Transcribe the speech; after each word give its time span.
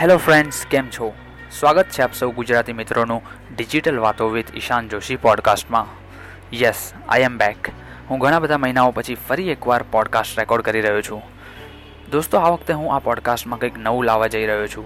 Hello 0.00 0.16
friends 0.16 0.66
કેમ 0.70 0.88
છો? 0.88 1.12
સ્વાગત 1.50 1.86
છે 1.90 2.02
આપ 2.02 2.14
સૌ 2.14 2.30
ગુજરાતી 2.30 2.72
મિત્રોનું 2.72 3.22
ડિજિટલ 3.56 3.98
વાતો 3.98 4.28
વિથ 4.28 4.56
ઈશાન 4.56 4.88
જોશી 4.88 5.16
પોડકાસ્ટમાં 5.16 5.86
યસ 6.56 6.92
આઈ 7.08 7.20
એમ 7.20 7.38
બેક 7.38 7.70
હું 8.10 8.18
ઘણા 8.18 8.38
બધા 8.38 8.58
મહિનાઓ 8.58 8.90
પછી 8.90 9.14
ફરી 9.14 9.50
એકવાર 9.50 9.84
પોડકાસ્ટ 9.90 10.38
રેકોર્ડ 10.38 10.62
કરી 10.62 10.80
રહ્યો 10.80 11.02
છું. 11.02 11.22
દોસ્તો, 12.10 12.38
આ 12.38 12.48
વખતે 12.48 12.72
હું 12.72 12.94
આ 12.94 12.98
પોડકાસ્ટમાં 12.98 13.58
કંઈક 13.58 13.78
નવું 13.78 14.04
લાવવા 14.04 14.26
જઈ 14.26 14.46
રહ્યો 14.46 14.66
છું. 14.66 14.84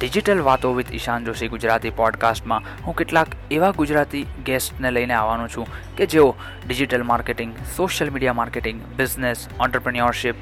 ડિજિટલ 0.00 0.40
વાતો 0.40 0.72
વિથ 0.74 0.94
ઈશાન 0.94 1.24
જોશી 1.24 1.48
ગુજરાતી 1.48 1.90
પોડકાસ્ટમાં 1.90 2.62
હું 2.86 2.96
કેટલાક 2.96 3.26
એવા 3.50 3.70
ગુજરાતી 3.70 4.26
ગેસ્ટને 4.46 4.90
લઈને 4.90 5.14
આવવાનો 5.14 5.48
છું 5.48 5.66
કે 5.96 6.06
જેઓ 6.06 6.34
digital 6.66 7.02
marketing 7.02 7.56
social 7.76 8.10
media 8.10 8.32
marketing 8.32 8.82
business 8.96 9.48
entrepreneurship 9.60 10.34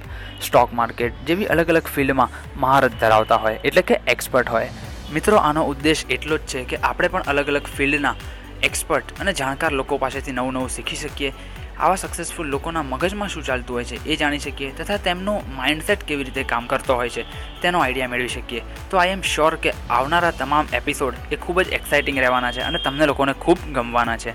stock 0.43 0.73
market 0.73 1.12
જેવી 1.27 1.45
અલગ 1.45 1.69
અલગ 1.69 1.83
ફિલ્ડમાં 1.83 2.61
મહારત 2.61 2.93
ધરાવતા 3.01 3.37
હોય, 3.37 3.55
એટલે 3.65 3.83
કે 3.83 4.01
એક્સપર્ટ 4.07 4.48
હોય. 4.48 4.69
મિત્રો, 5.12 5.37
આનો 5.37 5.62
ઉદ્દેશ 5.62 6.05
એટલો 6.11 6.38
જ 6.38 6.41
છે 6.41 6.65
કે 6.65 6.77
આપણે 6.77 7.09
પણ 7.09 7.23
અલગ 7.23 7.47
અલગ 7.47 7.62
ફિલ્ડના 7.62 8.15
એક્સપર્ટ 8.62 9.20
અને 9.20 9.33
જાણકાર 9.33 9.73
લોકો 9.73 9.98
પાસેથી 9.98 10.33
નવું 10.33 10.52
નવું 10.52 10.69
શીખી 10.69 10.97
શકીએ. 10.97 11.33
આવા 11.80 11.96
સક્સેસફુલ 11.96 12.46
લોકોના 12.46 12.82
મગજમાં 12.82 13.28
શું 13.28 13.45
ચાલતું 13.45 13.77
હોય 13.77 13.84
છે 13.84 13.98
એ 14.06 14.16
જાણી 14.16 14.38
શકીએ 14.38 14.70
તથા 14.78 14.96
તેમનો 14.96 15.34
માઇન્ડસેટ 15.56 16.01
કેવી 16.02 16.24
રીતે 16.24 16.42
કામ 16.42 16.66
કરતો 16.66 16.95
હોય 16.95 17.09
છે 17.09 17.27
તેનો 17.62 17.80
આઈડિયા 17.80 18.09
મેળવી 18.09 18.28
શકીએ. 18.28 18.62
તો 18.91 18.98
આઈ 18.98 19.09
એમ 19.09 19.23
શ્યોર 19.23 19.56
કે 19.56 19.74
આવનારા 19.91 20.30
તમામ 20.30 20.66
એપિસોડ 20.73 21.14
એ 21.32 21.37
ખૂબ 21.37 21.60
જ 21.62 21.68
એક્સાઇટિંગ 21.68 22.18
રહેવાના 22.18 22.52
છે 22.52 22.60
અને 22.60 22.78
તમને 22.84 23.06
લોકોને 23.06 23.32
ખૂબ 23.32 23.59
ગમવાના 23.74 24.16
છે. 24.16 24.34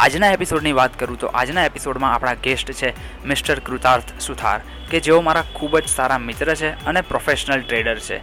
આજના 0.00 0.30
એપિસોડની 0.32 0.72
વાત 0.72 0.98
કરું 0.98 1.18
તો 1.18 1.26
આજના 1.26 1.64
એપિસોડમાં 1.64 2.14
આપણા 2.14 2.34
ગેસ્ટ 2.34 2.70
છે 2.72 2.92
મિસ્ટર 3.24 3.60
કૃતાર્થ 3.60 4.12
સુથાર, 4.20 4.60
કે 4.90 5.00
જેઓ 5.00 5.20
મારા 5.20 5.42
ખૂબ 5.54 5.78
જ 5.78 5.88
સારા 5.88 6.18
મિત્ર 6.18 6.54
છે 6.54 6.70
અને 6.84 7.00
પ્રોફેશનલ 7.00 7.60
ટ્રેડર 7.60 7.98
છે. 7.98 8.20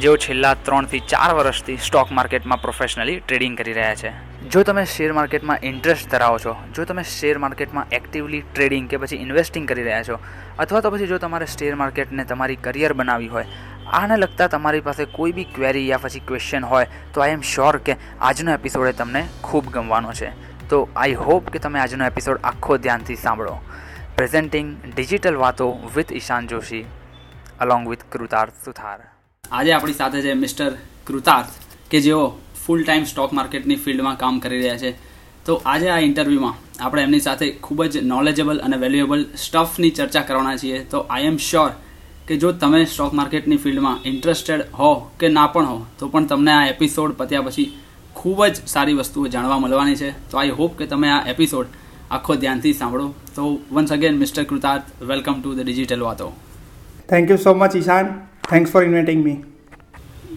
જેઓ 0.00 0.16
છેલ્લા 0.16 0.54
ત્રણથી 0.54 1.00
ચાર 1.00 1.34
વર્ષથી 1.34 1.76
સ્ટોક 1.76 2.10
માર્કેટમાં 2.10 2.62
પ્રોફેશનલી 2.62 3.20
ટ્રેડિંગ 3.20 3.58
કરી 3.58 3.72
રહ્યા 3.72 3.94
છે. 3.94 4.29
જો 4.40 4.62
તમે 4.64 4.82
શેર 4.86 5.12
માર્કેટમાં 5.12 5.58
ઇન્ટરેસ્ટ 5.62 6.08
ધરાવો 6.08 6.38
છો, 6.38 6.52
જો 6.74 6.84
તમે 6.84 7.02
શેર 7.04 7.38
માર્કેટમાં 7.38 7.90
એક્ટિવલી 7.92 8.40
ટ્રેડિંગ 8.54 8.86
કે 8.88 8.96
પછી 8.96 9.18
ઇન્વેસ્ટિંગ 9.24 9.66
કરી 9.68 9.84
રહ્યા 9.84 10.02
છો, 10.02 10.16
અથવા 10.58 10.80
તો 10.80 10.90
પછી 10.90 11.08
જો 11.10 11.18
તમારે 11.18 11.46
શેર 11.46 11.76
માર્કેટને 11.76 12.24
તમારી 12.24 12.56
કરિયર 12.56 12.94
બનાવવી 12.94 13.28
હોય, 13.28 13.44
આને 13.92 14.16
લગતા 14.16 14.48
તમારી 14.48 14.80
પાસે 14.80 15.04
કોઈ 15.04 15.32
બી 15.32 15.44
ક્વેરી 15.44 15.84
યા 15.88 15.98
પછી 15.98 16.24
ક્વેશ્ચન 16.32 16.64
હોય, 16.64 16.88
તો 17.12 17.20
આઈ 17.20 17.36
એમ 17.36 17.42
શ્યોર 17.42 17.78
કે 17.78 17.98
આજનો 18.20 18.56
એપિસોડ 18.56 18.96
તમને 18.96 19.24
ખૂબ 19.42 19.70
ગમવાનો 19.76 20.12
છે. 20.12 20.32
તો 20.70 20.88
આઈ 20.96 21.14
હોપ 21.14 21.50
કે 21.52 21.58
તમે 21.58 21.84
આજનો 21.84 22.10
એપિસોડ 22.10 22.40
આખો 22.42 22.78
ધ્યાનથી 22.78 23.16
સાંભળો. 23.16 23.56
પ્રેઝેન્ટિંગ 24.16 24.76
ડિજિટલ 24.96 25.36
વાતો 25.36 25.72
with 25.94 26.12
Ishan 26.12 26.48
Joshi, 26.48 26.84
along 27.60 27.90
with 27.92 28.04
Kritarth 28.10 28.64
Suthar. 28.64 29.00
આજે 29.44 29.72
આપણી 29.72 29.92
સાથે 29.92 30.22
છે 30.22 30.34
મિસ્ટર 30.34 30.72
કૃતાર્થ, 31.04 31.52
કે 31.90 32.00
જેઓ 32.00 32.22
ફૂલ 32.70 32.82
ટાઈમ 32.86 33.04
સ્ટોક 33.10 33.32
માર્કેટની 33.36 33.76
ફિલ્ડમાં 33.84 34.16
કામ 34.18 34.36
કરી 34.42 34.58
રહ્યા 34.58 34.80
છે. 34.82 34.90
તો 35.46 35.52
આજે 35.66 35.86
આ 35.94 36.00
ઇન્ટરવ્યૂમાં 36.08 36.56
આપણે 36.86 37.02
એમની 37.06 37.22
સાથે 37.24 37.46
ખૂબ 37.66 37.80
જ 37.92 38.02
નોલેજેબલ 38.10 38.58
અને 38.66 38.76
વેલ્યુએબલ 38.82 39.22
સ્ટફની 39.44 39.90
ચર્ચા 39.98 40.22
કરવાના 40.28 40.58
છીએ. 40.62 40.78
તો 40.92 40.98
આઈ 41.14 41.26
એમ 41.30 41.38
શ્યોર 41.48 41.72
કે 42.28 42.38
જો 42.42 42.52
તમે 42.62 42.80
સ્ટોક 42.92 43.16
માર્કેટની 43.20 43.58
ફિલ્ડમાં 43.64 43.98
ઇન્ટરેસ્ટેડ 44.10 44.62
હો 44.78 44.90
કે 45.20 45.32
ના 45.36 45.46
પણ 45.54 45.68
હો, 45.72 45.78
તો 45.98 46.08
પણ 46.12 46.30
તમને 46.32 46.52
આ 46.52 46.64
એપિસોડ 46.74 47.16
પત્યા 47.20 47.46
પછી 47.48 47.68
ખૂબ 48.14 48.46
જ 48.46 48.56
સારી 48.74 48.96
વસ્તુઓ 49.00 49.26
જાણવા 49.34 49.58
મળવાની 49.58 49.98
છે. 50.02 50.10
તો 50.30 50.42
આઈ 50.42 50.56
હોપ 50.60 50.78
કે 50.78 50.90
તમે 50.94 51.10
આ 51.16 51.20
એપિસોડ 51.34 51.68
આખો 52.10 52.40
ધ્યાનથી 52.42 52.74
સાંભળો. 52.80 53.08
તો 53.36 53.48
once 53.74 53.92
again 53.98 54.14
mister 54.22 54.44
Kritarth 54.50 54.88
welcome 55.12 55.36
to 55.42 55.56
the 55.56 55.66
digital 55.66 56.02
વાતો. 56.08 56.32
Thank 57.10 57.30
you 57.30 57.40
so 57.46 57.54
much 57.54 57.76
Ishan. 57.76 58.06
Thanks 58.50 58.70
for 58.72 58.84
inviting 58.90 59.20
me 59.28 59.38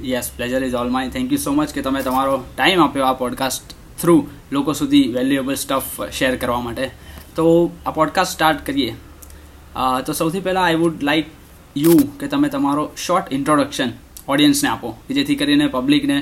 yes 0.03 0.31
pleasure 0.35 0.63
is 0.63 0.75
all 0.75 0.89
my 0.89 1.09
thank 1.09 1.31
you 1.31 1.37
so 1.37 1.53
much 1.53 1.73
કે 1.73 1.81
તમે 1.81 2.01
તમારો 2.01 2.35
ટાઈમ 2.57 2.83
આપ્યો 2.83 3.05
આ 3.05 3.13
પોડકાસ્ટ 3.13 3.75
થ્રુ 4.01 4.15
લોકો 4.51 4.73
સુધી 4.73 5.01
વેલ્યુએબલ 5.07 5.55
સ્ટફ 5.55 6.01
શેર 6.11 6.35
કરવા 6.37 6.61
માટે. 6.61 6.89
તો 7.35 7.45
આ 7.85 7.91
પોડકાસ્ટ 7.91 8.33
સ્ટાર્ટ 8.33 8.65
કરીએ. 8.65 8.93
તો 10.05 10.13
સૌથી 10.13 10.39
પહેલાં 10.39 10.65
આઈ 10.65 10.75
વુડ 10.75 11.03
લાઈક 11.03 11.27
યુ 11.77 11.97
કે 12.19 12.27
તમે 12.27 12.49
તમારો 12.49 12.83
શોર્ટ 12.97 13.33
ઇન્ટ્રોડક્શન 13.33 13.89
ઓડિયન્સને 14.27 14.69
આપો, 14.69 14.89
કે 15.07 15.13
જેથી 15.13 15.35
કરીને 15.35 15.67
પબ્લિકને 15.67 16.17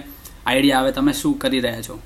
આઈડિયા 0.46 0.80
આવે 0.80 0.92
તમે 0.92 1.14
શું 1.14 1.38
કરી 1.40 1.60
રહ્યા 1.60 1.82
છો. 1.82 2.00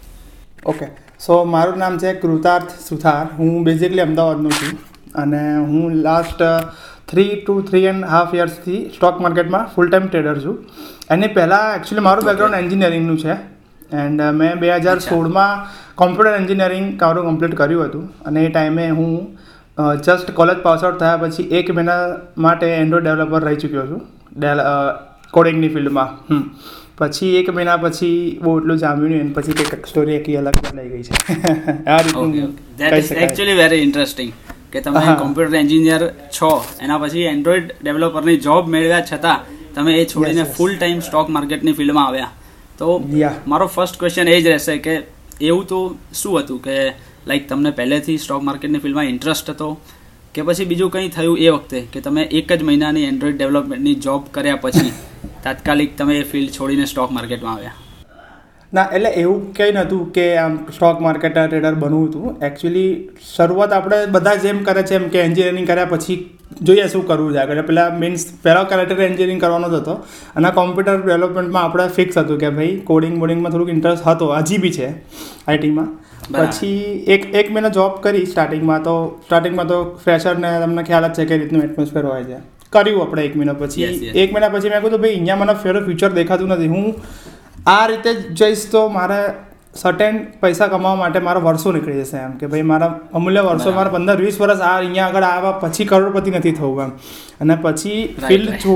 ઓકે 0.65 0.87
સો 1.19 1.43
મારું 1.45 1.77
નામ 1.77 1.97
છે 1.97 2.13
કૃતાર્થ 2.13 2.71
સુથાર. 2.89 3.25
હું 3.37 3.63
બેઝિકલી 3.63 4.01
અમદાવાદનો 4.01 4.49
છું 4.49 4.73
અને 5.13 5.41
હું 5.57 5.93
last 5.97 6.41
three 7.11 7.43
two 7.47 7.61
three 7.61 7.83
and 7.83 8.05
half 8.05 8.35
યર્સથી 8.35 8.89
stock 8.95 9.21
માર્કેટમાં 9.21 9.67
ફૂલ 9.75 9.89
ટાઈમ 9.89 10.07
ટ્રેડર 10.07 10.39
છું. 10.39 10.65
એની 11.09 11.27
પહેલાં 11.27 11.75
એકચ્યુઅલી 11.75 12.03
મારું 12.03 12.25
બેકગ્રાઉન્ડ 12.25 12.55
એન્જિનિયરિંગનું 12.55 13.19
છે. 13.19 13.33
એન્ડ 13.95 14.21
મેં 14.21 14.55
બે 14.55 14.71
હજાર 14.71 14.99
સોળમાં 14.99 15.65
કોમ્પ્યુટર 15.95 16.35
એન્જિનિયરિંગ 16.35 17.01
મારું 17.01 17.25
કમ્પ્લીટ 17.25 17.55
કર્યું 17.55 17.85
હતું. 17.85 18.13
અને 18.25 18.45
એ 18.45 18.49
ટાઈમે 18.49 18.89
હું 18.89 19.37
જસ્ટ 20.03 20.31
કોલેજ 20.31 20.57
પાસ 20.57 20.83
આઉટ 20.83 20.97
થયા 20.97 21.17
પછી 21.17 21.43
એક 21.43 21.71
મહિના 21.71 21.99
માટે 22.37 22.65
એન્ડ્રોઇડ 22.67 23.03
ડેવલપર 23.03 23.41
રહી 23.41 23.55
ચૂક્યો 23.55 23.87
છું. 23.87 24.01
કોડિંગની 25.31 25.69
ફિલ્ડમાં 25.69 26.43
પછી 26.97 27.35
એક 27.35 27.49
મહિના 27.49 27.77
પછી 27.77 28.39
બહુ 28.43 28.59
એટલું 28.59 28.77
જામ્યું 28.77 29.09
નહીં. 29.09 29.33
પછી 29.33 29.51
કંઈક 29.51 29.85
સ્ટોરી 29.85 30.15
એક 30.15 30.29
અલગ 30.37 30.55
બદલાઈ 30.55 30.89
ગઈ 30.89 31.03
છે. 31.03 31.13
આ 31.89 32.01
રીતનું 32.01 32.57
એકચ્યુઅલી 33.21 33.53
વેરી 33.53 33.75
ઇન્ટરેસ્ટિંગ 33.77 34.31
કે 34.75 34.83
તમે 34.85 35.03
કોમ્પ્યુટર 35.19 35.57
એન્જિનિયર 35.63 36.01
છો. 36.37 36.51
એના 36.81 36.97
પછી 36.97 37.27
એન્ડ્રોઈડ 37.33 37.67
ડેવલપરની 37.81 38.37
જોબ 38.37 38.71
મેળવ્યા 38.75 39.05
છતાં 39.11 39.51
તમે 39.75 39.97
એ 40.01 40.05
છોડીને 40.05 40.43
ફૂલ 40.57 40.77
ટાઈમ 40.77 41.01
સ્ટોક 41.01 41.29
માર્કેટની 41.29 41.73
ફિલ્ડમાં 41.73 42.07
આવ્યા. 42.07 42.31
તો 42.79 42.87
મારો 43.47 43.67
ફર્સ્ટ 43.67 43.99
ક્વેશ્ચન 43.99 44.27
એ 44.27 44.41
જ 44.41 44.47
રહેશે 44.47 44.77
કે 44.77 44.95
એવું 45.41 45.65
તો 45.65 45.79
શું 46.13 46.39
હતું 46.41 46.59
કે 46.59 46.75
લાઈક 47.27 47.47
તમને 47.49 47.71
પહેલેથી 47.71 48.17
સ્ટોક 48.17 48.43
માર્કેટની 48.43 48.79
ફિલ્ડમાં 48.79 49.11
ઇન્ટરેસ્ટ 49.13 49.49
હતો? 49.49 49.69
કે 50.35 50.41
પછી 50.41 50.65
બીજું 50.65 50.91
કંઈ 50.91 51.09
થયું 51.09 51.37
એ 51.37 51.49
વખતે 51.49 51.79
કે 51.93 52.01
તમે 52.01 52.23
એક 52.31 52.53
જ 52.53 52.63
મહિનાની 52.63 53.03
એન્ડ્રોઈડ 53.03 53.37
ડેવલપમેન્ટની 53.37 53.95
જોબ 53.95 54.21
કર્યા 54.31 54.55
પછી 54.55 54.91
તાત્કાલિક 55.43 55.97
તમે 55.97 56.19
એ 56.19 56.23
ફિલ્ડ 56.23 56.51
છોડીને 56.51 56.85
સ્ટોક 56.85 57.11
માર્કેટમાં 57.11 57.55
આવ્યા? 57.55 57.75
ના 58.75 58.85
એટલે 58.95 59.09
એવું 59.23 59.41
કંઈ 59.57 59.71
નહોતું 59.71 60.05
કે 60.13 60.23
આમ 60.43 60.55
સ્ટોક 60.75 61.01
માર્કેટર 61.07 61.43
ટ્રેડર 61.47 61.75
બનવું 61.83 62.07
હતું. 62.07 62.45
એકચ્યુઅલી 62.45 63.09
શરૂઆત 63.35 63.73
આપણે 63.73 63.99
બધા 64.15 64.35
જેમ 64.45 64.63
કરે 64.63 64.83
છે 64.89 64.95
એમ 64.95 65.05
કે 65.09 65.19
એન્જિનિયરિંગ 65.21 65.67
કર્યા 65.67 65.91
પછી 65.91 66.17
જોઈએ 66.61 66.87
શું 66.93 67.05
કરવું 67.07 67.33
છે 67.33 67.41
આગળ. 67.43 67.61
પહેલાં 67.61 67.99
મીન્સ 67.99 68.25
પહેલાં 68.43 68.69
કેરેક્ટર 68.71 69.03
એન્જિનિયરિંગ 69.09 69.41
કરવાનો 69.41 69.69
જ 69.69 69.79
હતો. 69.81 69.93
અને 70.35 70.49
કોમ્પ્યુટર 70.51 70.97
ડેવલપમેન્ટમાં 71.05 71.63
આપણે 71.63 71.87
ફિક્સ 71.99 72.17
હતું 72.17 72.41
કે 72.43 72.49
ભાઈ 72.57 72.81
કોડિંગ 72.89 73.15
બોડિંગમાં 73.19 73.51
થોડુંક 73.51 73.71
ઇન્ટરેસ્ટ 73.75 74.07
હતો 74.07 74.27
હજી 74.33 74.57
બી 74.57 74.73
છે 74.79 74.89
આઈટીમાં 74.89 75.89
પછી 76.33 77.05
એક 77.15 77.23
એક 77.35 77.53
મહિના 77.53 77.73
જોબ 77.77 78.01
કરી 78.01 78.25
સ્ટાર્ટિંગમાં 78.25 78.83
તો 78.83 78.95
સ્ટાર્ટિંગમાં 79.25 79.67
તો 79.67 79.79
ફ્રેશરને 80.03 80.51
તમને 80.65 80.83
ખ્યાલ 80.83 81.07
જ 81.07 81.17
છે 81.17 81.25
કે 81.25 81.37
રીતનું 81.37 81.63
એટમોસ્ફિયર 81.63 82.05
હોય 82.05 82.23
છે. 82.23 82.37
કર્યું 82.73 83.01
આપણે 83.03 83.25
એક 83.25 83.35
મહિના 83.37 83.53
પછી. 83.53 84.11
એક 84.23 84.33
મહિના 84.33 84.49
પછી 84.49 84.69
મેં 84.69 84.81
કીધું 84.81 85.01
ભાઈ 85.01 85.15
અહીંયા 85.15 85.41
મને 85.41 85.53
ફેરો 85.63 85.79
ફ્યુચર 85.87 86.11
દેખાતું 86.19 86.47
નથી. 86.47 86.67
હું 86.67 86.85
આ 87.65 87.85
રીતે 87.87 88.11
જઈશ 88.39 88.63
તો 88.71 88.81
મારે 88.95 89.19
સટેન 89.75 90.17
પૈસા 90.41 90.67
કમાવા 90.67 90.95
માટે 90.95 91.19
મારા 91.19 91.45
વર્ષો 91.45 91.71
નીકળી 91.75 92.01
જશે 92.01 92.17
એમ 92.17 92.33
કે 92.41 92.49
ભાઈ 92.51 92.67
મારા 92.71 92.89
અમૂલ્ય 93.13 93.41
વર્ષો 93.41 93.71
મારા 93.77 93.93
પંદર 93.95 94.19
વીસ 94.25 94.41
વર્ષ 94.41 94.61
આ 94.61 94.73
અહીંયા 94.77 95.07
આગળ 95.07 95.27
આવ્યા 95.29 95.61
પછી 95.63 95.85
કરોડપતિ 95.85 96.31
નથી 96.31 96.51
થવું 96.51 96.83
એમ. 96.83 96.91
અને 97.41 97.55
પછી 97.61 98.01
ફિલ્ડ 98.27 98.67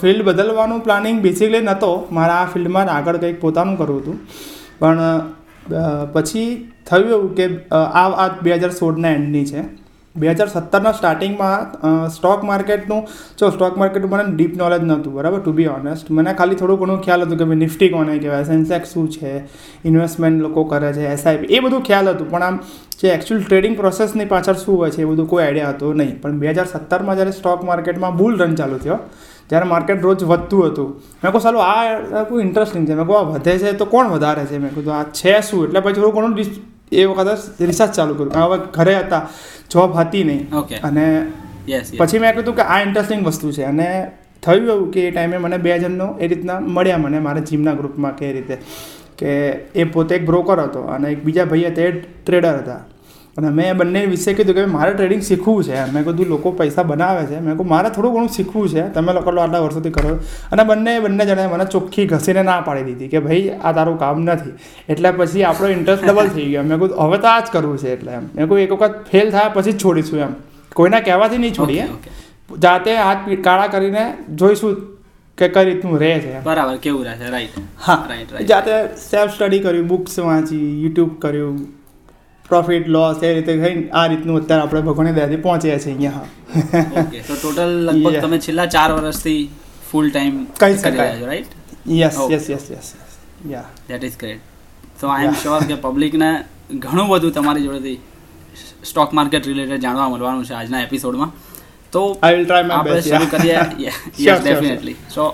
ફિલ્ડ 0.00 0.24
બદલવાનું 0.24 0.80
પ્લાનિંગ 0.80 1.20
બેસિકલી 1.26 1.60
નહોતો 1.60 1.90
મારા 2.12 2.38
આ 2.44 2.48
ફિલ્ડમાં 2.54 2.94
આગળ 2.96 3.16
કંઈક 3.16 3.40
પોતાનું 3.40 3.78
કરવું 3.78 4.00
હતું. 4.02 4.16
પણ 4.78 4.98
પછી 6.12 6.48
થયું 6.90 7.10
એવું 7.10 7.34
કે 7.34 7.46
આ 7.72 8.06
આ 8.24 8.28
બે 8.42 8.50
હજાર 8.54 8.72
સોળના 8.80 9.10
એન્ડની 9.10 9.44
છે. 9.44 9.62
બે 10.20 10.26
હજાર 10.30 10.48
સત્તરના 10.48 10.92
સ્ટાર્ટિંગમાં 10.98 12.08
સ્ટોક 12.16 12.42
માર્કેટનું 12.50 13.02
જો 13.38 13.50
સ્ટોક 13.54 13.78
માર્કેટનું 13.82 14.12
મને 14.14 14.24
ડીપ 14.32 14.56
નોલેજ 14.62 14.82
નહોતું, 14.82 15.12
બરાબર? 15.16 15.40
ટુ 15.40 15.52
બી 15.58 15.68
ઓનેસ્ટ 15.68 16.10
મને 16.10 16.34
ખાલી 16.40 16.58
થોડું 16.60 16.80
ઘણું 16.82 17.00
ખ્યાલ 17.06 17.24
હતું 17.26 17.38
કે 17.40 17.48
ભાઈ 17.50 17.62
નિફ્ટી 17.64 17.90
કોને 17.94 18.12
કહેવાય 18.18 18.50
સેન્સેક્સ 18.50 18.92
શું 18.94 19.08
છે 19.16 19.32
ઇન્વેસ્ટમેન્ટ 19.84 20.44
લોકો 20.46 20.64
કરે 20.72 20.92
છે 20.98 21.08
એસઆઈપી 21.14 21.54
એ 21.56 21.64
બધું 21.64 21.82
ખ્યાલ 21.88 22.12
હતું. 22.12 22.28
પણ 22.32 22.46
આમ 22.48 22.60
જે 23.00 23.08
એકચ્યુઅલ 23.14 23.42
ટ્રેડિંગ 23.44 23.74
પ્રોસેસની 23.80 24.28
પાછળ 24.32 24.60
શું 24.64 24.78
હોય 24.80 24.90
છે 24.94 25.02
એ 25.02 25.08
બધું 25.10 25.28
કોઈ 25.32 25.44
આઈડિયા 25.44 25.74
હતો 25.74 25.92
નહીં. 26.00 26.14
પણ 26.22 26.38
બે 26.42 26.52
હજાર 26.52 26.68
સત્તરમાં 26.74 27.18
જ્યારે 27.18 27.34
સ્ટોક 27.40 27.60
માર્કેટમાં 27.70 28.16
બુલ 28.20 28.34
રન 28.40 28.56
ચાલુ 28.60 28.78
થયો, 28.84 28.98
જ્યારે 29.50 29.68
માર્કેટ 29.74 30.02
રોજ 30.06 30.24
વધતું 30.30 30.64
હતું, 30.70 30.88
મેં 31.22 31.32
કહું 31.32 31.42
સાલું, 31.44 31.62
આ 31.62 32.24
કોઈ 32.30 32.42
ઇન્ટરેસ્ટિંગ 32.48 32.88
છે. 32.88 32.94
મેં 32.98 33.06
કહું 33.06 33.20
આ 33.20 33.28
વધે 33.36 33.54
છે 33.62 33.76
તો 33.82 33.86
કોણ 33.94 34.10
વધારે 34.14 34.42
છે? 34.50 34.58
મેં 34.64 34.74
કીધું, 34.74 34.94
આ 34.98 35.06
છે 35.20 35.36
શું? 35.48 35.64
એટલે 35.68 35.80
પછી 35.84 36.00
થોડું 36.00 36.14
ઘણું 36.16 36.36
એ 36.92 37.04
વખત 37.04 37.62
રિસર્ચ 37.62 37.90
ચાલુ 37.90 38.14
કર્યું. 38.14 38.44
હવે 38.44 38.58
ઘરે 38.72 38.94
હતા 38.94 39.28
જોબ 39.70 39.96
હતી 39.96 40.24
નહીં. 40.24 40.48
અને 40.80 41.26
પછી 41.98 42.18
મેં 42.18 42.34
કીધું 42.34 42.56
કે 42.56 42.62
આ 42.62 42.82
ઇન્ટરેસ્ટિંગ 42.82 43.26
વસ્તુ 43.26 43.52
છે. 43.52 43.62
અને 43.62 44.10
થયું 44.42 44.68
એવું 44.68 44.92
કે 44.92 45.08
એ 45.08 45.10
ટાઈમે 45.10 45.38
મને 45.38 45.56
બે 45.56 45.78
જણનો 45.78 46.18
એ 46.18 46.26
રીતના 46.26 46.60
મળ્યા 46.60 46.98
મને 46.98 47.18
મારા 47.18 47.38
જીમના 47.40 47.72
ગ્રુપમાં 47.72 48.16
કે 48.16 48.32
રીતે. 48.32 48.58
કે 49.18 49.30
એ 49.74 49.84
પોતે 49.84 50.14
એક 50.14 50.26
બ્રોકર 50.26 50.60
હતો 50.60 50.80
અને 50.80 51.10
એક 51.12 51.24
બીજા 51.24 51.44
ભાઈ 51.44 51.64
હતા 51.64 51.82
એ 51.82 51.90
ટ્રેડર 51.90 52.54
હતા. 52.54 52.80
અને 53.38 53.48
મેં 53.48 53.76
બંને 53.76 54.06
વિશે 54.06 54.32
કીધું 54.32 54.54
કે 54.54 54.64
મારે 54.64 54.92
ટ્રેડિંગ 54.92 55.22
શીખવું 55.22 55.64
છે. 55.64 55.92
મેં 55.92 56.04
કીધું 56.04 56.26
લોકો 56.26 56.50
પૈસા 56.50 56.82
બનાવે 56.82 57.26
છે. 57.26 57.40
મેં 57.40 57.54
કહું 57.54 57.68
મારે 57.68 57.90
થોડું 57.90 58.14
ઘણું 58.14 58.28
શીખવું 58.28 58.68
છે. 58.68 58.88
તમે 58.88 59.12
લોકો 59.12 59.30
આટલા 59.30 59.58
વર્ષોથી 59.58 59.90
કરો. 59.90 60.18
અને 60.52 60.64
બંને 60.64 61.00
બંને 61.00 61.26
જણાએ 61.26 61.46
મને 61.46 61.64
ચોખ્ખી 61.64 62.06
ઘસીને 62.06 62.42
ના 62.42 62.60
પાડી 62.60 62.82
દીધી 62.82 63.08
કે 63.08 63.18
ભાઈ 63.18 63.48
આ 63.64 63.72
તારું 63.72 63.98
કામ 63.98 64.20
નથી. 64.20 64.50
એટલે 64.88 65.10
પછી 65.10 65.42
આપણો 65.42 65.68
ઇન્ટરેસ્ટ 65.68 66.04
ડબલ 66.04 66.28
થઈ 66.28 66.44
ગયો. 66.44 66.62
મેં 66.62 66.78
કીધું 66.78 66.98
હવે 66.98 67.18
તો 67.18 67.28
આ 67.28 67.40
જ 67.40 67.46
કરવું 67.52 67.78
છે 67.78 67.92
એટલે. 67.92 68.12
એમ. 68.12 68.22
મેં 68.34 68.46
કહું 68.46 68.60
એક 68.60 68.72
વખત 68.72 69.04
ફેલ 69.10 69.30
થયા 69.30 69.48
પછી 69.48 69.72
જ 69.72 69.84
છોડીશું. 69.84 70.20
એમ. 70.20 70.28
કોઈના 70.74 71.00
કહેવાથી 71.00 71.38
નહીં 71.38 71.52
છોડીએ. 71.52 71.88
જાતે 72.62 72.96
હાથ 72.96 73.16
કાળા 73.44 73.66
કરીને 73.66 74.14
જોઈશું 74.34 74.76
કે 75.38 75.48
કઈ 75.48 75.64
રીતનું 75.64 76.00
રહે 76.00 76.20
છે. 76.20 76.40
બરાબર 76.40 76.76
કેવું 76.76 77.04
રહે 77.04 77.14
છે? 77.14 77.30
રાઈટ 77.30 77.48
હા. 77.86 78.06
રાઈટ 78.08 78.32
રાઈટ 78.32 78.48
જાતે 78.48 78.70
સેલ્ફ 79.10 79.30
સ્ટડી 79.30 79.58
કર્યું 79.58 79.86
બુક્સ 79.86 80.18
વાંચી 80.18 80.82
યુટ્યુબ 80.82 81.10
કર્યું 81.18 81.77
પ્રોફિટ 82.50 82.86
લોસ 82.96 83.22
એ 83.28 83.30
રીતે 83.36 83.52
કઈ 83.62 83.76
આ 84.00 84.04
રીતનું 84.10 84.36
અત્યારે 84.40 84.62
આપણે 84.64 84.82
ભગવાનની 84.88 85.14
દયાથી 85.18 85.40
પહોંચ્યા 85.46 85.80
છીએ 85.84 85.94
અહીંયા. 85.94 86.26
તો 87.28 87.34
ટોટલ 87.36 87.72
લગભગ 87.86 88.20
તમે 88.26 88.38
છેલ્લા 88.46 88.68
ચાર 88.74 88.90
વર્ષથી 88.98 89.40
ફૂલ 89.88 90.06
ટાઈમ 90.12 90.36
કહી 90.60 90.76
શકાય. 90.76 91.16
Right 91.30 91.52
yes 91.96 92.20
yes 92.34 92.46
yes 92.52 92.70
yes 92.74 92.88
yeah 93.52 93.66
that 93.88 94.06
is 94.08 94.16
great 94.22 94.40
so 95.00 95.10
I 95.16 95.28
am. 95.30 95.34
Sure 95.42 95.60
કે 95.72 95.76
પબ્લિકને 95.84 96.30
ઘણું 96.86 97.10
બધું 97.10 97.34
તમારી 97.36 97.66
જોડેથી 97.66 97.98
સ્ટોક 98.90 99.10
માર્કેટ 99.18 99.50
રિલેટેડ 99.50 99.84
જાણવા 99.86 100.08
મળવાનું 100.14 100.48
છે 100.48 100.54
આજના 100.60 100.82
એપિસોડમાં 100.86 101.30
તો 101.92 102.02
આઈ 102.22 102.36
વિલ 102.38 102.46
ટ્રાય 102.46 102.66
માય 102.70 102.78
આપણે 102.78 102.94
બેસ્ટ 102.94 103.10
શરૂ 103.10 103.28
કરીએ. 103.34 103.92
Yes 104.26 104.40
definitely 104.42 104.96
so 105.16 105.28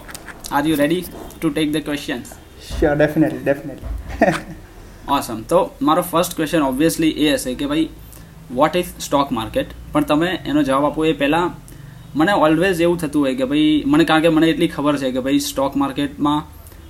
are 0.51 0.65
you 0.71 0.77
ready 0.83 1.03
to 1.39 1.51
take 1.51 1.73
the 1.77 1.87
questions 1.89 2.29
sure 2.69 2.95
definitely 3.01 3.43
definitely 3.47 4.63
awesome 5.09 5.43
તો 5.43 5.59
મારો 5.81 6.03
ફર્સ્ટ 6.03 6.37
ક્વેશ્ચન 6.37 6.63
ઓબ્વિયસલી 6.63 7.13
એ 7.27 7.35
હશે 7.35 7.55
કે 7.55 7.67
ભાઈ 7.67 7.89
વોટ 8.51 8.77
ઇઝ 8.77 8.91
સ્ટોક 8.99 9.31
માર્કેટ 9.31 9.69
પણ 9.93 10.05
તમે 10.05 10.31
એનો 10.45 10.63
જવાબ 10.63 10.85
આપો 10.85 11.05
એ 11.05 11.13
પહેલાં. 11.13 11.51
મને 12.15 12.33
ઓલવેઝ 12.33 12.81
એવું 12.81 12.99
થતું 12.99 13.23
હોય 13.23 13.35
કે 13.35 13.45
ભાઈ 13.45 13.83
મને 13.87 14.05
કારણ 14.05 14.23
કે 14.23 14.29
મને 14.29 14.49
એટલી 14.49 14.69
ખબર 14.69 14.97
છે 14.99 15.13
કે 15.13 15.21
ભાઈ 15.21 15.41
સ્ટોક 15.41 15.77
માર્કેટમાં 15.77 16.41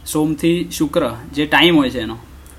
સોમથી 0.06 0.58
શુક્ર 0.70 1.02
જે 1.34 1.46
ટાઈમ 1.46 1.76
હોય 1.76 1.90
છે 1.90 2.00
એનો 2.00 2.16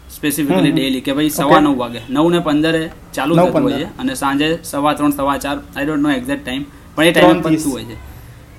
સ્પેસિફિકલી. 0.09 0.71
ડેલી 0.71 1.01
કે 1.01 1.13
ભાઈ 1.13 1.29
સવા 1.29 1.59
નવ 1.61 1.77
વાગે. 1.77 2.01
નવ 2.09 2.25
ને 2.29 2.39
પંદરે 2.39 2.83
ચાલુ 3.13 3.35
થતું 3.35 3.63
હોય 3.63 3.77
છે 3.77 3.87
અને 3.99 4.13
સાંજે 4.15 4.47
સવા 4.63 4.93
ત્રણ 4.93 5.11
સવા 5.11 5.37
ચાર 5.37 5.57
I 5.75 5.85
don't 5.85 6.03
know 6.03 6.09
exact 6.09 6.43
time 6.43 6.65
પણ 6.95 7.07
એ 7.07 7.11
ટાઈમ. 7.11 7.41
પતતું 7.41 7.71
હોય 7.71 7.85
છે. 7.85 7.97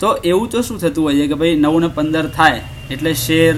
તો 0.00 0.08
એવું 0.25 0.48
તો 0.48 0.62
શું 0.62 0.78
થતું 0.78 1.04
હોય 1.04 1.20
છે 1.20 1.28
કે 1.28 1.34
ભાઈ 1.34 1.56
નવ 1.56 1.81
ને 1.81 1.88
પંદર 1.88 2.26
થાય 2.28 2.62
એટલે 2.90 3.14
શેર 3.14 3.54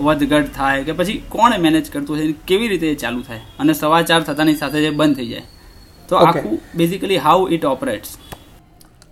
વધઘટ 0.00 0.54
થાય 0.54 0.84
કે 0.84 0.92
પછી 0.92 1.22
કોણે 1.28 1.58
મેનેજ 1.58 1.90
કરતું 1.90 2.16
હશે 2.16 2.34
કેવી 2.46 2.68
રીતે 2.68 2.86
એ 2.86 2.94
ચાલુ 2.94 3.22
થાય? 3.22 3.40
અને 3.58 3.72
સવા 3.72 4.02
ચાર 4.02 4.22
થતાની 4.22 4.54
સાથે 4.54 4.80
જે 4.80 4.90
બંધ 4.90 5.16
થઈ 5.16 5.28
જાય. 5.28 5.42
તો 6.08 6.16
આખું 6.16 6.58
બેઝિકલી 6.74 7.16
હાઉ 7.16 7.48
ઇટ 7.50 7.64
ઓપરેટ્સ 7.64 8.16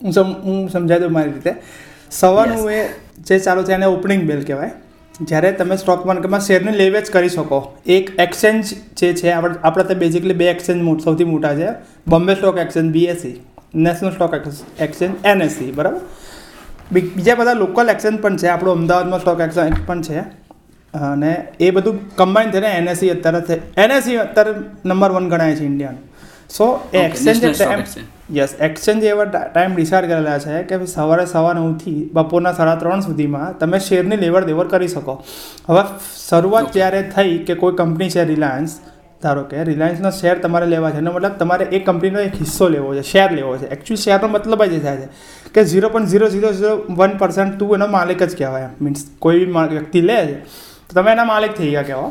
હું 0.03 0.13
સમ 0.13 0.33
હું 0.45 0.69
સમજાવી 0.69 1.01
દઉં 1.01 1.13
મારી 1.13 1.33
રીતે. 1.33 1.55
સવારનું 2.11 2.71
એ 2.71 2.89
જે 3.19 3.39
ચાલુ 3.39 3.63
થાય 3.63 3.75
એને 3.75 3.87
ઓપનિંગ 3.87 4.23
બેલ 4.23 4.43
કહેવાય. 4.43 4.71
જ્યારે 5.23 5.53
તમે 5.53 5.77
સ્ટોક 5.77 6.07
માર્કેટમાં 6.07 6.41
શેરની 6.41 6.73
લે 6.73 6.91
વેચ 6.91 7.11
કરી 7.11 7.29
શકો. 7.29 7.59
એક 7.87 8.11
એક્સચેન્જ 8.19 8.75
જે 8.97 9.13
છે 9.15 9.31
આપણે 9.31 9.55
આપણે 9.63 9.85
તો 9.85 9.95
બેઝિકલી 9.95 10.35
બે 10.35 10.49
એક્સચેન્જ 10.51 11.03
સૌથી 11.03 11.25
મોટા 11.25 11.55
છે. 11.55 11.73
Bombay 12.09 12.35
stock 12.35 12.59
exchange 12.59 12.93
BSC 12.93 13.35
national 13.75 14.11
stock 14.11 14.35
exchange 14.81 15.27
NSC 15.27 15.73
બરાબર? 15.73 16.01
બીજા 16.93 17.35
બધા 17.35 17.53
લોકલ 17.53 17.91
એક્સચેન્જ 17.91 18.21
પણ 18.21 18.37
છે. 18.37 18.47
આપણું 18.47 18.75
અમદાવાદમાં 18.75 19.21
સ્ટોક 19.21 19.41
એક્સચેન્જ 19.41 19.87
પણ 19.87 20.03
છે. 20.03 20.44
અને 20.95 21.33
એ 21.61 21.71
બધું 21.71 22.01
કમ્બાઈન 22.17 22.51
થઈને 22.51 22.71
એનએસસી 22.71 23.11
અત્યારે 23.11 23.61
એનએસસી 23.77 24.19
અત્યારે 24.19 24.53
નંબર 24.85 25.11
વન 25.11 25.29
ગણાય 25.29 25.57
છે 25.57 25.65
ઇન્ડિયાનું 25.65 26.03
સો 26.49 26.67
એ 26.93 26.99
એક્સચેન્જ 26.99 27.45
ટાઈમ 27.45 27.85
યસ 28.33 28.53
એક્સચેન્જ 28.61 29.05
એવા 29.05 29.27
ટાઈમ 29.27 29.75
ડિસાઇડ 29.75 30.07
કરેલા 30.07 30.39
છે 30.39 30.63
કે 30.63 30.87
સવારે 30.87 31.27
સવા 31.27 31.55
નવથી 31.55 32.01
બપોરના 32.15 32.53
સાડા 32.53 32.77
ત્રણ 32.77 33.01
સુધીમાં 33.01 33.59
તમે 33.59 33.79
શેરની 33.79 34.17
લેવડ 34.17 34.47
દેવડ 34.47 34.71
કરી 34.71 34.89
શકો. 34.89 35.15
હવે 35.69 35.85
શરૂઆત. 36.29 36.73
જ્યારે 36.73 37.03
થઈ 37.15 37.39
કે 37.39 37.55
કોઈ 37.55 37.77
કંપની 37.77 38.11
છે 38.11 38.25
રિલાયન્સ 38.25 38.81
ધારો 39.23 39.43
કે 39.43 39.65
રિલાયન્સનો 39.65 40.11
શેર 40.11 40.37
તમારે 40.39 40.67
લેવા 40.67 40.91
છે 40.91 40.99
એનો 40.99 41.13
મતલબ 41.13 41.39
તમારે 41.39 41.65
એ 41.73 41.79
કંપનીનો 41.79 42.21
એક 42.21 42.35
હિસ્સો 42.35 42.69
લેવો 42.69 42.95
છે 42.95 43.03
શેર 43.03 43.31
લેવો 43.33 43.57
છે. 43.57 43.67
એકચ્યુઅલી 43.67 44.05
શેરનો 44.05 44.29
મતલબ 44.29 44.63
જ 44.65 44.75
એ 44.75 44.81
થાય 44.81 44.97
છે 44.97 45.09
કે 45.55 45.65
zero 45.65 45.89
point 45.89 46.09
zero 46.09 46.29
zero 46.29 46.53
zero 46.53 46.77
one 46.91 47.19
percent 47.19 47.59
તું 47.59 47.75
એનો 47.75 47.87
માલિક 47.87 48.23
જ 48.23 48.37
કહેવાય 48.37 48.71
મીન્સ 48.81 49.05
કોઈ 49.19 49.45
બી 49.45 49.67
વ્યક્તિ 49.69 50.01
લે 50.01 50.17
છે 50.17 50.37
તમે 50.91 51.11
એના 51.13 51.31
માલિક 51.31 51.55
થઈ 51.61 51.71
ગયા 51.71 51.83
કહેવા 51.83 52.11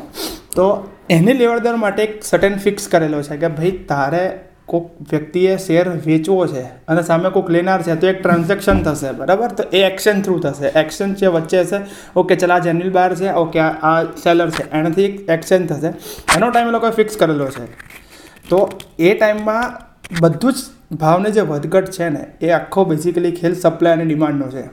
તો 0.56 0.66
એની 1.10 1.38
લેવડદર 1.42 1.76
માટે 1.84 2.02
એક 2.08 2.18
સટન 2.22 2.58
ફિક્સ 2.64 2.90
કરેલો 2.92 3.22
છે 3.28 3.36
કે 3.36 3.48
ભાઈ 3.60 3.78
તારે 3.92 4.24
કોઈક 4.72 4.86
વ્યક્તિએ 5.10 5.56
શેર 5.64 5.84
વેચવો 6.06 6.36
છે 6.52 6.64
અને 6.88 7.02
સામે 7.08 7.30
કોઈક 7.30 7.48
લેનાર 7.56 7.80
છે, 7.82 7.96
તો 7.96 8.06
એક 8.06 8.20
ટ્રાન્ઝેક્શન 8.20 8.78
થશે, 8.86 9.10
બરાબર? 9.18 9.50
તો 9.58 9.64
એ 9.72 9.82
એક્શન 9.90 10.22
થ્રુ 10.22 10.36
થશે. 10.44 10.70
એક્શન 10.82 11.14
છે 11.14 11.32
વચ્ચે 11.36 11.64
હશે 11.64 11.80
ઓકે 12.16 12.36
ચલ, 12.36 12.50
આ 12.50 12.60
જેનિલ 12.66 12.90
બાર 12.90 13.10
છે 13.14 13.32
ઓકે 13.32 13.60
આ 13.60 13.96
સેલર 14.22 14.48
છે, 14.50 14.64
એનાથી 14.72 15.08
એક 15.08 15.34
એક્શન 15.36 15.66
થશે. 15.66 15.90
એનો 16.36 16.50
ટાઈમ 16.50 16.68
એ 16.68 16.76
લોકોએ 16.76 16.92
ફિક્સ 17.00 17.16
કરેલો 17.16 17.50
છે. 17.56 17.66
તો 18.48 18.62
એ 18.98 19.12
ટાઈમમાં 19.14 19.76
બધું 20.22 20.52
જ 20.52 20.96
ભાવને 21.02 21.30
જે 21.30 21.42
વધઘટ 21.50 21.92
છે 21.98 22.08
ને, 22.08 22.24
એ 22.40 22.50
આખો 22.50 22.84
બેઝિકલી 22.84 23.36
ખેલ 23.40 23.54
સપ્લાય 23.54 24.00
અને 24.00 24.04
ડિમાન્ડનો 24.04 24.48
છે. 24.48 24.64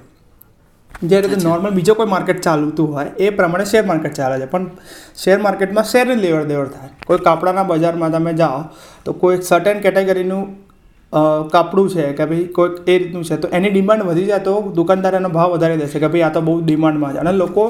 જે 1.09 1.21
રીતે 1.21 1.37
નોર્મલ 1.43 1.71
બીજો 1.77 1.93
કોઈ 1.95 2.09
માર્કેટ 2.13 2.41
ચાલતું 2.41 2.89
હોય 2.95 3.11
એ 3.19 3.29
પ્રમાણે 3.37 3.65
શેર 3.65 3.83
માર્કેટ 3.91 4.17
ચાલે 4.19 4.35
છે. 4.41 4.47
પણ 4.53 4.65
શેર 5.23 5.37
માર્કેટમાં 5.45 5.87
શેરની 5.91 6.19
લેવડ 6.25 6.47
દેવડ 6.47 6.73
થાય. 6.73 6.89
કોઈ 7.07 7.21
કાપડાના 7.27 7.69
બજારમાં 7.71 8.11
તમે 8.11 8.33
જાઓ 8.41 8.59
તો 9.05 9.13
કોઈ 9.13 9.41
સર્ટેન 9.49 9.79
કેટેગરીનું 9.85 10.43
કાપડું 11.53 11.87
છે 11.93 12.03
કે 12.17 12.25
ભાઈ 12.25 12.47
કોઈક 12.57 12.75
એ 12.87 12.97
રીતનું 12.99 13.23
છે 13.29 13.37
તો 13.37 13.47
એની 13.57 13.71
ડિમાન્ડ 13.71 14.03
વધી 14.09 14.27
જાય 14.27 14.43
તો 14.47 14.53
દુકાનદાર 14.75 15.13
એનો 15.15 15.29
ભાવ 15.29 15.55
વધારી 15.55 15.79
દેશે 15.83 15.97
કે 15.99 16.07
ભાઈ 16.07 16.25
આ 16.27 16.33
તો 16.35 16.41
બહુ 16.41 16.53
ડિમાન્ડમાં 16.61 17.13
છે. 17.13 17.19
અને 17.23 17.31
લોકો 17.43 17.63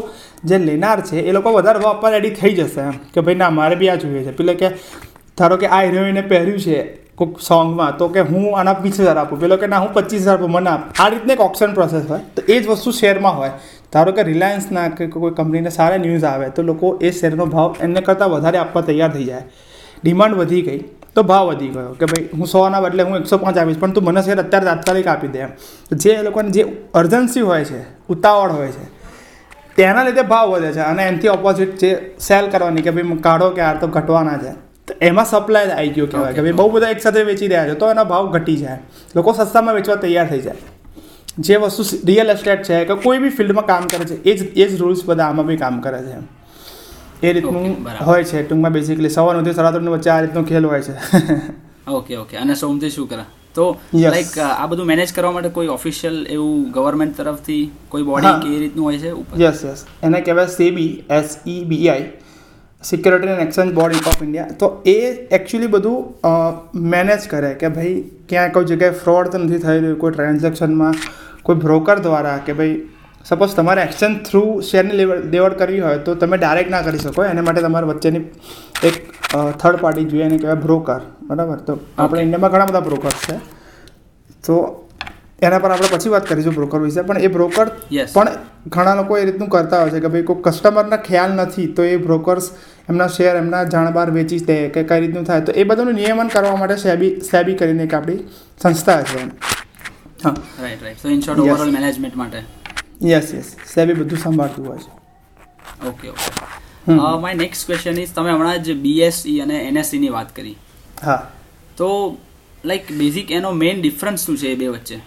જે 0.46 0.58
લેનાર 0.68 0.98
છે 1.02 1.18
એ 1.30 1.32
લોકો 1.38 1.54
વધારે 1.58 1.80
ભાવ 1.80 1.94
આપવા 1.94 2.12
રેડી 2.16 2.36
થઈ 2.42 2.54
જશે 2.60 2.82
એમ 2.82 2.98
કે 3.14 3.22
ભાઈ 3.22 3.42
ના 3.44 3.50
મારે 3.60 3.76
બી 3.76 3.90
આ 3.90 4.00
જોઈએ 4.04 4.24
છે. 4.28 4.34
પેલે 4.40 4.54
કે 4.56 4.70
ધારો 5.38 5.58
કે 5.58 5.68
આ 5.68 5.82
હિરોઈને 5.86 6.22
પહેર્યું 6.32 6.60
છે 6.60 6.78
કોઈક 7.22 7.42
સોંગમાં 7.48 7.98
તો 8.00 8.10
કે 8.16 8.28
હું 8.32 8.48
આના 8.60 8.78
વીસ 8.86 9.02
હજાર 9.02 9.18
આપું. 9.18 9.42
પેલો 9.44 9.58
કે 9.58 9.72
ના, 9.74 9.82
હું 9.84 9.94
પચીસ 9.98 10.24
હજાર 10.28 10.40
મને 10.56 10.70
આપ. 10.70 10.88
આ 11.02 11.10
રીતને 11.10 11.34
એક 11.34 11.44
ઓપ્શન 11.48 11.76
પ્રોસેસ 11.80 12.10
હોય. 12.12 12.24
તો 12.36 12.42
એ 12.48 12.62
જ 12.62 12.64
વસ્તુ 12.70 12.98
શેરમાં 13.02 13.38
હોય. 13.40 13.52
ધારો 13.94 14.12
કે 14.18 14.24
રિલાયન્સના 14.24 14.88
કે 14.98 15.08
કોઈ 15.16 15.36
કંપનીને 15.38 15.72
સારા 15.78 16.00
ન્યૂઝ 16.06 16.26
આવે, 16.26 16.48
તો 16.56 16.62
લોકો 16.64 16.88
એ 17.02 17.12
શેરનો 17.20 17.46
ભાવ 17.54 17.76
એમને 17.82 18.02
કરતાં 18.08 18.30
વધારે 18.34 18.58
આપવા 18.60 18.84
તૈયાર 18.90 19.12
થઈ 19.12 19.26
જાય. 19.26 19.44
ડિમાન્ડ 20.04 20.38
વધી 20.38 20.62
ગઈ, 20.62 20.80
તો 21.16 21.24
ભાવ 21.24 21.50
વધી 21.50 21.72
ગયો 21.74 21.92
કે 22.00 22.10
ભાઈ 22.12 22.30
હું 22.38 22.48
સોના 22.48 22.82
બદલે 22.82 23.04
હું 23.10 23.18
એકસો 23.18 23.38
પાંચ 23.38 23.58
આપીશ, 23.58 23.80
પણ 23.80 23.92
તું 23.92 24.04
મને 24.04 24.22
શેર 24.22 24.38
અત્યારે 24.44 24.68
તાત્કાલિક 24.70 25.08
આપી 25.08 25.32
દે 25.36 25.40
એમ. 25.40 25.52
જે 25.98 26.16
લોકોને 26.24 26.50
જે 26.50 26.66
અર્જન્સી 26.94 27.46
હોય 27.50 27.66
છે, 27.66 27.82
ઉતાવળ 28.10 28.58
હોય 28.58 28.72
છે, 28.72 28.86
તેના 29.76 30.04
લીધે 30.04 30.24
ભાવ 30.24 30.56
વધે 30.56 30.72
છે. 30.72 30.84
અને 30.90 31.02
એનાથી 31.04 31.34
ઓપોઝિટ 31.38 31.78
જે 31.78 31.92
સેલ 32.28 32.52
કરવાની 32.54 32.86
કે 32.88 32.92
ભાઈ 32.98 33.24
કાઢો 33.28 33.50
કે 33.58 33.62
આ 33.62 33.74
તો 33.84 33.88
ઘટવાના 33.96 34.38
છે. 34.44 34.54
એમાં 35.02 35.26
સપ્લાય 35.26 35.66
આવી 35.66 35.90
ગયો 35.90 36.06
કહેવાય. 36.06 36.34
કે 36.34 36.42
ભાઈ 36.42 36.52
બહુ 36.52 36.70
બધા 36.70 36.90
એકસાથે 36.90 37.24
વેચી 37.24 37.48
રહ્યા 37.48 37.70
છે 37.70 37.74
તો 37.74 37.92
એનો 37.92 38.04
ભાવ 38.04 38.32
ઘટી 38.32 38.58
જાય. 38.58 38.80
લોકો 39.16 39.34
સસ્તામાં 39.34 39.76
વેચવા 39.76 39.96
તૈયાર 39.96 40.30
થઈ 40.30 40.40
જાય. 40.40 40.56
જે 41.40 41.56
વસ્તુ 41.56 41.84
રિયલ 42.06 42.30
એસ્ટેટ 42.30 42.64
છે 42.64 42.86
કે 42.86 42.94
કોઈ 42.94 43.18
બી 43.18 43.30
ફિલ્ડમાં 43.30 43.66
કામ 43.66 43.88
કરે 43.88 44.06
છે 44.06 44.24
એ 44.24 44.38
જ 44.38 44.44
એ 44.58 44.68
જ 44.68 44.82
રૂલ્સ 44.82 45.06
બધા 45.06 45.24
આમાં 45.24 45.46
બી 45.46 45.58
કામ 45.58 45.82
કરે 45.82 45.98
છે. 45.98 46.42
એ 47.28 47.34
રીતનું 47.34 47.78
હોય 48.06 48.24
છે 48.24 48.44
ટૂંકમાં 48.44 48.72
બેઝિકલી 48.72 49.10
સવાર 49.10 49.52
સાડા 49.52 49.72
ત્રણ 49.72 49.90
વચ્ચે 49.90 50.10
આ 50.10 50.22
રીતનો 50.22 50.44
ખેલ 50.44 50.66
હોય 50.66 50.82
છે. 50.82 50.94
ઓકે 51.88 52.16
ઓકે 52.16 52.38
અને 52.38 52.56
સોમથી 52.56 52.90
કરે? 53.10 53.24
તો. 53.56 53.80
લાઈક 53.96 54.40
આ 54.40 54.66
બધું 54.66 54.86
મેનેજ 54.86 55.14
કરવા 55.14 55.32
માટે 55.32 55.50
કોઈ 55.50 55.68
ઓફિશિયલ 55.68 56.28
એવું 56.30 56.72
ગવર્મેન્ટ 56.72 57.18
તરફથી 57.18 57.72
કોઈ 57.90 58.04
બોડી 58.04 58.50
કે 58.50 58.56
એ 58.56 58.60
રીતનું 58.60 58.86
હોય 58.86 58.98
છે 58.98 59.10
યસ 59.44 59.66
યસ 59.66 59.86
એને 60.04 60.22
કહેવાય 60.22 60.48
SEBI 60.48 61.04
S 61.10 61.38
E 61.48 61.64
BI 61.64 62.04
security 62.84 63.28
and 63.28 63.42
exchange 63.42 63.74
board 63.74 63.96
of 64.08 64.24
India 64.24 64.48
તો 64.60 64.84
એ 64.86 64.96
એકચ્યુઅલી 65.32 65.68
બધું 65.68 65.98
મેનેજ 66.76 67.28
કરે 67.30 67.54
કે 67.54 67.68
ભાઈ 67.68 68.02
ક્યાં 68.30 68.52
કોઈ 68.52 68.66
જગ્યાએ 68.66 68.92
ફ્રોડ 68.92 69.28
તો 69.28 69.38
નથી 69.38 69.58
થઈ 69.58 69.80
રહ્યું 69.80 70.00
કોઈ 70.00 70.12
ટ્રાન્ઝેક્શનમાં 70.12 70.94
કોઈ 71.44 71.56
બ્રોકર 71.56 72.00
દ્વારા 72.00 72.38
કે 72.46 72.54
ભાઈ 72.54 72.82
સપોઝ 73.26 73.56
તમારે 73.56 73.82
એક્સચેન્જ 73.82 74.18
થ્રુ 74.30 74.62
શેરની 74.62 74.92
લેવડ 74.92 75.26
દેવડ 75.26 75.54
કરવી 75.54 75.80
હોય 75.80 75.98
તો 75.98 76.16
તમે 76.16 76.38
ડાયરેક્ટ 76.38 76.72
ના 76.72 76.82
કરી 76.82 76.98
શકો. 76.98 77.24
એના 77.24 77.42
માટે 77.42 77.62
તમારે 77.62 77.86
વચ્ચેની 77.86 78.20
એક 78.84 78.96
થર્ડ 79.60 79.76
પાર્ટી 79.76 80.04
જોઈએ 80.04 80.24
એને 80.24 80.38
કહેવાય 80.38 80.56
બ્રોકર 80.56 81.02
બરાબર? 81.22 81.58
તો 81.58 81.80
આપણે 81.98 82.22
ઇન્ડિયામાં 82.22 82.52
ઘણા 82.52 82.66
બધા 82.66 82.80
બ્રોકર્સ 82.80 83.14
છે. 83.14 83.38
તો 84.46 84.81
એના 85.42 85.60
પર 85.60 85.72
આપણે 85.72 85.88
પછી 85.92 86.10
વાત 86.10 86.28
કરીશું 86.30 86.54
બ્રોકર 86.56 86.80
વિશે. 86.80 87.02
પણ 87.02 87.20
એ 87.20 87.28
બ્રોકર. 87.28 87.68
પણ 88.14 88.30
ઘણા 88.68 88.96
લોકો 88.96 89.18
એ 89.18 89.26
રીતનું 89.26 89.50
કરતા 89.50 89.82
હોય 89.82 89.90
છે 89.90 90.00
કે 90.00 90.08
ભાઈ 90.08 90.24
કોઈ 90.24 90.44
કસ્ટમરને 90.44 90.98
ખ્યાલ 91.08 91.32
નથી 91.34 91.68
તો 91.68 91.84
એ 91.84 91.98
બ્રોકર્સ 91.98 92.50
એમના 92.90 93.08
શેર 93.08 93.36
એમના 93.36 93.64
જાણબાર 93.74 94.12
વેચી 94.12 94.40
દે 94.40 94.58
કે 94.70 94.84
કઈ 94.84 95.00
રીતનું 95.00 95.24
થાય. 95.24 95.42
તો 95.42 95.52
એ 95.52 95.64
બધાનું 95.64 95.96
નિયમન 95.96 96.28
કરવા 96.28 96.56
માટે 96.56 96.78
સેબી 96.78 97.12
સેબી 97.32 97.56
કરીને 97.56 97.84
એક 97.84 97.94
આપણી 97.94 98.20
સંસ્થા 98.62 99.02
છે. 99.02 99.20
હા 100.24 100.36
right 100.62 100.84
right 100.84 101.02
so 101.02 101.10
in 101.10 101.22
short. 101.22 101.40
Overall 101.40 101.72
management 101.72 102.16
માટે. 102.16 102.44
યસ 103.04 103.34
યસ 103.34 103.54
સેબી 103.76 103.94
બધું 103.94 104.20
સંભાળતું 104.20 104.68
હોય 104.68 104.78
છે. 104.78 104.92
Okay 105.88 106.10
okay 106.10 107.20
my 107.22 107.34
next 107.34 107.66
question 107.66 108.00
is 108.00 108.14
તમે 108.16 108.32
હમણાં 108.32 108.64
જ 108.64 108.74
બીએસસી 108.74 109.40
અને 109.42 109.62
એનએસસી 109.68 110.00
ની 110.00 110.10
વાત 110.10 110.36
કરી. 110.36 110.58
હા. 111.04 111.22
તો 111.78 112.18
લાઈક 112.66 112.92
બેઝિક 112.92 113.32
એનો 113.32 113.52
મેઇન 113.52 113.82
ડિફરન્સ 113.82 114.26
શું 114.26 114.38
છે 114.38 114.48
એ 114.48 114.56
બે 114.56 114.68
વચ્ચે? 114.68 114.98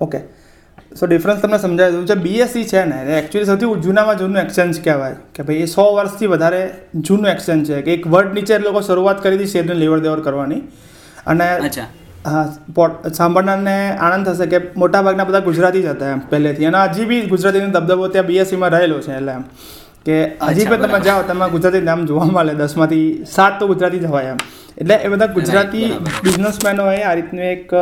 ઓકે 0.00 0.20
સો 1.00 1.06
ડિફરન્સ 1.06 1.40
તમને 1.40 1.58
સમજાવી 1.58 1.92
દઉં. 1.92 2.06
છે 2.06 2.14
બીએસસી 2.14 2.64
છે 2.64 2.84
ને 2.84 2.98
એ 3.04 3.18
એકચ્યુઅલી 3.18 3.46
સૌથી 3.46 3.80
જૂનામાં 3.80 4.18
જૂનું 4.18 4.42
એક્સચેન્જ 4.42 4.80
કહેવાય. 4.84 5.16
કે 5.34 5.42
ભાઈ 5.42 5.56
એ 5.56 5.66
સો 5.66 5.94
વર્ષથી 5.94 6.26
વધારે 6.26 6.60
જૂનું 6.94 7.26
એક્સચેન્જ 7.26 7.70
છે. 7.70 7.82
કે 7.82 7.94
એક 7.94 8.06
વર્ડ 8.06 8.34
નીચે 8.34 8.54
એ 8.54 8.58
લોકો 8.58 8.80
શરૂઆત 8.80 9.22
કરી 9.22 9.36
હતી 9.36 9.46
શેરને 9.46 9.74
લેવડ 9.74 10.02
દેવડ 10.02 10.20
કરવાની. 10.20 10.60
અને 11.26 11.48
હા 12.26 12.44
પોટ 12.74 13.06
સાંભળનારને 13.06 13.74
આનંદ 13.96 14.28
થશે 14.28 14.46
કે 14.46 14.58
મોટાભાગના 14.76 15.24
બધા 15.24 15.40
ગુજરાતી 15.40 15.82
જ 15.82 15.86
હતા 15.86 16.08
એમ 16.10 16.18
પહેલેથી. 16.30 16.66
અને 16.66 16.78
હજી 16.78 17.04
બી 17.04 17.20
ગુજરાતીનો 17.26 17.66
દબદબો 17.66 18.08
ત્યાં 18.08 18.26
બીએસસીમાં 18.26 18.70
રહેલો 18.70 19.00
છે 19.00 19.12
એટલે 19.12 19.32
એમ. 19.32 19.44
કે 20.06 20.16
હજી 20.48 20.66
પણ 20.66 20.86
તમે 20.86 21.00
જાઓ 21.00 21.22
તમે 21.22 21.50
ગુજરાતી 21.50 21.80
નામ 21.80 22.06
જોવા 22.06 22.24
મળે. 22.24 22.54
દસમાંથી 22.54 23.24
સાત 23.34 23.60
તો 23.60 23.66
ગુજરાતી 23.66 23.98
જ 23.98 24.04
હોય 24.04 24.24
એમ. 24.24 24.36
એટલે 24.78 24.94
એ 24.94 25.08
બધા 25.08 25.26
ગુજરાતી. 25.26 25.92
બિઝનેસમેનોએ 26.24 27.02
આ 27.02 27.14
રીતનું 27.14 27.42
એક 27.42 27.74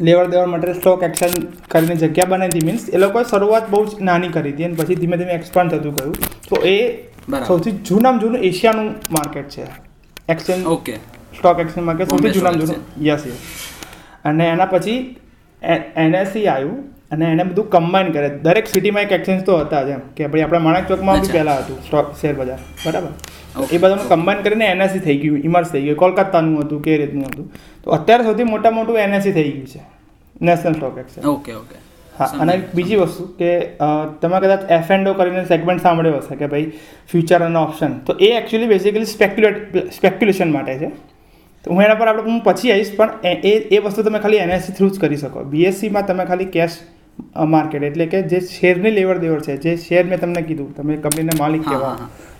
લેવડ 0.00 0.30
દેવડ 0.30 0.50
માટે 0.50 0.72
સ્ટોક 0.74 1.02
એક્શન 1.02 1.34
કરીને 1.72 1.96
જગ્યા 1.96 2.28
બનાવી 2.30 2.50
હતી. 2.52 2.66
મીન્સ 2.66 2.88
એ 2.88 2.98
લોકોએ 2.98 3.24
શરૂઆત 3.24 3.66
બહુ 3.70 3.82
જ 3.86 4.06
નાની 4.08 4.30
કરી 4.36 4.52
હતી 4.52 4.64
અને 4.68 4.74
પછી 4.78 4.96
ધીમે 5.02 5.16
ધીમે 5.16 5.34
એક્સપાન્ડ 5.40 5.74
થતું 5.74 5.94
ગયું. 5.96 6.14
તો 6.48 6.56
એ 6.70 6.76
સૌથી 7.48 7.74
જૂનામાં 7.88 8.20
જૂનું 8.22 8.46
એશિયાનું 8.48 8.88
માર્કેટ 9.16 9.48
છે. 9.48 9.66
Exchange 10.28 10.66
okay 10.76 10.94
stock 11.36 11.60
exchange 11.64 11.86
market 11.90 12.10
સૌથી 12.10 12.32
જૂનામાં 12.38 12.60
જૂનું. 12.60 12.80
યસ 13.08 13.26
યસ 13.26 13.38
અને 14.24 14.48
એના 14.54 14.66
પછી 14.72 14.98
એનએસસી 16.04 16.46
આવ્યું 16.54 16.80
અને 17.12 17.24
એને 17.34 17.44
બધું 17.50 17.70
કમ્બાઈન 17.74 18.10
કરે. 18.16 18.28
દરેક 18.46 18.66
સિટીમાં 18.72 19.06
એક 19.06 19.12
એક્સચેન્જ 19.18 19.44
તો 19.50 19.58
હતા 19.60 19.82
જ 19.86 19.94
એમ. 19.98 20.02
કે 20.16 20.26
ભાઈ 20.26 20.44
આપણા 20.46 20.64
માણક 20.66 20.88
ચોકમાં 20.88 21.20
બી 21.22 21.32
પહેલાં 21.36 21.62
હતું 21.62 21.78
સ્ટોક 21.86 22.10
શેર 22.20 22.34
બજાર. 22.40 22.58
બરાબર? 22.86 23.12
એ 23.74 23.78
બધાનું 23.78 24.08
કમ્બાઈન 24.12 24.42
કરીને 24.46 24.66
એનએસસી 24.74 25.04
થઈ 25.06 25.16
ગયું 25.22 25.38
ઇમર્સ 25.50 25.70
થઈ 25.76 25.84
ગયું. 25.86 25.98
કોલકાતાનું 26.02 26.60
હતું 26.64 26.82
કે 26.88 26.96
રીતનું 27.02 27.30
હતું. 27.30 27.46
તો 27.84 27.96
અત્યારે 27.96 28.28
સૌથી 28.28 28.50
મોટા 28.50 28.74
મોટું 28.80 29.00
એનએસસી 29.06 29.34
થઈ 29.38 29.48
ગયું 29.48 29.66
છે. 29.72 29.82
National 30.48 30.76
stock 30.76 31.00
exchange 31.02 31.26
okay 31.32 31.56
okay 31.62 31.76
હા 32.18 32.30
અને 32.42 32.52
બીજી 32.76 33.00
વસ્તુ 33.00 33.24
કે 33.40 33.50
તમે 34.22 34.38
કદાચ 34.44 34.62
એફ 34.76 34.90
એન્ડ 34.96 35.10
કરીને 35.18 35.44
સેગમેન્ટ 35.50 35.82
સાંભળ્યો 35.86 36.20
હશે 36.22 36.38
કે 36.40 36.48
ભાઈ 36.52 36.70
ફ્યુચર 37.12 37.44
અને 37.48 37.58
ઓપ્શન 37.62 37.98
તો 38.08 38.16
એ 38.28 38.30
એકચ્યુઅલી 38.38 38.70
બેઝિકલી 38.72 39.10
સ્પેક્યુલેટ 39.12 39.78
સ્પેક્યુલેશન 39.98 40.56
માટે 40.56 40.74
છે. 40.82 40.90
તો 41.64 41.72
હું 41.72 41.82
એના 41.84 42.00
પર 42.00 42.08
આપણે 42.10 42.26
હું 42.30 42.40
પછી 42.48 42.72
આવીશ 42.72 42.92
પણ 42.98 43.10
એ 43.50 43.54
એ 43.76 43.78
વસ્તુ 43.86 44.06
તમે 44.08 44.20
ખાલી 44.24 44.42
એનએસસી 44.46 44.74
થ્રુ 44.78 44.90
જ 44.90 45.00
કરી 45.04 45.20
શકો. 45.22 45.44
બીએસસીમાં 45.54 46.06
તમે 46.10 46.26
ખાલી 46.30 46.50
કેશ 46.56 46.76
માર્કેટ 47.54 47.88
એટલે 47.88 48.06
કે 48.12 48.22
જે 48.30 48.40
શેરની 48.52 48.94
લેવડ 48.98 49.20
દેવડ 49.24 49.46
છે 49.48 49.56
જે 49.64 49.76
શેર 49.86 50.04
મેં 50.12 50.20
તમને 50.22 50.42
કીધું 50.48 50.70
તમે 50.78 50.96
કંપનીના 51.04 51.38
માલિક 51.42 51.66
કહેવા. 51.68 51.96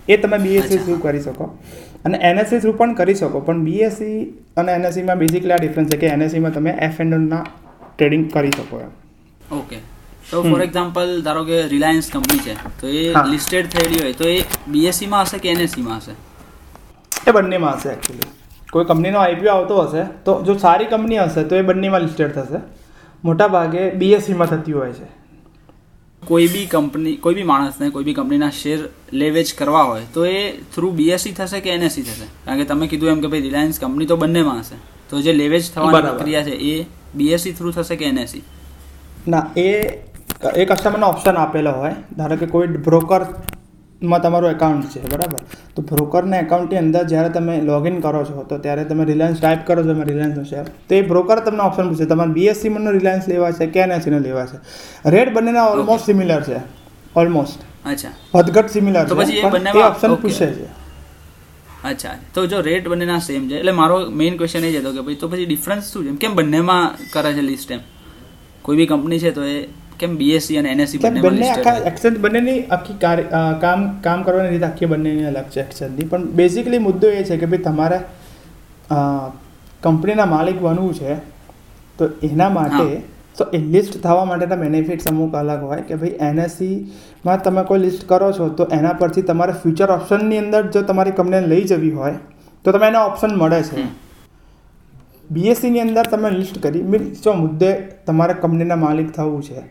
એ 0.09 0.17
તમે 0.23 0.39
બીએસસી 0.47 0.81
થ્રુ 0.87 0.97
કરી 1.05 1.25
શકો. 1.27 1.47
અને 2.05 2.19
એનએસસી 2.31 2.61
થ્રુ 2.63 2.73
પણ 2.79 2.95
કરી 3.01 3.17
શકો 3.21 3.41
પણ 3.49 3.65
બીએસસી 3.69 4.19
અને 4.63 4.71
એનએસસીમાં 4.73 5.21
બેઝિકલી 5.23 5.55
આ 5.57 5.63
ડિફરન્સ 5.63 5.91
છે 5.93 5.99
કે 6.03 6.13
એનએસસીમાં 6.17 6.55
તમે 6.59 6.77
એફ 6.89 7.01
એન્ડના 7.05 7.43
ટ્રેડિંગ 7.97 8.25
કરી 8.35 8.55
શકો 8.59 8.81
એમ. 8.85 8.93
ઓકે 9.59 9.79
તો 10.31 10.43
ફોર 10.43 10.61
એક્ઝામ્પલ 10.67 11.17
ધારો 11.25 11.43
કે 11.51 11.63
રિલાયન્સ 11.73 12.13
કંપની 12.13 12.45
છે 12.47 12.55
તો 12.81 12.93
એ 13.01 13.03
લિસ્ટેડ 13.33 13.73
થયેલી 13.75 14.01
હોય 14.05 14.15
તો 14.21 14.29
એ 14.29 14.39
બીએસસીમાં 14.77 15.27
હશે 15.27 15.43
કે 15.43 15.53
એનએસસીમાં 15.57 15.99
હશે? 15.99 16.15
એ 17.29 17.37
બંનેમાં 17.39 17.77
હશે 17.79 17.91
એકચ્યુઅલી 17.97 18.31
કોઈ 18.73 18.87
કંપનીનો 18.93 19.19
આઈપીઓ 19.25 19.53
આવતો 19.57 19.83
હશે 19.83 20.07
તો 20.29 20.39
જો 20.47 20.57
સારી 20.65 20.89
કંપની 20.95 21.21
હશે 21.27 21.45
તો 21.51 21.61
એ 21.61 21.67
બંનેમાં 21.73 22.03
લિસ્ટેડ 22.07 22.33
થશે. 22.39 22.61
મોટા 23.25 23.49
ભાગે 23.49 23.83
બીએસસીમાં 24.01 24.49
થતી 24.49 24.73
હોય 24.73 24.93
છે. 24.93 25.07
કોઈ 26.27 26.47
બી 26.47 26.67
કંપની 26.67 27.17
કોઈ 27.17 27.35
બી 27.35 27.43
માણસને 27.43 27.91
કોઈ 27.91 28.05
બી 28.05 28.15
કંપનીના 28.15 28.51
શેર 28.63 28.79
લેવેચ 29.13 29.53
કરવા 29.59 29.83
હોય 29.83 30.07
તો 30.15 30.27
એ 30.27 30.41
થ્રુ 30.75 30.91
બીએસસી 30.91 31.33
થશે 31.33 31.61
કે 31.61 31.71
એનએસસી 31.71 32.03
થશે? 32.03 32.27
કારણ 32.45 32.59
કે 32.59 32.65
તમે 32.65 32.87
કીધું 32.87 33.11
એમ 33.11 33.21
કે 33.21 33.27
ભાઈ 33.27 33.41
રિલાયન્સ 33.41 33.81
કંપની 33.81 34.07
તો 34.07 34.17
બંનેમાં 34.17 34.61
હશે. 34.61 34.77
તો 35.11 35.21
જે 35.21 35.33
લેવેચ 35.33 35.71
થવાની 35.75 36.03
પ્રક્રિયા 36.03 36.43
છે 36.43 36.55
એ 36.73 36.87
બીએસસી 37.15 37.53
થ્રુ 37.53 37.71
થશે 37.71 37.97
કે 37.97 38.05
એનએસસી 38.05 38.43
ના 39.29 39.45
એ 39.57 39.69
એ 40.57 40.65
કસ્ટમરને 40.65 41.07
ઓપ્શન 41.07 41.37
આપેલો 41.37 41.71
હોય. 41.71 41.95
ધારો 42.17 42.37
કે 42.37 42.47
કોઈ 42.47 42.67
બ્રોકરમાં 44.01 44.23
તમારું 44.23 44.51
એકાઉન્ટ 44.51 44.85
છે 44.85 45.03
બરાબર? 45.03 45.39
તો 45.77 45.83
બ્રોકરના 45.83 46.37
એકાઉન્ટની 46.37 46.79
અંદર 46.79 47.05
જ્યારે 47.05 47.29
તમે 47.29 47.61
લોગિન 47.61 48.01
કરો 48.01 48.25
છો 48.25 48.43
તો 48.49 48.59
ત્યારે 48.59 48.85
તમે 48.85 49.05
રિલાયન્સ 49.05 49.41
ટાઈપ 49.41 49.59
કરો 49.67 49.83
છો 49.83 49.93
તમે 49.93 50.05
રિલાયન્સનો 50.05 50.45
શેર 50.45 50.65
તો 50.65 50.95
એ 50.95 51.03
બ્રોકર 51.03 51.41
તમને 51.41 51.63
ઓપ્શન 51.63 51.89
પૂછે 51.89 52.05
તમારે 52.05 52.31
બીએસસીમાંનો 52.31 52.91
રિલાયન્સ 52.91 53.29
લેવા 53.29 53.51
છે 53.51 53.67
કે 53.67 53.81
એનએસસીનો 53.81 54.19
લેવા 54.19 54.47
છે? 54.47 54.59
રેટ 55.11 55.35
બંનેના 55.35 55.67
ઓલમોસ્ટ 55.67 56.07
સિમિલર 56.07 56.43
છે. 56.43 56.61
ઓલમોસ્ટ 57.17 57.61
અચ્છા. 57.87 58.09
વધઘટ 58.35 58.71
સિમિલર 58.71 59.05
તો 59.05 59.17
છે 59.17 59.43
પણ 59.43 59.69
એ 59.69 59.83
ઓપ્શન 59.83 60.15
પૂછે 60.15 60.47
છે. 60.47 60.67
અચ્છા. 61.85 62.19
તો 62.35 62.47
જો 62.47 62.61
રેટ 62.61 62.89
બંનેના 62.89 63.19
સેમ 63.19 63.49
છે 63.49 63.55
એટલે 63.59 63.73
મારો 63.73 64.11
મેઇન 64.11 64.37
ક્વેશ્ચન 64.37 64.65
એ 64.65 64.73
જ 64.73 64.77
હતો 64.77 64.93
કે 64.93 65.01
ભાઈ 65.01 65.15
તો 65.15 65.29
પછી 65.29 65.47
ડિફરન્સ 65.47 65.93
શું 65.93 66.05
છે? 66.05 66.17
કેમ 66.17 66.35
બંનેમાં 66.35 66.91
કરે 67.13 67.33
છે 67.33 67.41
લિસ્ટ 67.41 67.71
એમ? 67.73 67.81
કોઈ 68.63 68.77
બી 68.77 68.87
કંપની 68.87 69.19
છે 69.19 69.31
તો 69.31 69.45
એ 69.45 69.69
કેમ 70.01 70.17
બીએસસી 70.17 70.59
અને 70.59 70.69
એનએસસી 70.71 70.99
બંને 70.99 71.21
બંને 71.21 71.49
આખા? 71.51 71.77
એક્સચેન્જ 71.87 72.19
બંનેની 72.19 72.59
આખી 72.71 72.99
કાર્ય 72.99 73.43
કામ 73.61 73.81
કામ 74.01 74.23
કરવાની 74.23 74.51
રીત 74.51 74.63
આખી 74.63 74.87
બંનેની 74.87 75.27
અલગ 75.27 75.49
છે 75.51 75.61
એક્સચેન્જની 75.61 76.05
પણ 76.05 76.29
બેઝિકલી 76.33 76.79
મુદ્દો 76.79 77.11
એ 77.11 77.25
છે 77.25 77.39
કે 77.39 77.47
ભાઈ 77.47 77.63
તમારે 77.63 77.99
કંપનીના 79.83 80.27
માલિક 80.27 80.61
બનવું 80.61 80.95
છે 80.95 81.17
તો 81.99 82.11
એના 82.23 82.51
માટે 82.51 83.03
તો 83.39 83.45
એ 83.53 83.59
લિસ્ટ 83.59 83.99
થવા 84.03 84.25
માટેના 84.25 84.57
બેનિફિટ્સ 84.57 85.07
અમુક 85.07 85.35
અલગ 85.35 85.63
હોય 85.63 85.83
કે 85.83 85.97
ભાઈ 85.97 86.17
એનએસસીમાં 86.21 87.41
તમે 87.41 87.65
કોઈ 87.65 87.81
લિસ્ટ 87.81 88.07
કરો 88.07 88.33
છો 88.33 88.49
તો 88.49 88.67
એના 88.71 88.95
પરથી 88.95 89.23
તમારે 89.23 89.53
ફ્યુચર 89.53 89.91
ઓપ્શનની 89.91 90.39
અંદર 90.39 90.63
જો 90.69 90.83
તમારી 90.83 91.13
કંપનીને 91.13 91.47
લઈ 91.47 91.65
જવી 91.65 91.91
હોય 91.91 92.19
તો 92.65 92.73
તમે 92.73 92.87
એના 92.87 93.05
ઓપ્શન 93.07 93.37
મળે 93.37 93.63
છે. 93.63 93.77
બીએસસીની 95.31 95.81
અંદર 95.81 96.07
તમે 96.07 96.31
લિસ્ટ 96.31 96.63
કરી 96.63 96.83
મીન્સ 96.83 97.25
જો 97.25 97.33
મુદ્દે 97.33 97.73
તમારે 98.07 98.35
કંપનીના 98.35 98.77
માલિક 98.77 99.13
થવું 99.13 99.43
છે 99.43 99.63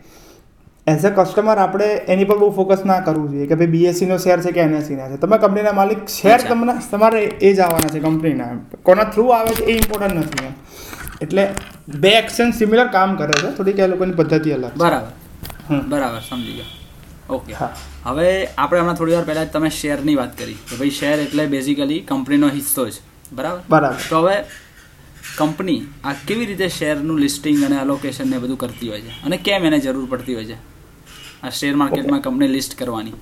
એઝ 0.86 1.06
અ 1.06 1.10
કસ્ટમર 1.10 1.58
આપણે 1.58 1.84
એની 1.84 2.24
પર 2.24 2.38
બહુ 2.38 2.50
ફોકસ 2.50 2.84
ના 2.86 3.00
કરવું 3.00 3.30
જોઈએ 3.30 3.46
કે 3.46 3.54
ભાઈ 3.54 3.66
બીએસસીનો 3.66 4.18
શેર 4.18 4.40
છે 4.40 4.52
કે 4.52 4.60
એનએસસીના 4.60 5.08
છે. 5.08 5.16
તમે 5.16 5.38
કંપનીના 5.38 5.72
માલિક 5.72 6.08
શેર. 6.08 6.40
તમને 6.48 6.72
તમારે 6.90 7.24
એ 7.24 7.54
જ 7.54 7.60
આવવાના 7.60 7.88
છે 7.88 8.00
કંપનીના 8.00 8.46
કોના 8.82 9.04
થ્રુ 9.04 9.26
આવે 9.28 9.54
છે 9.54 9.64
એ 9.64 9.76
ઇમ્પોર્ટન્ટ 9.76 10.14
નથી 10.14 10.46
એમ. 10.46 10.52
એટલે 11.22 11.48
બે 11.88 12.08
એક્સચેન્જ 12.08 12.54
સિમિલર 12.54 12.86
કામ 12.86 13.16
કરે 13.16 13.32
છે 13.32 13.56
થોડીક 13.56 13.78
એ 13.78 13.86
લોકોની 13.86 14.12
પદ્ધતિ 14.12 14.50
અલગ 14.50 14.70
બરાબર. 14.76 15.80
બરાબર 15.88 16.20
સમજી 16.20 16.52
ગયા. 16.52 17.34
ઓકે. 17.34 17.52
હા. 17.52 17.70
હવે 18.04 18.46
આપણે 18.46 18.80
હમણાં 18.80 18.94
થોડી 18.94 19.12
વાર 19.12 19.24
પહેલાં 19.24 19.50
તમે 19.52 19.70
શેરની 19.70 20.14
વાત 20.14 20.38
કરી. 20.38 20.54
કે 20.54 20.76
ભાઈ 20.76 20.90
શેર 20.90 21.18
એટલે 21.18 21.46
બેઝિકલી 21.46 22.00
કંપનીનો 22.00 22.48
હિસ્સો 22.48 22.90
છે 22.90 23.00
બરાબર? 23.32 23.60
બરાબર. 23.70 23.96
તો 24.10 24.18
હવે 24.18 24.36
કંપની 25.38 25.82
આ 26.04 26.12
કેવી 26.28 26.46
રીતે 26.46 26.68
શેરનું 26.68 27.18
લિસ્ટિંગ 27.18 27.64
અને 27.64 27.78
અલોકેશન 27.78 28.30
ને 28.30 28.38
બધું 28.38 28.58
કરતી 28.58 28.88
હોય 28.88 29.00
છે? 29.00 29.24
અને 29.24 29.36
કેમ 29.36 29.64
એને 29.64 29.78
જરૂર 29.78 30.06
પડતી 30.10 30.34
હોય 30.34 30.44
છે? 30.44 30.54
આ 31.42 31.50
શેર 31.50 31.74
માર્કેટમાં 31.74 32.20
કંપની 32.20 32.48
લિસ્ટ 32.48 32.78
કરવાની. 32.78 33.12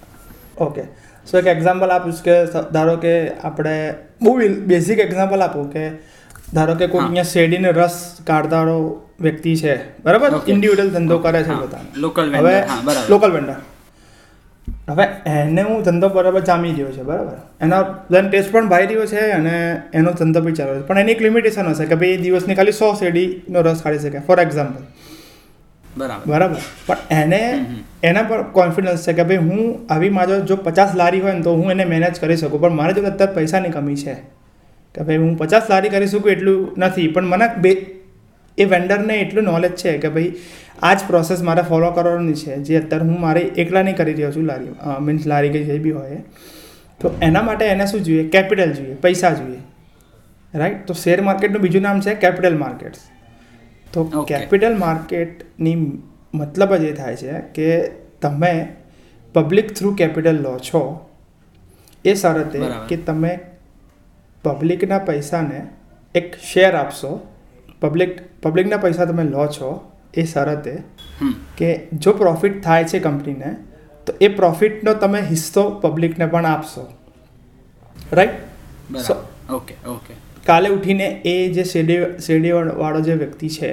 ઓકે 0.59 0.83
સો 1.31 1.39
એક 1.39 1.47
એક્ઝામ્પલ 1.47 1.91
આપીશ 1.91 2.15
કે 2.15 2.45
ધારો 2.73 2.97
કે 2.97 3.31
આપણે 3.31 3.95
બહુ 4.23 4.39
બેઝિક 4.49 4.99
એક્ઝામ્પલ 4.99 5.43
આપું 5.43 5.73
કે 5.73 5.91
ધારો 6.55 6.75
કે 6.75 6.87
કોઈ 6.87 7.01
અહીંયા 7.01 7.23
શેરડીને 7.23 7.71
રસ 7.71 8.17
કાઢનારો 8.27 9.03
વ્યક્તિ 9.21 9.57
છે 9.57 10.03
બરાબર. 10.03 10.41
ઇન્ડિવિડ્યુઅલ 10.49 10.91
ધંધો 10.91 11.19
કરે 11.19 11.43
છે 11.43 11.55
પોતાનો 11.55 12.09
local 12.09 12.37
હવે. 12.37 12.63
લોકલ 13.09 13.33
વેન્ડર 13.33 13.55
હવે 14.93 15.07
એને 15.27 15.63
હું 15.63 15.83
ધંધો 15.83 16.09
બરાબર 16.09 16.41
જામી 16.41 16.73
રહ્યો 16.73 16.93
છે 16.93 17.03
બરાબર? 17.03 17.37
એનો 17.61 17.83
પ્લન 18.09 18.29
ટેસ્ટ 18.31 18.53
પણ 18.53 18.69
ભાઈ 18.69 18.87
રહ્યો 18.87 19.07
છે 19.07 19.31
અને 19.31 19.55
એનો 19.95 20.13
ધંધો 20.13 20.41
બી 20.41 20.53
ચાલે 20.53 20.81
છે. 20.81 20.87
પણ 20.87 20.99
એની 20.99 21.13
એક 21.13 21.23
લિમિટેશન 21.23 21.67
હશે 21.67 21.87
કે 21.87 21.95
ભાઈ 21.95 22.17
દિવસની 22.17 22.55
ખાલી 22.55 22.73
સો 22.73 22.93
શેરડીનો 22.95 23.61
રસ 23.61 23.83
કાઢી 23.83 23.99
શકે. 23.99 24.19
ફોર 24.19 24.41
એક્ઝામ્પલ 24.41 24.83
બરાબર. 25.97 26.27
બરાબર? 26.27 26.61
પણ 26.87 26.97
એને. 27.11 27.65
એના 28.03 28.23
પર 28.23 28.43
કોન્ફિડન્સ 28.43 29.07
છે 29.07 29.13
કે 29.13 29.23
ભાઈ 29.23 29.37
હું 29.37 29.87
આવી 29.93 30.09
મારો 30.09 30.41
જો 30.41 30.57
પચાસ 30.57 30.95
લારી 30.97 31.21
હોય 31.21 31.33
ને 31.33 31.43
તો 31.43 31.55
હું 31.55 31.71
એને 31.71 31.85
મેનેજ 31.85 32.21
કરી 32.21 32.37
શકું. 32.37 32.61
પણ 32.61 32.71
મારે 32.71 32.93
જો 32.93 33.03
અત્યારે 33.03 33.35
પૈસાની 33.35 33.69
કમી 33.69 33.97
છે 33.97 34.15
કે 34.95 35.03
ભાઈ 35.03 35.17
હું 35.17 35.39
પચાસ 35.39 35.63
લારી 35.71 35.89
કરી 35.89 36.07
શકું 36.07 36.31
એટલું 36.31 36.61
નથી. 36.79 37.09
પણ 37.09 37.25
મને 37.25 37.49
બે 37.61 37.73
એ 38.59 38.65
વેન્ડરને 38.65 39.15
એટલું 39.15 39.45
નોલેજ 39.45 39.77
છે 39.77 39.99
કે 39.99 40.09
ભાઈ 40.09 40.33
આ 40.83 40.95
જ 40.95 41.01
પ્રોસેસ 41.07 41.43
મારે 41.43 41.63
ફોલો 41.63 41.91
કરવાની 41.91 42.35
છે. 42.35 42.57
જે 42.59 42.77
અત્યારે 42.77 43.05
હું 43.05 43.21
મારે 43.21 43.41
એકલા 43.41 43.83
નહીં 43.83 43.97
કરી 43.97 44.13
રહ્યો 44.13 44.33
છું 44.33 44.45
લારી 44.45 44.73
મીન્સ 45.01 45.27
લારી 45.27 45.51
કે 45.51 45.63
જે 45.65 45.79
બી 45.79 45.91
હોય 45.91 46.17
તો 47.01 47.11
એના 47.23 47.43
માટે 47.43 47.65
એને 47.67 47.87
શું 47.87 48.01
જોઈએ? 48.01 48.29
કેપિટલ 48.29 48.73
જોઈએ 48.73 48.95
પૈસા 48.95 49.35
જોઈએ. 49.35 49.61
રાઈટ 50.55 50.87
તો 50.87 50.95
શેર 50.95 51.21
માર્કેટનું 51.21 51.63
બીજું 51.63 51.83
નામ 51.83 52.01
છે 52.01 52.15
કેપિટલ 52.15 52.59
માર્કેટ્સ 52.59 53.01
તો 53.93 54.05
કેપિટલ 54.29 54.77
માર્કેટની 54.79 55.77
મતલબ 56.35 56.75
જ 56.75 56.85
એ 56.85 56.93
થાય 56.93 57.17
છે 57.17 57.33
કે 57.55 57.69
તમે 58.23 58.53
પબ્લિક 59.35 59.73
થ્રુ 59.73 59.95
કેપિટલ 59.95 60.39
લો 60.43 60.59
છો 60.59 60.83
એ 62.05 62.15
શરતે. 62.15 62.61
કે 62.89 62.97
તમે 62.97 63.33
પબ્લિકના 64.43 64.99
પૈસાને 64.99 65.59
એક 66.15 66.35
શેર 66.53 66.75
આપશો. 66.75 67.11
પબ્લિક 67.81 68.21
પબ્લિકના 68.43 68.77
પૈસા 68.77 69.05
તમે 69.05 69.25
લો 69.25 69.47
છો 69.47 69.71
એ 70.15 70.25
શરતે 70.25 70.73
કે 71.59 71.71
જો 72.05 72.13
પ્રોફિટ 72.23 72.59
થાય 72.65 72.85
છે 72.85 72.99
કંપનીને 73.01 73.55
તો 74.07 74.17
એ 74.21 74.29
પ્રોફિટનો 74.41 74.95
તમે 75.03 75.21
હિસ્સો 75.31 75.65
પબ્લિકને 75.85 76.27
પણ 76.27 76.47
આપશો. 76.47 76.85
રાઈટ 78.13 78.99
સો 79.07 79.17
ઓકે 79.57 79.75
ઓકે 79.89 80.13
કાલે 80.47 80.69
ઉઠીને 80.69 81.07
એ 81.25 81.37
જે 81.57 81.65
શેરડી 81.73 82.01
શેરડીવાળો 82.27 83.01
જે 83.09 83.17
વ્યક્તિ 83.23 83.49
છે 83.57 83.73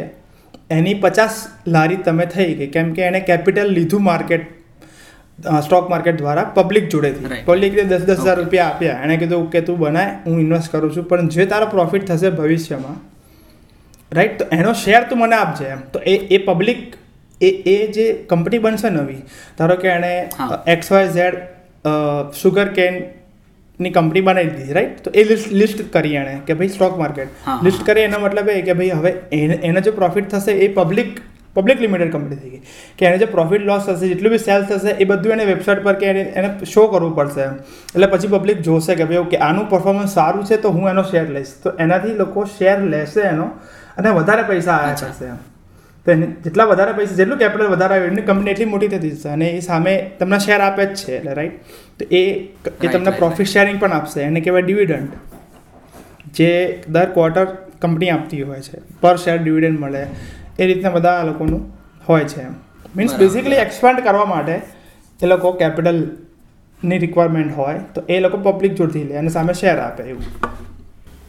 એની 0.69 0.95
પચાસ 1.03 1.35
લારી 1.67 1.99
તમે 2.07 2.25
થઈ 2.35 2.53
ગઈ. 2.55 2.67
કેમ 2.67 2.93
કે 2.93 3.01
એણે 3.09 3.21
કેપિટલ 3.29 3.69
લીધું 3.77 4.03
માર્કેટ 4.03 4.47
સ્ટોક 5.65 5.89
માર્કેટ 5.89 6.17
દ્વારા 6.17 6.47
પબ્લિક 6.55 6.89
જોડેથી. 6.89 7.43
પબ્લિકે 7.45 7.83
દસ 7.83 8.03
દસ 8.09 8.19
હજાર 8.25 8.37
રૂપિયા 8.37 8.67
આપ્યા. 8.67 8.99
એણે 9.03 9.17
કીધું 9.17 9.47
કે 9.51 9.61
તું 9.61 9.79
બનાય 9.79 10.11
હું 10.25 10.39
ઇન્વેસ્ટ 10.39 10.71
કરું 10.71 10.91
છું. 10.95 11.07
પણ 11.09 11.29
જે 11.35 11.45
તારો 11.53 11.67
પ્રોફિટ 11.75 12.05
થશે 12.11 12.29
ભવિષ્યમાં 12.39 12.97
રાઈટ 14.11 14.39
તો 14.39 14.45
એનો 14.57 14.73
શેર 14.83 15.01
તું 15.09 15.19
મને 15.19 15.35
આપજે 15.35 15.69
એમ. 15.75 15.81
તો 15.93 15.99
એ 16.05 16.15
એ 16.35 16.39
પબ્લિક 16.49 16.97
એ 17.41 17.49
એ 17.73 17.77
જે 17.95 18.05
કંપની 18.31 18.61
બનશે 18.65 18.89
નવી 18.97 19.21
ધારો 19.59 19.79
કે 19.83 19.89
એણે 19.95 20.11
એક્સ 20.75 20.91
વાય 20.93 21.09
ઝેડ 21.17 21.37
શુગર 22.41 22.67
કેનની 22.77 23.93
કંપની 23.97 24.25
બનાવી 24.27 24.53
દીધી 24.57 24.77
રાઈટ 24.79 25.01
તો 25.07 25.15
એ 25.21 25.25
લિસ્ટ 25.31 25.51
લિસ્ટ 25.61 25.81
કરી 25.95 26.19
એણે 26.21 26.35
કે 26.47 26.59
ભાઈ 26.61 26.75
સ્ટોક 26.75 27.01
માર્કેટ. 27.03 27.31
લિસ્ટ 27.67 27.85
કરી 27.89 28.05
એનો 28.09 28.19
મતલબ 28.25 28.49
એ 28.59 28.61
કે 28.69 28.77
ભાઈ 28.81 29.01
હવે 29.01 29.11
એને 29.41 29.59
એનો 29.71 29.85
જે 29.89 29.97
પ્રોફિટ 29.99 30.31
થશે 30.35 30.57
એ 30.67 30.71
પબ્લિક 30.79 31.21
પબ્લિક 31.55 31.79
લિમિટેડ 31.83 32.11
કંપની 32.13 32.39
થઈ 32.41 32.49
ગઈ. 32.49 32.61
કે 32.97 33.05
એને 33.09 33.17
જે 33.21 33.27
પ્રોફિટ 33.37 33.63
લોસ 33.69 33.87
થશે 33.87 34.09
જેટલું 34.11 34.35
બી 34.35 34.43
સેલ્સ 34.49 34.67
થશે 34.69 34.91
એ 35.03 35.09
બધું 35.11 35.31
એને 35.37 35.45
વેબસાઇટ 35.51 35.81
પર 35.87 35.95
કે 36.03 36.11
એને 36.11 36.21
એને 36.41 36.49
શો 36.73 36.83
કરવું 36.91 37.15
પડશે 37.19 37.41
એમ. 37.47 37.55
એટલે 37.95 38.07
પછી 38.13 38.31
પબ્લિક 38.35 38.61
જોશે 38.67 38.91
કે 38.99 39.07
ભાઈ 39.09 39.23
ઓકે 39.25 39.37
આનું 39.47 39.65
પરફોર્મન્સ 39.73 40.13
સારું 40.19 40.45
છે 40.51 40.61
તો 40.65 40.75
હું 40.77 40.93
એનો 40.93 41.03
શેર 41.11 41.25
લઈશ. 41.37 41.53
તો 41.63 41.77
એનાથી 41.85 42.15
લોકો 42.21 42.45
શેર 42.59 42.77
લેશે 42.93 43.21
એનો 43.33 43.47
અને 43.99 44.09
વધારે 44.17 44.43
પૈસા 44.49 44.75
આવ્યા 44.75 44.97
થશે 44.99 45.07
કરશે 45.07 45.29
એમ. 45.31 45.39
તો 46.05 46.11
એને 46.15 46.27
જેટલા 46.45 46.67
વધારે 46.71 46.93
પૈસા 46.99 47.17
જેટલું 47.19 47.39
કેપિટલ 47.39 47.71
વધારે 47.73 47.95
આવે 47.95 48.07
એની 48.11 48.25
કંપની 48.29 48.53
એટલી 48.53 48.69
મોટી 48.73 48.91
થતી 48.93 49.13
જશે 49.15 49.29
અને 49.29 49.47
એ 49.49 49.61
સામે 49.61 49.93
તમને 50.19 50.39
શેર 50.45 50.59
આપે 50.67 50.83
જ 50.85 50.99
છે 51.01 51.17
એટલે 51.17 51.33
રાઈટ 51.33 51.73
તો 51.99 52.07
એ 52.11 52.23
એ 52.83 52.93
તમને 52.93 53.11
પ્રોફિટ 53.21 53.51
શેરિંગ 53.55 53.79
પણ 53.79 53.97
આપશે. 53.97 54.19
એને 54.21 54.41
કહેવાય 54.41 54.65
ડિવિડન્ડ 54.67 55.11
જે 56.37 56.49
દર 56.89 57.09
ક્વાર્ટર 57.15 57.45
કંપની 57.81 58.09
આપતી 58.09 58.41
હોય 58.43 58.61
છે. 58.61 58.77
પર 59.01 59.15
શેર 59.17 59.37
ડિવિડન્ડ 59.43 59.79
મળે. 59.79 60.03
એ 60.59 60.65
રીતના 60.65 60.95
બધા 60.97 61.23
લોકોનું 61.23 61.61
હોય 62.07 62.25
છે 62.25 62.41
એમ. 62.41 62.55
મીન્સ 62.95 63.15
બેઝિકલી 63.15 63.61
એક્સપાન્ડ 63.65 63.99
કરવા 63.99 64.25
માટે 64.25 64.55
એ 65.19 65.27
લોકો 65.27 65.51
કેપિટલની 65.53 66.99
રિક્વાયરમેન્ટ 66.99 67.55
હોય 67.57 67.79
તો 67.95 68.03
એ 68.09 68.19
લોકો 68.19 68.37
પબ્લિક 68.47 68.73
જોડથી 68.73 69.03
લે 69.03 69.17
અને 69.17 69.29
સામે 69.29 69.53
શેર 69.53 69.77
આપે 69.79 70.03
એવું. 70.03 70.27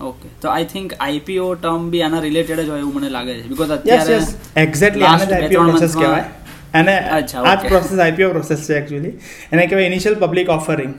ઓકે 0.03 0.29
તો 0.41 0.51
I 0.51 0.67
think 0.67 0.95
IPO 0.99 1.47
term 1.57 1.89
be 1.91 2.03
આના 2.03 2.23
રિલેટેડ 2.23 2.61
જ 2.61 2.69
હોય 2.69 2.81
એવું 2.81 2.97
મને 2.97 3.11
લાગે 3.11 3.33
છે 3.33 3.49
બીકોઝ 3.49 3.73
અત્યારે 3.73 4.19
એક્ઝેક્ટલી 4.57 5.09
આને 5.09 5.25
જ 5.25 5.35
આઈપીઓ 5.35 5.67
પ્રોસેસ 5.67 5.97
કહેવાય 5.97 6.27
અને 6.75 6.95
આ 7.13 7.21
જ 7.23 7.67
પ્રોસેસ 7.67 7.99
આઈપીઓ 7.99 8.31
પ્રોસેસ 8.31 8.67
છે 8.67 8.79
એક્ચ્યુઅલી 8.79 9.15
એને 9.51 9.63
કહેવાય 9.65 9.87
ઇનિશિયલ 9.87 10.19
પબ્લિક 10.19 10.53
ઓફરિંગ 10.53 10.95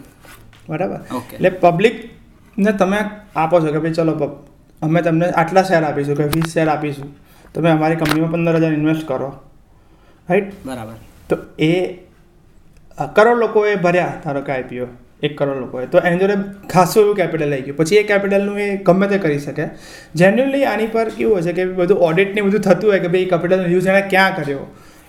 બરાબર 0.67 0.99
એટલે 0.99 1.35
એટલે 1.39 1.53
પબ્લિકને 1.65 2.73
તમે 2.77 3.01
આપો 3.37 3.55
છો 3.59 3.69
કે 3.69 3.79
ભાઈ 3.79 3.99
ચલો 3.99 4.31
અમે 4.81 5.01
તમને 5.01 5.31
આટલા 5.35 5.65
શેર 5.65 5.83
આપીશું 5.83 6.17
કે 6.17 6.29
વીસ 6.29 6.53
શેર 6.53 6.67
આપીશું 6.69 7.11
તમે 7.55 7.71
અમારી 7.71 7.97
કંપનીમાં 7.97 8.33
પંદર 8.33 8.59
હજાર 8.59 8.73
ઇન્વેસ્ટ 8.73 9.05
કરો 9.07 9.29
રાઈટ 10.29 10.51
બરાબર 10.63 10.97
તો 11.29 11.37
એ 11.63 11.73
કરોડ 13.13 13.39
લોકોએ 13.39 13.77
ભર્યા 13.79 14.13
ધારો 14.23 14.41
કે 14.43 14.53
આઈપીઓ 14.53 14.87
એક 15.23 15.37
કરોડ 15.37 15.57
લોકોએ. 15.57 15.85
તો 15.85 15.97
એની 15.99 16.19
જોડે 16.19 16.35
ખાસું 16.69 17.03
એવું 17.03 17.15
કેપિટલ 17.15 17.53
આવી 17.53 17.61
ગયું. 17.61 17.77
પછી 17.77 17.95
એ 17.95 18.03
કેપિટલનું 18.03 18.59
એ 18.59 18.69
ગમે 18.87 19.07
તે 19.07 19.17
કરી 19.17 19.39
શકે. 19.39 19.65
જનરલી 20.15 20.63
આની 20.65 20.87
પર 20.87 21.09
કેવું 21.09 21.33
હોય 21.33 21.41
છે 21.41 21.53
કે 21.53 21.65
બધું 21.79 21.97
ઓડિટને 22.09 22.41
બધું 22.41 22.61
થતું 22.61 22.89
હોય 22.91 22.99
કે 22.99 23.07
ભાઈ 23.07 23.25
કેપિટલનો 23.25 23.69
યુઝ 23.69 23.87
એણે 23.87 24.01
ક્યાં 24.09 24.35
કર્યો? 24.35 24.65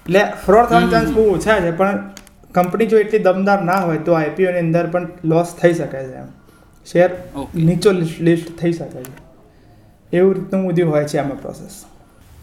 એટલે 0.07 0.23
ફ્રોડ 0.47 0.67
થવાનો 0.67 0.91
ચાન્સ 0.91 1.11
બહુ 1.11 1.25
ઓછા 1.35 1.59
છે 1.61 1.73
પણ 1.81 1.99
કંપની 2.55 2.87
જો 2.87 2.99
એટલી 2.99 3.19
દમદાર 3.19 3.59
ના 3.65 3.81
હોય 3.81 3.99
તો 3.99 4.13
આઈપીઓની 4.13 4.59
અંદર 4.59 4.87
પણ 4.87 5.11
લોસ 5.25 5.59
થઈ 5.63 5.75
શકે 5.75 5.99
છે 5.99 6.17
એમ. 6.23 6.31
શેર 6.87 7.11
નીચો 7.55 7.91
લિસ્ટ 8.29 8.57
થઈ 8.59 8.73
શકે 8.73 9.03
છે. 9.03 9.13
એવું 10.13 10.35
રીતનું 10.35 10.67
બધું 10.67 10.91
હોય 10.91 11.05
છે 11.05 11.19
આમાં 11.19 11.41
process 11.41 11.77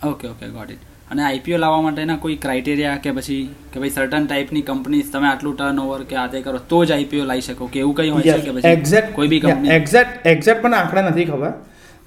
okay 0.06 0.28
okay 0.28 0.48
got 0.50 0.72
it 0.72 0.84
અને 1.12 1.22
આઈપીઓ 1.24 1.58
લાવવા 1.58 1.82
માટેના 1.82 2.18
કોઈ 2.18 2.36
ક્રાઇટેરિયા 2.44 2.98
કે 3.04 3.12
પછી 3.12 3.40
કે 3.74 3.80
ભાઈ 3.80 3.90
સર્ટન 3.90 4.26
ટાઈપની 4.26 4.62
કંપની 4.62 5.02
તમે 5.14 5.28
આટલું 5.28 5.56
ટર્ન 5.58 5.80
ઓવર 5.80 6.04
કે 6.10 6.16
આ 6.16 6.28
તે 6.34 6.42
કરો 6.42 6.60
તો 6.74 6.82
જ 6.86 6.92
આઈપીઓ 6.92 7.26
લાવી 7.30 7.46
શકો 7.48 7.70
કે 7.74 7.80
એવું 7.80 7.96
કંઈ 7.96 8.10
હોય 8.10 8.24
છે 8.24 8.42
કે 8.48 8.52
પછી 8.58 8.74
એક્ઝેક્ટ 8.74 9.16
કોઈ 9.16 9.28
બી 9.28 9.40
કંપની 9.40 9.72
એક્ઝેક્ટ 9.78 10.28
એક્ઝેક્ટ 10.34 10.62
પણ 10.62 10.76
આંકડા 10.82 11.06
નથી 11.10 11.26
ખબર. 11.32 11.54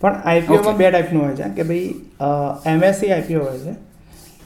પણ 0.03 0.21
આઈપીઓમાં. 0.25 0.77
બે 0.77 0.91
ટાઈપનું 0.91 1.25
હોય 1.25 1.37
છે 1.41 1.51
કે 1.57 1.63
ભાઈ 1.63 1.91
એમએસસી 2.75 3.11
આઈપીઓ 3.17 3.43
હોય 3.49 3.59
છે 3.65 3.75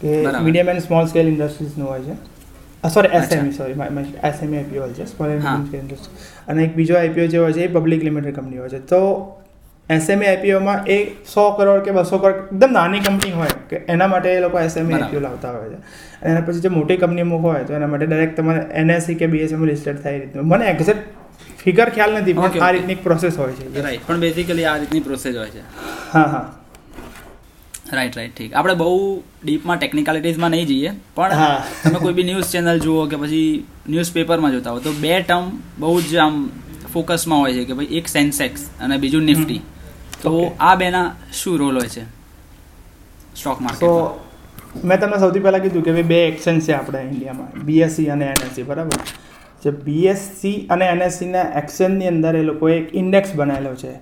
કે 0.01 0.41
મીડિયમ 0.41 0.69
એન્ડ 0.75 0.83
સ્મોલ 0.89 1.07
સ્કેલ 1.13 1.29
ઇન્ડસ્ટ્રીઝનું 1.29 1.89
હોય 1.89 2.03
છે. 2.09 2.15
Sorry. 2.95 3.11
SME 3.19 3.53
sorry 3.53 3.75
SME 4.31 4.59
IPO 4.59 4.83
હોય 4.83 4.95
છે 4.99 5.07
સ્મોલ 5.15 5.31
એન્ડ 5.31 5.49
સ્કેલ 5.69 5.81
ઇન્ડસ્ટ્રી 5.81 6.53
અને 6.53 6.65
એક 6.65 6.77
બીજો 6.77 6.95
આઈપીઓ 6.99 7.27
જે 7.35 7.39
હોય 7.45 7.55
છે 7.59 7.65
એ 7.65 7.75
પબ્લિક 7.79 8.03
લિમિટેડ 8.09 8.37
કંપની 8.39 8.59
હોય 8.65 8.71
છે. 8.75 8.81
તો 8.93 9.01
એસએમઈ 9.91 10.27
આઈપીઓમાં 10.27 10.87
એ 10.87 11.17
સો 11.35 11.51
કરોડ 11.51 11.85
કે 11.85 11.91
બસો 11.91 12.19
કરોડ 12.19 12.35
એકદમ 12.35 12.73
નાની 12.73 13.01
કંપની 13.01 13.31
હોય 13.31 13.49
કે 13.71 13.77
એના 13.77 14.07
માટે 14.07 14.29
એ 14.29 14.41
લોકો 14.41 14.59
બરાબર. 14.59 14.95
આઈપીઓ 14.95 15.21
લાવતા 15.21 15.51
હોય 15.51 15.69
છે. 15.69 15.75
અને 16.23 16.31
એના 16.31 16.41
પછી 16.41 16.61
જે 16.61 16.69
મોટી 16.69 16.97
કંપનીઓ 16.97 17.39
હોય 17.39 17.65
તો 17.65 17.75
એના 17.75 17.87
માટે 17.87 18.07
ડાયરેક્ટ 18.07 18.37
તમારે 18.37 18.67
એનએસસી 18.73 19.15
કે 19.15 19.27
બીએસએમ 19.27 19.65
લિસ્ટેડ 19.65 20.03
થાય 20.03 20.19
રીતનું. 20.19 20.45
મને 20.45 20.67
એક્ઝેક્ટ 20.67 21.07
ફિગર 21.65 21.89
ખ્યાલ 21.89 22.23
નથી 22.23 22.33
પણ 22.33 22.63
આ 22.63 22.71
રીતની 22.71 22.95
પ્રોસેસ 22.95 23.39
હોય 23.39 23.53
છે. 23.53 23.83
રાઈટ 23.83 24.07
પણ 24.07 24.21
બેઝિકલી 24.21 24.65
આ 24.65 24.77
રીતની 24.77 25.01
પ્રોસેસ 25.01 25.37
હોય 25.37 25.49
છે. 25.49 25.61
હા 26.13 26.23
હા. 26.23 26.59
રાઈટ 27.93 28.17
રાઈટ 28.17 28.35
ઠીક. 28.35 28.55
આપણે 28.55 28.75
બહુ 28.75 29.23
ડીપમાં 29.45 29.79
ટેકનિકાલિટીઝમાં 29.79 30.51
નહીં 30.51 30.67
જઈએ 30.67 30.93
પણ 31.15 31.33
હા. 31.33 31.65
તમે 31.83 31.99
કોઈ 31.99 32.13
બી 32.13 32.23
ન્યૂઝ 32.23 32.45
ચેનલ 32.45 32.79
જુઓ 32.79 33.07
કે 33.07 33.17
પછી 33.17 33.67
ન્યૂઝપેપરમાં 33.89 34.53
જોતા 34.53 34.71
હો 34.71 34.79
તો 34.79 34.93
બે 34.93 35.21
ટર્મ 35.21 35.51
બહુ 35.79 36.01
જ 36.01 36.17
આમ 36.17 36.51
ફોકસમાં 36.93 37.41
હોય 37.41 37.53
છે 37.53 37.65
કે 37.65 37.73
ભાઈ 37.73 37.87
એક 37.87 38.09
સેન્સેક્સ 38.09 38.67
અને 38.81 38.97
બીજું 38.97 39.23
નિફ્ટી 39.23 39.63
તો 40.27 40.35
આ 40.61 40.77
બેના 40.77 41.09
શું 41.33 41.59
રોલ 41.59 41.77
હોય 41.81 41.89
છે? 41.89 42.05
સ્ટોક 43.35 43.59
તો 43.59 43.63
માર્કેટ 43.63 44.85
મેં 44.85 45.01
તમને 45.01 45.19
સૌથી 45.19 45.45
પહેલાં 45.47 45.63
કીધું 45.63 45.87
કે 45.87 45.93
ભાઈ 45.93 46.11
બે 46.13 46.19
એક્સચેન્જ 46.27 46.67
છે 46.67 46.75
આપણા 46.75 47.03
ઇન્ડિયામાં 47.09 47.65
બીએસસી 47.69 48.11
અને 48.11 48.27
એનએસસી 48.27 48.67
બરાબર? 48.73 48.99
જે 49.63 49.71
બીએસસી 49.87 50.57
અને 50.71 50.87
એનએસસીના 50.89 51.47
એક્સચેન્જની 51.63 52.09
અંદર 52.09 52.37
એ 52.37 52.43
લોકોએ 52.43 52.77
એક 52.79 52.95
ઇન્ડેક્સ 52.95 53.35
બનાવેલો 53.35 53.75
છે. 53.75 53.93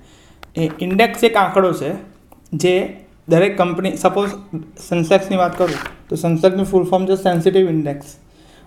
એ 0.56 0.70
ઇન્ડેક્સ 0.80 1.22
એક 1.22 1.37
આંકડો 1.37 1.72
છે 1.72 1.92
જે 2.52 2.74
દરેક 3.28 3.54
કંપની 3.58 3.96
સપોઝ 3.96 4.32
સેન્સેક્સની 4.88 5.37
વાત 5.37 5.54
કરું 5.58 5.78
તો 6.08 6.16
સેન્સેક્સનું 6.16 6.66
ફૂલ 6.66 6.84
ફોર્મ 6.84 7.06
છે 7.06 7.16
સેન્સિટિવ 7.16 7.70
ઇન્ડેક્સ 7.70 8.18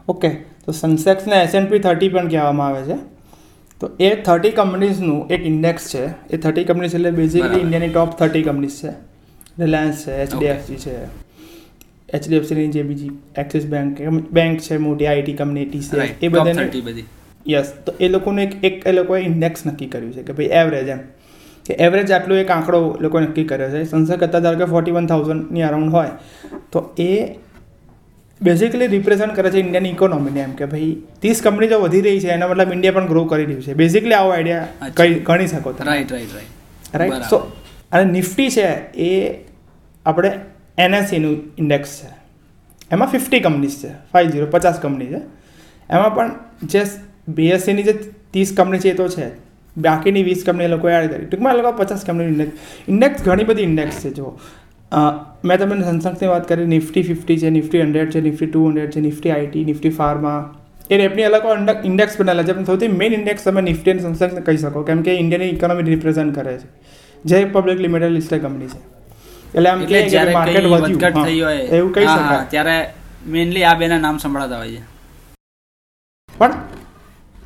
ઓકે 0.08 0.32
તો 0.66 0.72
સેન્સેક્સને 0.72 1.44
એસએનપી 1.44 1.80
થર્ટી 1.80 2.10
પણ 2.10 2.28
કહેવામાં 2.28 2.68
આવે 2.68 2.84
છે. 2.84 2.98
તો 3.82 3.90
એ 4.00 4.16
થર્ટી 4.16 4.52
કંપનીઝનું 4.52 5.28
એક 5.28 5.46
ઇન્ડેક્સ 5.46 5.90
છે. 5.94 6.04
એ 6.34 6.38
થર્ટી 6.38 6.64
કંપનીઝ 6.64 6.96
એટલે 6.96 7.12
બેઝિકલી 7.12 7.60
ઇન્ડિયાની 7.60 7.90
ટોપ 7.90 8.18
થર્ટી 8.20 8.44
કંપનીઝ 8.44 8.82
છે. 8.84 8.92
રિલાયન્સ 9.60 10.06
છે 10.06 10.22
એચડીએફસી 10.22 10.76
છે 10.76 10.96
એચડીએફસીની 12.14 12.68
જે 12.68 12.84
બીજી 12.84 13.12
એક્સિસ 13.38 13.66
બેંક 13.66 14.02
બેંક 14.32 14.60
છે 14.60 14.78
મોટી 14.78 15.08
આઈટી 15.08 15.34
કંપની 15.34 15.66
ટીસીએસ 15.66 16.10
એ 16.22 16.28
બધા 16.28 16.44
બધાને 16.44 17.06
યસ 17.48 17.74
તો 17.86 17.94
એ 18.00 18.10
લોકોનું 18.10 18.42
એક 18.42 18.64
એક 18.64 18.88
એ 18.88 18.92
લોકોએ 18.92 19.22
ઇન્ડેક્સ 19.22 19.66
નક્કી 19.68 19.86
કર્યું 19.86 20.14
છે 20.14 20.24
કે 20.24 20.34
ભાઈ 20.34 20.46
એવરેજ 20.46 20.88
એમ. 20.88 21.00
કે 21.66 21.74
એવરેજ 21.74 22.12
આટલો 22.12 22.36
એક 22.36 22.52
આંકડો 22.52 22.80
લોકોએ 23.02 23.22
નક્કી 23.22 23.44
કર્યો 23.44 23.70
છે. 23.70 23.84
સંસદ 23.84 24.16
કરતાં 24.16 24.42
ધારો 24.42 24.58
કે 24.58 24.66
ફોર્ટી 24.66 24.92
વન 24.92 25.06
થાઉઝન્ડની 25.06 25.62
અરાઉન્ડ 25.62 25.92
હોય 25.92 26.10
તો 26.72 26.90
એ 27.00 27.12
બેઝિકલી 28.42 28.88
રિપ્રેઝન્ટ 28.88 29.36
કરે 29.36 29.52
છે 29.52 29.60
ઇન્ડિયન 29.60 29.86
ઇકોનોમીને 29.86 30.40
એમ 30.40 30.52
કે 30.52 30.66
ભાઈ 30.66 30.92
ત્રીસ 31.22 31.42
કંપની 31.42 31.68
જો 31.68 31.80
વધી 31.80 32.02
રહી 32.02 32.20
છે 32.20 32.28
એનો 32.28 32.48
મતલબ 32.48 32.74
ઇન્ડિયા 32.74 32.94
પણ 32.94 33.08
ગ્રો 33.08 33.26
કરી 33.26 33.46
રહ્યું 33.46 33.64
છે. 33.64 33.74
બેઝિકલી 33.74 34.14
આવો 34.14 34.30
આઈડિયા 34.30 34.90
કઈ 34.98 35.14
ગણી 35.20 35.48
શકો 35.48 35.72
તમે. 35.72 35.86
Right 35.86 36.12
right 36.12 36.34
right 36.34 36.96
right 36.96 37.30
so 37.30 37.40
અને 37.92 38.12
નિફ્ટી 38.12 38.50
છે 38.50 38.68
એ 39.08 39.40
આપણે 40.06 40.32
એનએસસીનું 40.78 41.42
ઇન્ડેક્સ 41.58 41.98
છે. 42.02 42.14
એમાં 42.92 43.10
ફિફ્ટી 43.10 43.40
કંપનીઝ 43.40 43.82
છે. 43.82 43.92
ફાઇવ 44.14 44.30
ઝીરો 44.30 44.48
પચાસ 44.52 44.80
કંપની 44.80 45.06
છે. 45.06 45.22
એમાં 45.90 46.16
પણ 46.16 46.32
જે 46.64 46.86
બીએસસીની 47.28 47.84
જે 47.84 47.94
ત્રીસ 48.32 48.54
કંપની 48.58 48.80
છે 48.80 48.90
એ 48.90 48.94
તો 48.94 49.08
છે. 49.08 49.28
બાકીની 49.78 50.24
વીસ 50.24 50.44
કંપની 50.46 50.64
એ 50.64 50.68
લોકો 50.68 50.90
એડ 50.90 51.12
કરી. 51.12 51.26
ટૂંકમાં 51.26 51.54
એ 51.54 51.58
લોકો 51.58 51.72
પચાસ 51.72 52.06
કંપની 52.06 52.26
ઇન્ડેક્સ 52.26 52.54
ઇન્ડેક્સ 52.88 53.24
ઘણી 53.24 53.44
બધી 53.44 53.62
ઇન્ડેક્સ 53.62 53.96
છે 53.96 54.10
જો 54.10 54.40
મેં 54.92 55.58
તમને 55.60 55.84
સેન્સેક્સની 55.84 56.28
વાત 56.28 56.48
કરી 56.50 56.66
નિફ્ટી 56.66 57.04
ફિફ્ટી 57.04 57.38
છે 57.40 57.50
નિફ્ટી 57.50 57.82
હંડ્રેડ 57.82 58.12
છે 58.12 58.22
નિફ્ટી 58.22 58.48
ટુ 58.48 58.68
હંડ્રેડ 58.68 58.92
છે 58.92 59.02
નિફ્ટી 59.02 59.32
આઈટી 59.32 59.64
નિફ્ટી 59.66 59.90
ફાર્મા. 60.00 60.40
એ 60.90 60.98
રેપની 60.98 61.24
અલગ 61.24 61.86
ઇન્ડેક્સ 61.86 62.20
બનાવેલા 62.20 62.44
છે 62.44 62.54
પણ 62.54 62.66
સૌથી 62.66 62.88
મેઇન 62.88 63.14
ઇન્ડેક્સ 63.14 63.44
તમે 63.44 63.62
નિફ્ટી 63.62 63.92
અને 63.92 64.02
સેન્સેક્સને 64.02 64.42
કહી 64.42 64.58
શકો 64.58 64.84
કેમ 64.90 65.02
કે 65.08 65.16
ઇન્ડિયાની 65.24 65.50
ઇકોનોમી 65.56 65.84
રિપ્રેઝન્ટ 65.90 66.36
કરે 66.36 66.54
છે. 66.58 66.68
જે 67.26 67.46
પબ્લિક 67.56 67.80
લિમિટેડ 67.86 68.12
લિસ્ટેડ 68.12 68.42
કંપની 68.46 68.68
છે. 68.68 68.80
એટલે 69.56 69.70
આમ 69.70 69.84
કે 69.92 70.04
જ્યારે 70.10 70.34
માર્કેટ 70.38 70.66
વધ્યું 70.66 71.26
થઈ 71.26 71.40
હોય 71.42 71.62
એવું 71.80 71.92
કહી 71.94 72.06
શકાય. 72.06 72.46
ત્યારે 72.50 72.78
મેઇનલી 73.36 73.64
આ 73.64 73.76
બેના 73.84 74.00
નામ 74.06 74.18
સંભળાતા 74.18 74.58
હોય 74.58 74.72
છે. 74.76 74.84
પણ 76.40 76.54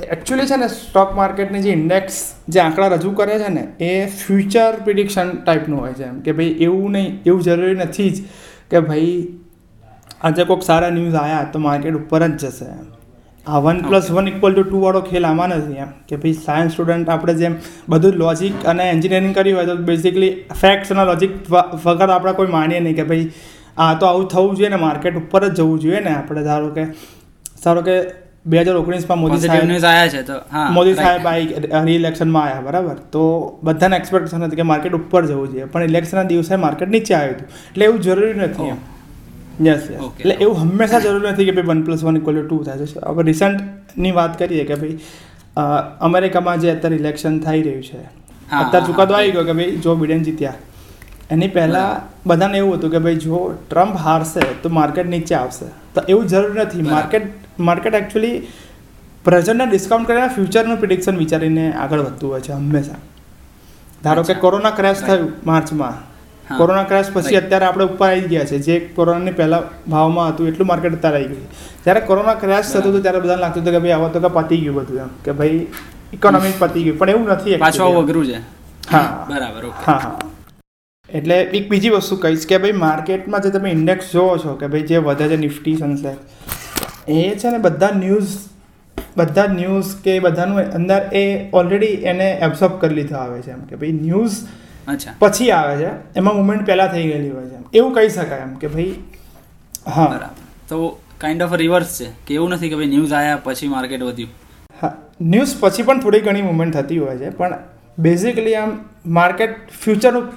એકચ્યુઅલી 0.04 0.48
છે 0.48 0.56
ને 0.56 0.68
સ્ટોક 0.68 1.16
માર્કેટની 1.16 1.62
જે 1.62 1.70
ઇન્ડેક્સ 1.70 2.18
જે 2.50 2.60
આંકડા 2.60 2.88
રજૂ 2.88 3.12
કરે 3.12 3.40
છે 3.40 3.50
ને 3.50 3.68
એ 3.80 4.06
ફ્યુચર 4.06 4.74
પ્રિડિક્શન 4.84 5.30
ટાઈપનું 5.36 5.82
હોય 5.82 5.94
છે. 5.94 6.04
એમ 6.04 6.20
કે 6.20 6.32
ભાઈ 6.32 6.46
એવું 6.46 6.92
નહીં 6.92 7.20
એવું 7.26 7.42
જરૂરી 7.42 7.76
નથી 7.76 8.10
જ 8.10 8.24
કે 8.70 8.80
ભાઈ 8.80 9.28
આજે 10.22 10.44
કોઈક 10.44 10.62
સારા 10.62 10.90
ન્યૂઝ 10.90 11.16
આવ્યા 11.16 11.44
તો 11.54 11.60
માર્કેટ 11.60 11.96
ઉપર 11.96 12.28
જ 12.28 12.46
જશે. 12.46 12.66
એમ. 12.66 12.90
આ 13.48 13.60
one 13.60 13.78
plus 13.78 14.12
one 14.12 14.28
equal 14.28 14.54
to 14.54 14.64
two 14.64 14.82
વાળો 14.82 15.02
ખેલ 15.02 15.26
આમાં 15.26 15.50
નથી. 15.50 15.74
એમ 15.74 15.88
કે 16.08 16.16
ભાઈ 16.16 16.34
સાયન્સ 16.34 16.72
સ્ટુડન્ટ 16.72 17.10
આપણે 17.10 17.34
જેમ 17.34 17.56
બધું 17.90 18.14
લોજિક 18.14 18.66
અને 18.66 18.90
એન્જિનિયરિંગ 18.90 19.36
કર્યું 19.36 19.58
હોય 19.58 19.66
તો 19.66 19.76
બેઝિકલી 19.76 20.30
ફેક્ટ્સ 20.62 20.92
અને 20.92 21.06
લોજિક 21.06 21.32
વગર 21.86 22.10
આપણે 22.10 22.34
કોઈ 22.34 22.48
માનીએ 22.48 22.80
નહીં 22.80 22.96
કે 22.96 23.04
ભાઈ 23.04 23.32
આ 23.78 23.94
તો 23.94 24.06
આવું 24.06 24.28
થવું 24.28 24.56
જોઈએ 24.56 24.70
ને 24.70 24.76
માર્કેટ 24.76 25.18
ઉપર 25.18 25.48
જ 25.48 25.56
જવું 25.56 25.80
જોઈએ 25.80 26.00
ને 26.00 26.14
આપણે. 26.14 26.44
ધારો 26.44 26.70
કે 26.70 26.84
ધારો 27.64 27.82
કે 27.82 28.31
બે 28.46 28.62
હજાર 28.64 28.76
ઓગણીસમાં 28.78 29.20
મોદી 29.24 29.42
સાહેબ 29.42 29.66
ન્યૂઝ 29.72 29.84
આવ્યા 29.90 30.12
છે 30.14 30.22
તો 30.30 30.38
હા 30.54 30.70
મોદી 30.78 30.94
સાહેબ 31.00 31.28
આ 31.28 31.82
રી-ઇલેક્શનમાં 31.90 32.46
આવ્યા 32.46 32.62
બરાબર? 32.68 32.96
તો 33.16 33.24
બધાને 33.64 33.96
એક્સપેક્ટેશન 33.98 34.46
હતી 34.46 34.60
કે 34.62 34.66
માર્કેટ 34.70 34.96
ઉપર 35.00 35.22
જવું 35.26 35.52
જોઈએ. 35.52 35.66
પણ 35.74 35.84
ઇલેક્શનના 35.92 36.24
દિવસે 36.32 36.56
માર્કેટ 36.64 36.90
નીચે 36.96 37.14
આવ્યું 37.16 37.36
હતું. 37.36 37.48
એટલે 37.72 37.86
એવું 37.90 38.02
જરૂરી 38.08 38.34
નથી 38.46 38.72
Oh. 38.72 38.78
એમ 39.60 39.68
યસ 39.68 39.84
યસ 39.92 40.02
એટલે 40.08 40.34
એવું 40.46 40.58
હંમેશા 40.62 41.02
જરૂરી 41.04 41.32
નથી 41.32 41.46
કે 41.50 41.54
ભાઈ 41.58 41.70
one 41.72 41.84
plus 41.90 42.04
one 42.08 42.18
equal 42.22 42.40
to 42.48 42.58
થાય. 42.70 42.88
છે 42.94 43.00
હવે 43.10 43.24
રિસન્ટની 43.30 44.14
વાત 44.20 44.34
કરીએ 44.40 44.66
કે 44.72 44.76
ભાઈ 44.82 44.98
અમેરિકામાં 46.08 46.64
જે 46.64 46.72
અત્યારે 46.74 47.00
ઇલેક્શન 47.02 47.38
થઈ 47.46 47.62
રહ્યું 47.68 47.84
છે 47.90 48.00
અત્યારે 48.62 48.86
ચુકાદો 48.90 49.18
આવી 49.20 49.34
ગયો 49.36 49.46
કે 49.50 49.56
ભાઈ 49.60 49.78
જો 49.86 49.96
બિડેન 50.02 50.24
જીત્યા. 50.30 50.58
એની 51.36 51.52
પહેલાં 51.58 52.02
બધાને 52.30 52.58
એવું 52.64 52.74
હતું 52.80 52.96
કે 52.96 53.04
ભાઈ 53.06 53.22
જો 53.28 53.44
ટ્રમ્પ 53.70 54.02
હારશે 54.08 54.50
તો 54.66 54.74
માર્કેટ 54.80 55.14
નીચે 55.14 55.36
આવશે. 55.42 55.68
તો 55.96 56.00
એવું 56.08 56.28
જરૂરી 56.34 56.64
નથી. 56.66 56.88
માર્કેટ 56.96 57.30
માર્કેટ 57.62 57.96
એકચ્યુઅલી 57.96 58.36
પ્રેઝન્ટને 59.26 59.66
ડિસ્કાઉન્ટ 59.66 60.08
કરીને 60.08 60.28
ફ્યુચરનું 60.28 60.78
પ્રિડિક્શન 60.78 61.18
વિચારીને 61.18 61.66
આગળ 61.74 62.00
વધતું 62.00 62.32
હોય 62.32 62.42
છે 62.42 62.54
હંમેશા. 62.54 63.02
ધારો 64.04 64.24
કે 64.24 64.34
કોરોના 64.34 64.72
ક્રેશ. 64.72 65.02
થયું 65.02 65.32
માર્ચમાં. 65.46 66.00
કોરોના 66.58 66.84
ક્રેશ 66.84 67.12
પછી 67.14 67.36
અત્યારે 67.36 67.66
આપણે 67.66 67.86
ઉપર 67.86 68.08
આવી 68.08 68.22
ગયા 68.22 68.44
છે. 68.44 68.58
જે 68.60 68.80
કોરોનાની 68.80 69.32
પહેલા 69.32 69.62
ભાવમાં 69.88 70.30
હતું 70.30 70.48
એટલું 70.48 70.68
માર્કેટ 70.68 70.94
અત્યારે 70.94 71.18
આવી 71.18 71.28
ગયું 71.28 71.48
જ્યારે 71.84 72.02
કોરોના 72.02 72.34
ક્રેશ 72.34 72.74
થતું 72.74 72.92
હતું 72.92 73.02
ત્યારે 73.02 73.20
બધાને 73.20 73.42
લાગતું 73.42 73.64
હતું 73.64 73.74
કે 73.74 73.80
ભાઈ 73.80 73.92
આવો 73.92 74.10
તો 74.10 74.20
કે 74.20 74.28
પતી 74.28 74.58
ગયું 74.58 74.76
બધું 74.76 74.98
એમ. 74.98 75.08
કે 75.26 75.32
ભાઈ 75.32 75.68
ઇકોનોમી 76.14 76.54
પતી 76.60 76.84
ગયું. 76.84 76.98
પણ 76.98 77.10
એવું 77.10 77.28
નથી 77.28 77.56
પાછું 77.56 77.98
અઘરું 77.98 78.26
છે. 78.26 78.38
હા. 78.92 79.28
બરાબર 79.30 79.66
હા 79.88 79.98
હા. 79.98 80.20
એટલે 81.10 81.42
એક 81.42 81.70
બીજી 81.70 81.90
વસ્તુ 81.90 82.16
કહીશ 82.16 82.48
કે 82.48 82.58
ભાઈ 82.58 82.72
માર્કેટમાં 82.72 83.42
જે 83.42 83.50
તમે 83.50 83.70
ઇન્ડેક્સ 83.70 84.12
જોવો 84.14 84.38
છો 84.38 84.54
કે 84.54 84.68
ભાઈ 84.68 84.82
જે 84.82 84.98
વધે 84.98 85.28
છે 85.28 85.36
નિફ્ટી 85.36 85.76
સનસેટ 85.78 86.18
એ 87.08 87.36
છે 87.36 87.50
ને 87.50 87.58
બધા 87.58 87.92
ન્યૂઝ 87.96 88.38
બધા 89.18 89.46
ન્યૂઝ 89.48 89.96
કે 90.04 90.20
બધાનું 90.20 90.58
અંદર 90.74 91.00
એ 91.14 91.24
ઓલરેડી 91.54 91.86
એને 91.86 92.28
એબ્ઝોર્બ 92.32 92.80
કરી 92.82 92.96
લીધો 92.96 93.16
આવે 93.16 93.42
છે 93.42 93.52
એમ 93.52 93.62
કે 93.70 93.76
ભાઈ 93.76 93.92
ન્યૂઝ 93.92 94.36
અચ્છા. 94.88 95.14
પછી 95.20 95.52
આવે 95.52 95.76
છે. 95.84 95.90
એમાં 96.16 96.36
મુમેન્ટ 96.36 96.66
પહેલાં 96.66 96.88
થઈ 96.88 97.08
ગયેલી 97.08 97.30
હોય 97.30 97.46
છે 97.46 97.78
એવું 97.78 97.94
કહી 97.96 98.10
શકાય 98.10 98.40
એમ 98.40 98.54
કે 98.56 98.68
ભાઈ 98.68 98.94
હા. 99.88 100.06
બરાબર. 100.06 100.46
તો 100.70 101.00
કાઇન્ડ 101.18 101.42
ઓફ 101.42 101.54
રિવર્સ 101.54 101.98
છે 102.02 102.08
કે 102.28 102.34
એવું 102.34 102.50
નથી 102.50 102.70
કે 102.70 102.76
ભાઈ 102.76 102.88
ન્યૂઝ 102.88 103.14
આવ્યા 103.14 103.40
પછી 103.44 103.68
માર્કેટ 103.68 104.04
વધ્યું? 104.04 104.30
હા. 104.82 104.94
ન્યૂઝ 105.22 105.56
પછી 105.60 105.84
પણ 105.84 106.00
થોડી 106.00 106.20
ઘણી 106.20 106.42
મુમેન્ટ 106.42 106.74
થતી 106.78 106.98
હોય 106.98 107.18
છે 107.18 107.30
પણ 107.30 107.54
બેઝિકલી 108.00 108.56
આમ 108.56 108.78
માર્કેટ 109.06 109.56
ફ્યુચરનું 109.84 110.32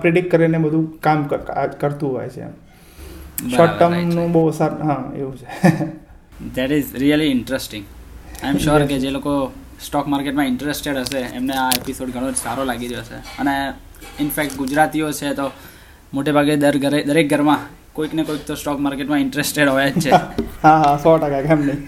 પ્રિડિક્ટ 0.00 0.30
કરીને 0.30 0.58
બધું 0.58 1.00
કામ 1.00 1.24
કરતું 1.80 2.12
હોય 2.12 2.28
છે 2.28 2.40
એમ. 2.40 2.48
શોર્ટ 3.50 3.74
ટર્મનું 3.78 4.32
બહુ 4.32 4.52
સારું 4.52 4.82
હા 4.82 5.12
એવું 5.16 5.36
છે. 5.36 5.46
That 6.54 6.70
is 6.70 6.94
really 6.94 7.30
interesting 7.30 7.84
I 8.42 8.50
am 8.50 8.58
sure 8.58 8.86
કે 8.86 8.98
જે 8.98 9.10
લોકો 9.10 9.52
સ્ટોક 9.80 10.06
માર્કેટમાં 10.06 10.46
ઇન્ટરેસ્ટેડ 10.46 10.96
હશે 10.96 11.20
એમને 11.34 11.54
આ 11.54 11.68
એપિસોડ 11.70 12.10
ઘણો 12.10 12.30
જ 12.30 12.34
સારો 12.34 12.64
લાગી 12.64 12.88
રહ્યો 12.88 13.02
છે. 13.02 13.18
અને 13.38 13.74
ઇનફેક્ટ 14.18 14.56
ગુજરાતીઓ 14.56 15.12
છે 15.12 15.34
તો 15.34 15.52
મોટે 16.12 16.32
ભાગે 16.32 16.56
દર 16.56 16.78
ઘરે 16.78 17.04
દરેક 17.04 17.28
ઘરમાં 17.28 17.60
કોઈક 17.92 18.14
ને 18.14 18.24
કોઈક 18.24 18.44
તો 18.44 18.54
સ્ટોક 18.54 18.78
માર્કેટમાં 18.78 19.20
ઇન્ટરેસ્ટેડ 19.20 19.68
હોય 19.68 19.90
જ 19.90 20.00
છે. 20.00 20.10
હા 20.62 20.78
હા 20.78 20.98
સો 20.98 21.18
ટકા 21.18 21.42
કેમ 21.42 21.60
નહીં? 21.60 21.84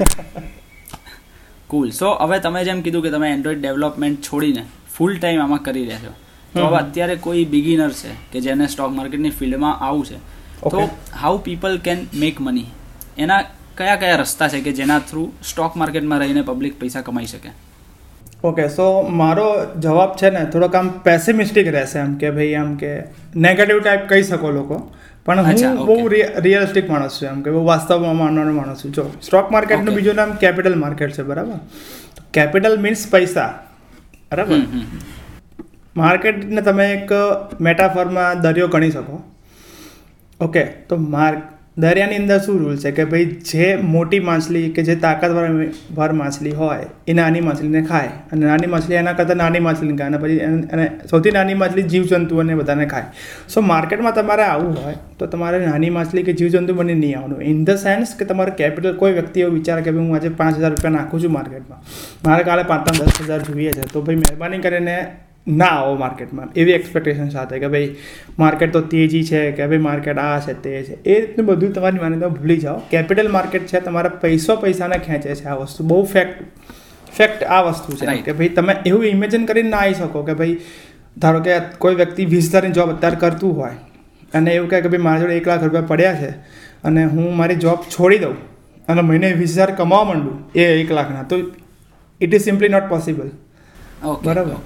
કુલ 1.68 1.90
સો 1.92 2.14
હવે 2.14 2.38
તમે 2.40 2.64
જેમ 2.64 2.82
કીધું 2.82 3.02
કે 3.02 3.10
તમે 3.10 3.32
એન્ડ્રોઈડ 3.32 3.58
ડેવલપમેન્ટ 3.58 4.20
છોડીને 4.22 4.62
ફૂલ 4.94 5.18
ટાઈમ 5.18 5.40
આમાં 5.40 5.62
કરી 5.62 5.84
રહ્યા 5.84 6.00
છો. 6.00 6.12
તો 6.54 6.66
હવે 6.66 6.76
અત્યારે 6.76 7.16
કોઈ 7.16 7.44
બિગિનર 7.44 7.90
છે 7.90 8.10
કે 8.32 8.40
જેને 8.40 8.66
સ્ટોક 8.68 8.90
માર્કેટની 8.90 9.30
ફિલ્ડમાં 9.30 9.78
આવું 9.80 10.04
છે 10.04 10.18
તો 10.62 10.88
how 11.22 11.38
people 11.38 11.78
can 11.78 12.06
make 12.14 12.40
money 12.40 12.66
એના 13.18 13.42
કયા 13.78 13.96
કયા 13.96 14.16
રસ્તા 14.16 14.48
છે 14.48 14.60
કે 14.60 14.72
જેના 14.72 14.98
થ્રુ 14.98 15.32
સ્ટોક 15.42 15.76
માર્કેટમાં 15.76 16.18
રહીને 16.18 16.42
પબ્લિક 16.42 16.80
પૈસા 16.80 17.00
કમાઈ 17.00 17.26
શકે? 17.26 17.50
ઓકે 18.44 18.68
સો 18.68 19.02
મારો 19.02 19.64
જવાબ 19.78 20.16
છે 20.16 20.30
ને 20.30 20.44
થોડોક 20.44 20.74
આમ 20.74 20.88
પેસિમિસ્ટિક 20.88 21.66
રહેશે 21.66 21.98
એમ 21.98 22.14
કે 22.14 22.30
ભાઈ 22.30 22.54
આમ 22.54 22.76
કે 22.76 22.92
નેગેટિવ 23.36 23.80
ટાઈપ 23.80 24.06
કહી 24.08 24.22
શકો 24.22 24.50
લોકો. 24.50 24.92
પણ 25.26 25.38
હું. 25.38 25.86
બહુ 25.86 26.08
રિયલિસ્ટિક 26.08 26.90
માણસ 26.90 27.20
છું 27.22 27.28
એમ 27.28 27.42
કે 27.42 27.50
બહુ 27.50 27.64
વાસ્તવમાં 27.64 28.16
માનવાનો 28.16 28.52
માણસ 28.52 28.84
છું. 28.84 28.92
જો 28.92 29.12
સ્ટોક 29.22 29.50
માર્કેટનું 29.50 29.94
બીજું 29.94 30.14
નામ 30.14 30.32
કેપિટલ 30.32 30.74
માર્કેટ 30.74 31.12
છે 31.12 31.22
બરાબર? 31.22 31.60
કેપિટલ 32.32 32.76
મીન્સ 32.78 33.06
પૈસા. 33.10 33.50
બરાબર. 34.32 34.58
માર્કેટને 35.96 36.62
તમે 36.62 36.92
એક 36.92 37.10
મેટાફોરમાં 37.60 38.40
દરિયો 38.40 38.68
ગણી 38.68 38.90
શકો. 38.90 39.22
ઓકે, 40.40 40.62
તો 40.88 40.96
માર્ક 40.96 41.42
દરિયાની 41.78 42.16
અંદર 42.16 42.38
શું 42.38 42.58
રૂલ 42.58 42.76
છે? 42.76 42.90
કે 42.90 43.04
ભાઈ 43.04 43.24
જે 43.50 43.68
મોટી 43.92 44.20
માછલી 44.26 44.68
કે 44.74 44.82
જે 44.82 44.94
તાકાતવાર 45.04 45.46
ભર 45.96 46.12
માછલી 46.12 46.52
હોય, 46.52 46.86
એ 47.08 47.12
નાની 47.12 47.40
માછલીને 47.40 47.82
ખાય 47.88 48.12
અને 48.32 48.46
નાની 48.46 48.70
માછલી 48.74 48.98
એના 49.00 49.12
કરતાં 49.12 49.36
નાની 49.36 49.62
માછલીને 49.66 49.96
ખાય 49.98 50.10
અને 50.12 50.20
પછી 50.24 50.68
અને 50.74 50.84
સૌથી 51.10 51.32
નાની 51.36 51.58
માછલી 51.62 51.86
જીવજંતુઓને 51.94 52.54
બધાને 52.54 52.86
ખાય. 52.86 53.08
સો 53.48 53.60
માર્કેટમાં 53.72 54.14
તમારે 54.14 54.44
આવવું 54.44 54.78
હોય, 54.84 54.96
તો 55.18 55.26
તમારે 55.26 55.66
નાની 55.66 55.90
માછલી 55.98 56.22
કે 56.22 56.32
જીવજંતુ 56.32 56.78
બની 56.80 56.94
નહીં 56.94 57.18
આવવાનું. 57.18 57.42
ઇન 57.42 57.64
ધ 57.64 57.82
સેન્સ 57.86 58.14
કે 58.14 58.24
તમારે 58.24 58.56
કેપિટલ 58.62 58.96
કોઈ 59.02 59.12
વ્યક્તિ 59.12 59.46
એવો 59.46 59.52
વિચારે 59.58 59.82
કે 59.82 59.90
ભાઈ 59.90 60.06
હું 60.06 60.16
આજે 60.16 60.30
પાંચ 60.40 60.62
હજાર 60.62 60.72
રૂપિયા 60.74 60.96
નાખું 60.98 61.26
છું 61.26 61.32
માર્કેટમાં. 61.38 61.80
મારે 62.24 62.42
કાલે 62.50 62.62
પાંચ 62.72 62.88
પાંચ 62.88 63.02
દસ 63.02 63.22
હજાર 63.28 63.40
જોઈએ 63.50 63.72
છે. 63.72 63.92
તો 63.92 64.02
ભાઈ 64.02 64.22
મહેરબાની 64.24 64.58
કરીને 64.58 64.96
ના 65.46 65.66
આવો 65.66 65.94
માર્કેટમાં 65.96 66.52
એવી 66.56 66.72
એક્સપેક્ટેશન 66.72 67.28
સાથે 67.28 67.58
કે 67.58 67.68
ભાઈ 67.68 67.88
માર્કેટ 68.38 68.72
તો 68.72 68.80
તેજી 68.92 69.24
છે 69.24 69.40
કે 69.52 69.66
ભાઈ 69.66 69.78
માર્કેટ 69.86 70.18
આ 70.18 70.38
છે 70.40 70.54
તે 70.62 70.82
છે. 70.82 70.94
એ 71.04 71.20
રીતનું 71.20 71.46
બધું 71.46 71.72
તમારી 71.72 71.98
માન્યતા 71.98 72.28
ભૂલી 72.28 72.56
જાઓ. 72.58 72.78
કેપિટલ 72.90 73.28
માર્કેટ 73.28 73.66
છે 73.72 73.80
તમારા 73.80 74.08
પૈસો 74.22 74.56
પૈસાને 74.56 74.98
ખેંચે 74.98 75.34
છે 75.34 75.44
આ 75.44 75.54
વસ્તુ. 75.54 75.84
બહુ 75.84 76.04
ફેક્ટ 76.04 76.42
ફેક્ટ 77.16 77.44
આ 77.44 77.60
વસ્તુ 77.62 77.96
છે. 77.96 78.16
કે 78.22 78.32
ભાઈ 78.32 78.48
તમે 78.48 78.76
એવું 78.86 79.04
ઇમેજિન 79.06 79.46
કરીને 79.46 79.68
ના 79.68 79.76
આવી 79.76 79.94
શકો 79.94 80.22
કે 80.22 80.34
ભાઈ 80.34 80.56
ધારો 81.18 81.40
કે 81.40 81.58
કોઈ 81.78 81.94
વ્યક્તિ 81.94 82.26
વીસ 82.26 82.48
હજારની 82.50 82.72
જોબ 82.72 82.94
અત્યારે 82.96 83.16
કરતું 83.16 83.56
હોય 83.56 83.76
અને 84.34 84.50
એવું 84.52 84.68
કહે 84.70 84.80
કે 84.80 84.88
ભાઈ 84.88 85.06
મારા 85.08 85.20
જોડે 85.20 85.36
એક 85.36 85.46
લાખ 85.46 85.62
રૂપિયા 85.62 85.90
પડ્યા 85.92 86.14
છે 86.14 86.30
અને 86.84 87.04
હું 87.04 87.36
મારી 87.36 87.56
જોબ 87.56 87.84
છોડી 87.90 88.18
દઉં 88.18 88.36
અને 88.88 89.02
મહિને 89.02 89.32
વીસ 89.32 89.52
હજાર 89.56 89.70
કમાવા 89.74 90.04
માંડું 90.04 90.36
એ 90.54 90.64
એક 90.80 90.92
લાખના. 90.92 91.22
તો 91.22 91.36
it 92.20 92.34
is 92.34 92.42
simply 92.42 92.68
not 92.68 92.88
possible 92.88 93.28
બરાબર. 94.24 94.56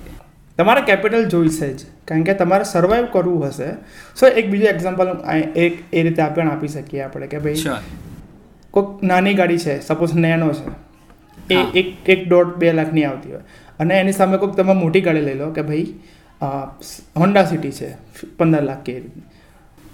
તમારે 0.58 0.82
કેપિટલ 0.88 1.24
જોઈશે 1.28 1.68
જ 1.70 1.86
કારણ 2.08 2.26
કે 2.28 2.34
તમારે 2.34 2.64
સર્વાઈવ 2.64 3.06
કરવું 3.12 3.46
હશે. 3.46 3.70
સો 4.18 4.26
એક 4.40 4.50
બીજું 4.50 4.68
એક્ઝામ્પલ 4.68 5.08
એક 5.64 5.74
એ 5.92 6.02
રીતે 6.02 6.22
આપણે 6.22 6.50
આપી 6.50 6.72
શકીએ 6.74 7.02
આપણે 7.06 7.30
કે 7.32 7.38
ભાઈ 7.46 7.78
કોઈક 8.74 9.02
નાની 9.10 9.34
ગાડી 9.40 9.62
છે 9.64 9.80
સપોઝ 9.80 10.14
નેનો 10.24 10.50
છે 10.58 11.56
એ 11.56 11.64
એક 11.80 12.12
એક 12.14 12.28
દોઢ 12.28 12.52
બે 12.62 12.72
લાખની 12.72 13.04
આવતી 13.04 13.32
હોય. 13.32 13.44
અને 13.80 13.94
એની 14.00 14.12
સામે 14.12 14.36
કોઈક 14.38 14.54
તમે 14.60 14.74
મોટી 14.82 15.04
ગાડી 15.08 15.26
લઈ 15.28 15.38
લો 15.42 15.50
કે 15.58 15.62
ભાઈ 15.62 15.86
હોન્ડા 17.16 17.44
સિટી 17.44 17.72
છે 17.72 17.88
પંદર 18.38 18.62
લાખ 18.62 18.82
કે 18.84 18.92
એ 18.98 19.02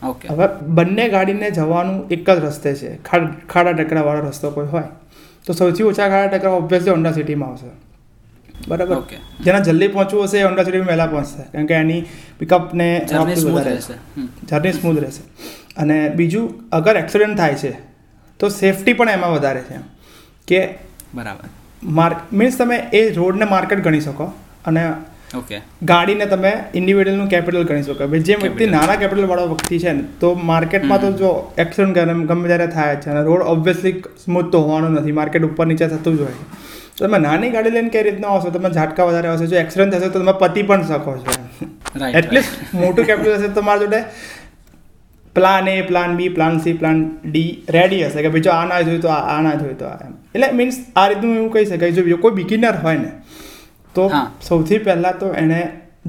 ઓકે 0.02 0.28
હવે 0.28 0.46
બંને 0.78 1.08
ગાડીને 1.08 1.48
જવાનું 1.50 1.98
એક 2.14 2.30
જ 2.30 2.38
રસ્તે 2.44 2.70
છે. 2.74 2.90
ખાડ 3.02 3.32
ખાડા 3.52 3.72
ટેકરાવાળો 3.72 4.28
રસ્તો 4.28 4.50
કોઈ 4.50 4.66
હોય. 4.66 4.88
તો 5.46 5.52
સૌથી 5.52 5.82
ઓછા 5.90 6.08
ખાડા 6.08 6.26
ટેકરા 6.26 6.60
ઓબ્વિયસલી 6.62 6.90
હોન્ડા 6.90 7.12
સિટીમાં 7.12 7.50
આવશે. 7.50 7.70
બરાબર. 8.68 9.00
જેના 9.44 9.58
જલ્દી 9.60 9.88
પહોંચવું 9.88 10.24
હશે 10.24 10.38
એ 10.38 10.42
હોન્ડા 10.42 10.64
સિટી 10.64 10.84
વહેલા 10.90 11.06
પહોંચશે. 11.06 11.42
કારણ 11.52 11.66
કે 11.66 11.74
એની 11.74 12.02
પિકઅપને 12.38 12.88
જર્ની 13.10 13.36
સ્મૂથ 13.36 13.66
રહેશે. 13.66 13.94
જર્ની 14.50 14.72
સ્મૂથ 14.72 14.98
રહેશે. 14.98 15.22
અને 15.76 15.96
બીજું 16.10 16.46
અગર 16.72 16.96
એક્સિડન્ટ 16.96 17.36
થાય 17.36 17.54
છે 17.54 17.72
તો 18.40 18.48
સેફટી 18.48 18.92
પણ 18.92 19.10
એમાં 19.10 19.32
વધારે 19.32 19.60
છે 19.60 19.80
કે 20.48 20.60
બરાબર. 21.14 21.48
માર્ક 21.98 22.32
મીન્સ 22.32 22.58
તમે 22.58 22.78
એ 22.92 23.02
રોડને 23.12 23.44
માર્કેટ 23.44 23.84
ગણી 23.84 24.00
શકો 24.00 24.26
અને 24.64 24.82
ઓકે 25.36 25.56
ગાડીને 25.82 26.26
તમે 26.26 26.52
ઇન્ડિવિડ્યુઅલનું 26.74 27.28
કેપિટલ 27.28 27.64
ગણી 27.64 27.82
શકો. 27.82 28.06
ભાઈ 28.06 28.20
જે 28.20 28.34
વ્યક્તિ 28.42 28.66
નાના 28.66 28.96
કેપિટલ 28.96 29.26
વાળો 29.26 29.46
વ્યક્તિ 29.46 29.78
છે 29.78 29.92
ને 29.92 30.04
તો 30.20 30.34
માર્કેટમાં 30.50 31.00
તો 31.00 31.12
જો 31.22 31.30
એક્સિડન્ટ 31.58 31.98
ગમે 31.98 32.26
ગમે 32.26 32.46
ત્યારે 32.48 32.66
થાય 32.66 32.96
છે 32.96 33.10
અને 33.10 33.22
રોડ 33.30 33.42
ઓબ્વિયસલી 33.54 33.94
સ્મૂથ 34.24 34.52
તો 34.52 34.60
હોવાનો 34.60 34.88
નથી. 34.88 35.12
માર્કેટ 35.12 35.42
ઉપર 35.42 35.66
નીચે 35.66 35.86
થતું 35.88 36.16
જ 36.18 36.20
હોય. 36.20 36.30
છે. 36.30 36.63
તો 36.98 37.06
તમે 37.06 37.18
નાની 37.24 37.50
ગાડી 37.54 37.74
લઈને 37.76 37.90
કઈ 37.94 38.02
રીતના 38.06 38.30
આવશો? 38.34 38.50
તમે 38.56 38.70
ઝાટકા 38.78 39.06
વધારે 39.10 39.28
આવશે 39.32 39.46
જો 39.52 39.60
એક્સિડન્ટ 39.64 39.94
થશે 39.94 40.08
તો 40.14 40.22
તમે 40.22 40.34
પતી 40.42 40.64
પણ 40.70 40.82
શકો 40.90 41.12
છો. 41.18 41.32
એટલીસ્ટ 42.20 42.74
મોટું 42.80 43.04
કેપિટલ 43.10 43.36
હશે 43.38 43.52
તમારા 43.58 43.84
જોડે 43.84 44.00
plan 45.36 45.68
A 45.68 45.76
plan 45.88 46.16
B 46.18 46.28
plan 46.34 46.60
C 46.64 46.74
plan 46.82 46.98
D 47.24 47.48
ready 47.76 48.02
હશે 48.08 48.26
કે 48.26 48.34
ભાઈ 48.34 48.46
જો 48.48 48.52
આ 48.56 48.66
ના 48.72 48.82
જોયું 48.88 49.00
તો 49.06 49.14
આ 49.14 49.22
આ 49.32 49.40
ના 49.46 49.54
જોયું 49.62 49.78
તો 49.80 49.88
આ 49.92 49.96
એમ. 50.06 50.12
એટલે 50.34 50.50
મીન્સ 50.60 50.76
આ 50.96 51.06
રીતનું 51.12 51.38
એવું 51.38 51.50
કહી 51.56 51.66
શકાય 51.70 51.96
જો 52.12 52.20
કોઈ 52.26 52.36
બિગિનર 52.38 52.76
હોય 52.84 52.98
ને 52.98 53.10
તો 53.94 54.04
સૌથી 54.48 54.78
પહેલાં 54.86 55.18
તો 55.24 55.32
એણે 55.42 55.58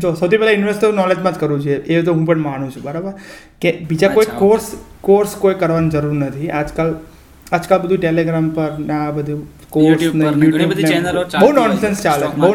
જો 0.03 0.13
સૌથી 0.21 0.39
પહેલાં 0.43 0.59
ઇન્વેસ્ટ 0.59 0.81
તો 0.81 0.91
નોલેજમાં 1.01 1.33
જ 1.33 1.43
કરવું 1.43 1.65
જોઈએ. 1.65 1.81
એ 1.87 2.01
તો 2.01 2.13
હું 2.13 2.25
પણ 2.29 2.45
માનું 2.47 2.71
છું 2.75 2.83
બરાબર? 2.87 3.13
કે 3.61 3.69
બીજા 3.89 4.13
કોઈ 4.19 4.31
કોર્સ 4.43 4.71
કોર્સ 5.09 5.35
કોઈ 5.43 5.59
કરવાની 5.61 5.93
જરૂર 5.95 6.15
નથી. 6.21 6.49
આજકાલ 6.61 6.95
આજકાલ 7.51 7.79
બધું 7.83 7.99
ટેલિગ્રામ 8.03 8.47
પર 8.57 8.71
ને 8.87 8.93
આ 8.99 9.11
બધું 9.17 9.41
કોર્સ 9.75 10.03
પર 10.07 10.33
ઘણી 10.33 10.69
બધી 10.71 10.89
ચેનલો 10.89 11.23
બહુ 11.41 11.51
નોનસેન્સ 11.59 12.03
ચાલે 12.03 12.25
બહુ. 12.38 12.51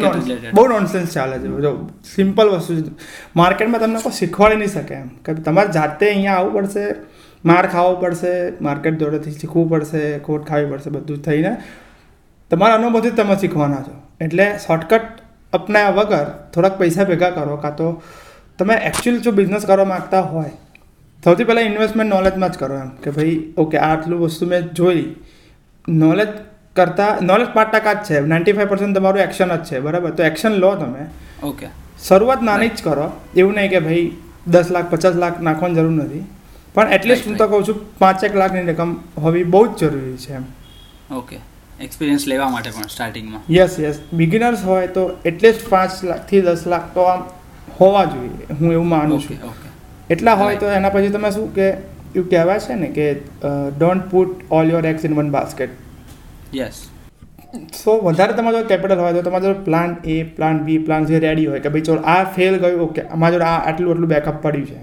બહુ 0.54 0.66
નોનસેન્સ 0.68 1.08
ચાલે 1.12 1.36
છે. 1.38 1.54
જો 1.64 1.72
સિમ્પલ 2.14 2.48
વસ્તુ 2.48 2.80
છે. 2.80 2.92
માર્કેટમાં 3.36 3.80
તમને 3.80 4.02
કોઈ 4.02 4.18
શીખવાડી 4.18 4.60
નહીં 4.62 4.74
શકે 4.74 4.94
એમ. 4.94 5.08
કે 5.24 5.34
તમારે 5.48 5.72
જાતે 5.72 6.04
અહીંયા 6.10 6.36
આવવું 6.36 6.54
પડશે 6.58 6.84
માર 7.44 7.64
ખાવો 7.66 7.92
પડશે 7.96 8.32
માર્કેટ 8.60 8.98
જોડેથી 8.98 9.32
શીખવું 9.32 9.68
પડશે 9.70 10.02
ખોટ 10.18 10.48
ખાવી 10.48 10.70
પડશે 10.70 10.90
બધું 10.90 11.22
થઈને 11.22 11.52
તમારા 12.50 12.74
અનુભવથી 12.74 13.10
તમે 13.10 13.36
શીખવાના 13.40 13.82
છો. 13.88 13.94
એટલે 14.20 14.46
શોર્ટકટ 14.66 15.06
અપનાવ્યા 15.52 15.94
વગર 15.98 16.26
થોડાક 16.54 16.78
પૈસા 16.78 17.04
ભેગા 17.04 17.30
કરો 17.36 17.56
કાં 17.56 17.76
તો 17.76 17.86
તમે 18.58 18.74
એકચ્યુઅલ 18.88 19.20
જો 19.20 19.30
બિઝનેસ 19.38 19.64
કરવા 19.64 19.84
માગતા 19.84 20.20
હોય 20.32 20.50
સૌથી 21.24 21.44
પહેલાં 21.44 21.64
ઇન્વેસ્ટમેન્ટ 21.64 22.14
નોલેજમાં 22.14 22.52
જ 22.52 22.58
કરો 22.58 22.76
એમ. 22.76 22.90
કે 23.02 23.10
ભાઈ 23.10 23.36
ઓકે 23.56 23.78
આટલું 23.78 24.20
વસ્તુ 24.20 24.46
મેં 24.46 24.68
જોઈ. 24.74 25.04
નોલેજ 25.88 26.28
કરતાં 26.76 27.22
નોલેજ 27.30 27.48
પાંચ 27.54 27.70
ટકા 27.74 27.94
જ 27.94 28.06
છે. 28.08 28.20
નાઇન્ટી 28.32 28.54
ફાઈવ 28.56 28.70
પર્સન્ટ 28.72 28.96
તમારું 28.98 29.22
એક્શન 29.26 29.54
જ 29.54 29.62
છે. 29.68 29.80
બરાબર? 29.86 30.10
તો 30.18 30.22
એક્શન 30.30 30.58
લો 30.64 30.70
તમે. 30.82 31.06
ઓકે 31.50 31.66
શરૂઆત 32.08 32.42
નાની 32.48 32.70
જ 32.70 32.82
કરો. 32.88 33.06
એવું 33.36 33.54
નહીં 33.58 33.70
કે 33.74 33.80
ભાઈ 33.86 34.06
દસ 34.54 34.70
લાખ 34.76 34.88
પચાસ 34.94 35.16
લાખ 35.24 35.40
નાખવાની 35.48 35.80
જરૂર 35.80 35.94
નથી. 35.96 36.24
પણ 36.74 36.92
એટલીસ્ટ 36.96 37.26
હું 37.28 37.36
તો 37.38 37.48
કહું 37.52 37.64
છું 37.68 37.78
પાંચેક 38.02 38.40
લાખની 38.42 38.64
રકમ 38.72 38.90
હોવી 39.24 39.46
બહુ 39.54 39.62
જ 39.68 39.80
જરૂરી 39.80 40.16
છે 40.24 40.34
એમ. 40.40 40.44
ઓકે 41.20 41.36
એક્સપિરિયન્સ 41.86 42.26
લેવા 42.32 42.48
માટે 42.54 42.70
પણ 42.76 42.90
સ્ટાર્ટિંગમાં 42.94 43.42
યસ 43.56 43.78
યસ 43.84 44.00
બિગિનર્સ 44.22 44.64
હોય 44.70 44.88
તો 44.96 45.04
એટલીસ્ટ 45.30 45.68
પાંચ 45.74 46.00
લાખથી 46.10 46.42
દસ 46.48 46.64
લાખ 46.74 46.88
તો 46.96 47.06
આમ 47.12 47.22
હોવા 47.80 48.06
જોઈએ. 48.14 48.58
હું 48.60 48.72
એવું 48.72 48.88
માનું 48.94 49.20
છું. 49.26 49.38
એટલા 50.14 50.36
હોય 50.42 50.56
તો 50.64 50.72
એના 50.78 50.94
પછી 50.96 51.12
તમે 51.14 51.30
શું 51.36 51.52
કે 51.58 51.68
એવું 52.16 52.28
કહેવાય 52.30 52.66
છે 52.66 52.80
ને 52.82 52.88
કે 52.98 53.06
don't 53.78 54.10
put 54.12 54.50
all 54.58 54.74
your 54.74 54.84
eggs 54.92 55.08
in 55.08 55.16
one 55.20 55.30
basket 55.36 55.78
yes 56.58 56.78
so 57.76 57.96
વધારે 58.00 58.34
તમારો 58.38 58.58
જો 58.58 58.68
કેપિટલ 58.70 59.00
હોય 59.02 59.12
તો 59.16 59.22
તમારો 59.26 59.46
જો 59.46 59.54
plan 59.66 59.96
A 60.04 60.16
plan 60.36 60.62
B 60.66 60.78
plan 60.86 61.06
C 61.10 61.20
ready 61.24 61.46
હોય 61.46 61.60
કે 61.64 61.72
ભાઈ 61.74 61.86
ચલો 61.88 61.98
આ 62.12 62.20
ફેલ 62.36 62.58
ગયું 62.62 62.80
ઓકે 62.86 63.02
અમારા 63.16 63.32
જોડે 63.34 63.48
આ 63.48 63.58
આટલું 63.58 63.90
આટલું 63.92 64.10
બેકઅપ 64.14 64.38
પડ્યું 64.44 64.66
છે. 64.70 64.78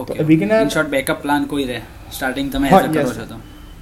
Okay 0.00 0.24
beginner 0.30 0.62
short 0.76 0.90
backup 0.96 1.22
plan 1.22 1.46
કોઈ 1.52 1.66
રહે. 1.70 1.78
સ્ટાર્ટિંગ 2.16 2.50
તમે 2.52 2.68
એઝ 2.68 2.90
કરો 2.96 3.12
છો 3.20 3.26
તો. 3.32 3.38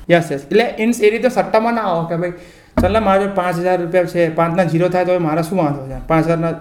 યસ 0.09 0.31
યસ 0.33 0.43
એટલે 0.45 0.67
ઇન્સ 0.85 1.01
એ 1.01 1.11
રીતે 1.15 1.31
સટ્ટામાં 1.31 1.75
ના 1.81 1.87
આવો 1.93 2.05
કે 2.11 2.21
ભાઈ 2.23 2.35
ચાલ 2.83 3.01
મારા 3.01 3.23
જોડે 3.23 3.35
પાંચ 3.41 3.57
હજાર 3.65 3.79
રૂપિયા 3.83 4.13
છે 4.15 4.29
પાંચના 4.41 4.67
જીરો 4.73 4.89
થાય 4.95 5.07
તો 5.11 5.19
મારા 5.29 5.47
શું 5.49 5.59
વાંધો 5.63 5.87
છે? 5.91 5.99
પાંચ 6.09 6.27
હજારના 6.27 6.53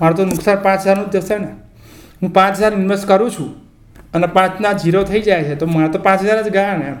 મારું 0.00 0.16
તો 0.16 0.26
નુકસાન 0.32 0.62
પાંચ 0.68 0.80
હજારનું 0.86 1.10
જ 1.12 1.24
જશે 1.24 1.38
ને. 1.38 1.50
હું 2.20 2.30
પાંચ 2.38 2.54
હજાર 2.60 2.72
ઇન્વેસ્ટ 2.82 3.06
કરું 3.10 3.30
છું 3.30 3.50
અને 4.14 4.26
પાંચના 4.36 4.74
જીરો 4.84 5.00
થઈ 5.10 5.22
જાય 5.28 5.44
છે 5.48 5.56
તો 5.62 5.66
મારે 5.74 5.92
તો 5.96 6.06
પાંચ 6.06 6.20
હજાર 6.28 6.38
જ 6.46 6.50
ગયા 6.56 6.78
ને 6.78 6.86
એમ. 6.92 6.98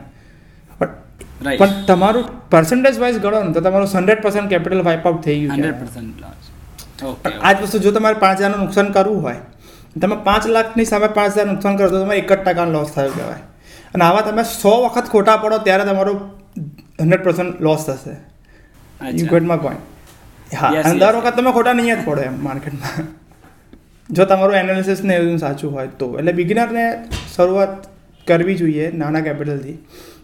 પણ 1.44 1.72
તમારું 1.86 2.26
પર્સન્ટેજ 2.50 2.96
વાઇઝ 2.98 3.18
ગણો 3.24 3.40
ને 3.46 3.52
તો 3.52 3.60
તમારું 3.60 3.88
hundred 3.94 4.20
percent 4.22 4.48
capital 4.48 4.82
wipe 4.82 5.06
out 5.06 5.22
થઈ 5.26 5.38
ગયું 5.40 5.56
હંડ્રેડ 5.56 5.78
પર્સન્ટ 5.80 6.16
લોસ 6.20 6.44
આ 7.42 7.52
જ 7.54 7.58
વસ્તુ 7.62 7.82
જો 7.86 7.90
તમારે 7.96 8.18
પાંચ 8.24 8.38
હજારનું 8.40 8.62
નુકસાન 8.64 8.92
કરવું 8.92 9.20
હોય 9.22 9.40
તમે 10.00 10.16
પાંચ 10.28 10.46
લાખની 10.56 10.88
સામે 10.92 11.08
પાંચ 11.18 11.34
હજાર 11.34 11.48
નુકસાન 11.52 11.74
કરો 11.78 11.88
તો 11.88 12.04
તમારે 12.04 12.20
એક 12.22 12.30
જ 12.30 12.36
ટકાનો 12.36 12.72
લોસ 12.76 12.94
થયો 12.94 13.10
કહેવાય. 13.16 13.42
અને 13.94 14.04
આવા 14.04 14.24
તમે 14.28 14.44
સો 14.52 14.72
વખત 14.84 15.06
ખોટા 15.08 15.36
પડો 15.42 15.58
ત્યારે 15.66 15.84
તમારું 15.90 16.18
હંડ્રેડ 17.00 17.24
પર્સન્ટ 17.26 17.60
લોસ 17.60 17.82
થશે. 17.88 18.14
યુ 19.12 19.26
ગેટ 19.32 19.46
માય 19.50 19.62
પોઈન્ટ 19.66 20.54
હા 20.54 20.70
અને 20.82 20.94
દર 20.98 21.16
વખત 21.18 21.36
તમે 21.38 21.52
ખોટા 21.52 21.76
નહીં 21.80 21.94
જ 21.96 22.06
પડો 22.08 22.22
એમ 22.30 22.36
માર્કેટમાં 22.46 23.06
જો 24.08 24.24
તમારું 24.24 24.56
એનાલિસિસ 24.62 25.02
ને 25.10 25.14
એવું 25.16 25.38
સાચું 25.38 25.70
હોય 25.76 25.90
તો. 26.00 26.08
એટલે 26.18 26.32
બિગિનરને 26.40 26.84
શરૂઆત 27.34 27.74
કરવી 28.26 28.56
જોઈએ 28.62 28.86
નાના 29.00 29.24
કેપિટલથી 29.26 29.76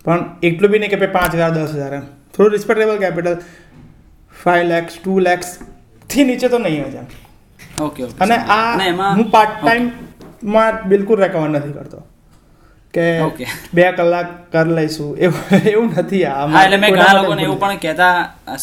પણ 0.05 0.21
એટલું 0.51 0.73
બી 0.73 0.81
નહીં 0.83 0.93
કે 0.93 1.01
ભાઈ 1.03 1.17
પાંચ 1.19 1.33
હજાર 1.41 1.51
દસ 1.57 1.73
હજાર 1.79 1.93
એમ. 1.99 2.05
થોડું 2.35 2.53
respectable 2.57 3.01
capital 3.05 3.37
five 4.45 4.69
lakhs 4.75 5.01
to 5.01 5.19
લેક્સથી 5.31 6.25
નીચે 6.29 6.47
તો 6.53 6.59
નહીં 6.69 6.85
હોય 6.85 7.03
એમ 7.03 7.09
ઓકે 7.89 8.03
અને 8.27 8.37
આ 8.59 9.11
હું 9.19 9.27
પાર્ટ 9.35 9.59
ટાઈમમાં 9.59 10.81
બિલકુલ 10.93 11.19
રેકમેન્ડ 11.25 11.57
નથી 11.59 11.77
કરતો. 11.81 12.01
કે 12.95 13.03
બે 13.77 13.83
કલાક 13.99 14.31
કરી 14.53 14.75
લઈશું 14.77 15.11
એવું 15.25 15.67
એવું 15.73 15.91
નથી 16.03 16.23
આ. 16.29 16.47
એટલે 16.63 16.79
મેં 16.85 16.95
ઘણા 16.95 17.17
લોકોને 17.19 17.43
એવું 17.47 17.59
પણ 17.65 17.83
કહેતા 17.85 18.15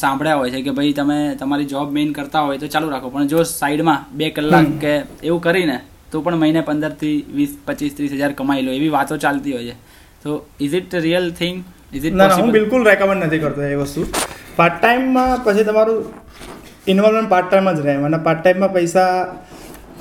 સાંભળ્યા 0.01 0.39
હોય 0.41 0.51
છે 0.55 0.61
કે 0.65 0.71
ભાઈ 0.79 0.95
તમે 0.97 1.19
તમારી 1.41 1.69
જોબ 1.73 1.93
મેઇન 1.97 2.09
કરતા 2.17 2.41
હોય 2.47 2.59
તો 2.63 2.67
ચાલુ 2.73 2.89
રાખો. 2.93 3.11
પણ 3.13 3.29
જો 3.33 3.43
સાઈડમાં 3.51 3.99
બે 4.21 4.31
કલાક 4.37 4.67
કે 4.83 4.93
એવું 5.27 5.41
કરીને 5.45 5.77
તો 6.11 6.21
પણ 6.25 6.41
મહિને 6.41 6.61
પંદરથી 6.69 7.17
વીસ 7.37 7.53
પચીસ 7.67 7.93
ત્રીસ 7.99 8.13
હજાર 8.21 8.33
કમાઈ 8.41 8.65
લો. 8.67 8.71
એવી 8.79 8.91
વાતો 8.97 9.17
ચાલતી 9.25 9.53
હોય 9.57 9.65
છે. 9.69 9.75
તો 10.23 10.45
is 10.61 10.73
it 10.73 10.95
real 10.95 11.27
thing 11.31 11.63
is 11.93 12.05
it 12.05 12.13
ના 12.13 12.29
હું 12.35 12.51
બિલકુલ 12.51 12.87
રેકમેન્ડ 12.89 13.23
નથી 13.23 13.39
કરતો 13.39 13.61
એ 13.61 13.75
વસ્તુ. 13.75 14.05
પાર્ટ 14.55 14.79
ટાઈમમાં 14.81 15.43
પછી 15.43 15.63
તમારું 15.63 15.99
ઇન્વોલ્વમેન્ટ 16.87 17.29
પાર્ટ 17.29 17.49
ટાઈમ 17.49 17.69
જ 17.73 17.79
રહે. 17.79 17.95
અને 18.09 18.17
પાર્ટ 18.17 18.41
ટાઈમમાં 18.43 18.73
પૈસા 18.73 19.11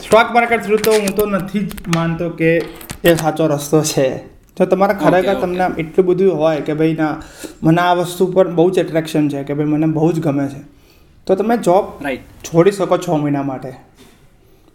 સ્ટોક 0.05 0.33
માર્કેટ 0.37 0.65
થ્રુ 0.65 0.77
તો 0.87 0.93
હું 0.93 1.13
તો 1.19 1.27
નથી 1.27 1.67
જ 1.67 1.73
માનતો 1.97 2.31
કે 2.31 2.51
એ 3.05 3.15
સાચો 3.15 3.47
રસ્તો 3.47 3.83
છે. 3.83 4.07
તો 4.57 4.67
તમારે 4.67 4.95
ખરેખર 4.95 5.35
તમને 5.41 5.65
આમ 5.65 5.75
એટલું 5.79 6.07
બધું 6.07 6.39
હોય 6.39 6.61
કે 6.61 6.75
ભાઈ 6.75 6.95
ના 6.95 7.11
મને 7.63 7.81
આ 7.81 7.95
વસ્તુ 7.95 8.27
પર 8.27 8.47
બહુ 8.49 8.71
જ 8.71 8.79
એટ્રેક્શન 8.79 9.29
છે 9.29 9.43
કે 9.43 9.55
ભાઈ 9.55 9.67
મને 9.67 9.87
બહુ 9.87 10.13
જ 10.13 10.21
ગમે 10.21 10.47
છે. 10.49 10.63
તો 11.27 11.35
તમે 11.35 11.57
જોબ 11.57 11.85
રાઈટ 12.05 12.21
છોડી 12.45 12.71
શકો 12.71 12.97
છ 12.97 13.09
મહિના 13.09 13.43
માટે. 13.43 13.73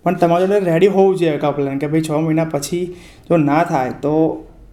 પણ 0.05 0.15
તમારા 0.15 0.45
જોડે 0.45 0.71
રેડી 0.71 0.87
હોવું 0.87 1.17
જોઈએ 1.17 1.33
એક 1.33 1.45
પ્લાન 1.55 1.77
કે 1.77 1.87
ભાઈ 1.87 2.01
છ 2.01 2.09
મહિના 2.27 2.45
પછી 2.45 2.85
જો 3.29 3.37
ના 3.37 3.63
થાય 3.63 3.91
તો 4.01 4.13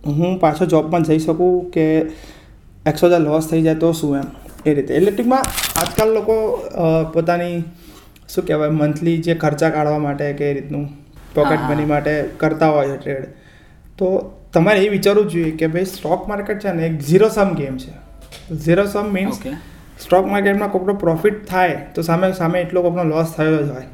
હું 0.07 0.39
પાછો 0.41 0.67
જોબમાં 0.67 1.05
જઈ 1.05 1.19
શકું 1.19 1.71
કે 1.71 1.87
એકસો 2.87 3.09
હજાર 3.09 3.21
લોસ 3.21 3.49
થઈ 3.51 3.63
જાય 3.63 3.81
તો 3.85 3.93
શું 3.93 4.17
એમ? 4.17 4.29
એ 4.67 4.75
રીતે. 4.75 4.93
એટલે 4.95 5.11
ટૂંકમાં 5.11 5.45
આજકાલ 5.81 6.11
લોકો 6.15 6.37
પોતાની 7.15 7.57
શું 8.29 8.45
કહેવાય 8.47 8.71
મંથલી 8.71 9.19
જે 9.27 9.35
ખર્ચા 9.35 9.71
કાઢવા 9.71 9.99
માટે 9.99 10.33
કે 10.33 10.51
એ 10.51 10.55
રીતનું 10.55 10.89
પોકેટ. 11.35 11.63
મની 11.71 11.89
માટે 11.93 12.13
કરતા 12.39 12.71
હોય 12.71 12.89
છે 12.91 12.99
ટ્રેડ 12.99 13.25
તો 13.99 14.07
તમારે 14.53 14.85
એ 14.85 14.89
વિચારવું 14.89 15.31
જોઈએ 15.31 15.53
કે 15.61 15.67
ભાઈ 15.69 15.91
સ્ટોક 15.95 16.29
માર્કેટ 16.29 16.61
છે 16.65 16.73
ને 16.73 16.87
એક 16.87 16.99
ઝીરો 17.09 17.29
સમ 17.29 17.55
ગેમ 17.55 17.77
છે. 17.77 17.93
ઝીરો 18.65 18.85
સમ 18.87 19.07
મીન્સ 19.17 19.41
સ્ટોક 20.05 20.27
માર્કેટમાં 20.27 20.71
કોકનો 20.75 20.95
પ્રોફિટ 21.05 21.39
થાય 21.47 21.79
તો 21.95 22.03
સામે 22.03 22.27
સામે 22.41 22.59
એટલો 22.61 22.83
કોકનો 22.83 23.05
લોસ 23.05 23.33
થયો 23.37 23.57
જ 23.63 23.71
હોય. 23.71 23.89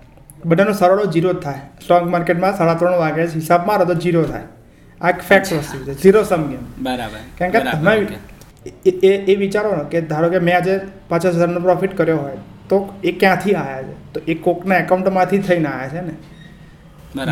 બધાનો 0.46 0.72
સરળો 0.72 1.04
જીરો 1.14 1.32
જ 1.32 1.40
થાય. 1.44 1.62
સ્ટોક 1.84 2.10
માર્કેટમાં 2.14 2.56
સાડા 2.58 2.74
ત્રણ 2.74 2.98
વાગે 3.04 3.22
હિસાબ 3.34 3.66
મારો 3.66 3.84
તો 3.84 3.94
જીરો 4.04 4.22
થાય. 4.32 4.46
આ 5.00 5.10
ફેક્ટ 5.12 5.52
વસ્તુ 5.52 5.84
છે. 5.84 6.02
ઝીરો 6.02 6.22
સમ 6.22 6.50
ગેમ 6.50 6.58
બરાબર. 6.78 7.18
કારણ 7.38 7.50
કે 7.50 7.58
તમે 7.60 8.06
એ- 8.98 9.32
એ 9.32 9.34
વિચારો 9.34 9.76
ને 9.76 9.84
કે 9.90 10.00
ધારો 10.00 10.30
કે 10.30 10.38
મેં 10.38 10.56
આજે 10.56 10.80
પચાસ 11.08 11.34
હજારનો 11.34 11.60
પ્રોફિટ 11.60 11.96
કર્યો 11.96 12.16
હોય 12.16 12.32
તો 12.68 12.94
એ 13.04 13.12
ક્યાંથી 13.12 13.52
આવ્યા 13.52 13.82
છે? 13.82 14.12
તો 14.12 14.20
એ 14.28 14.34
કોકના 14.34 14.76
એકાઉન્ટમાંથી 14.76 15.38
થઈને 15.38 15.68
આવ્યા 15.68 15.88
છે 15.88 16.00
ને? 16.00 16.12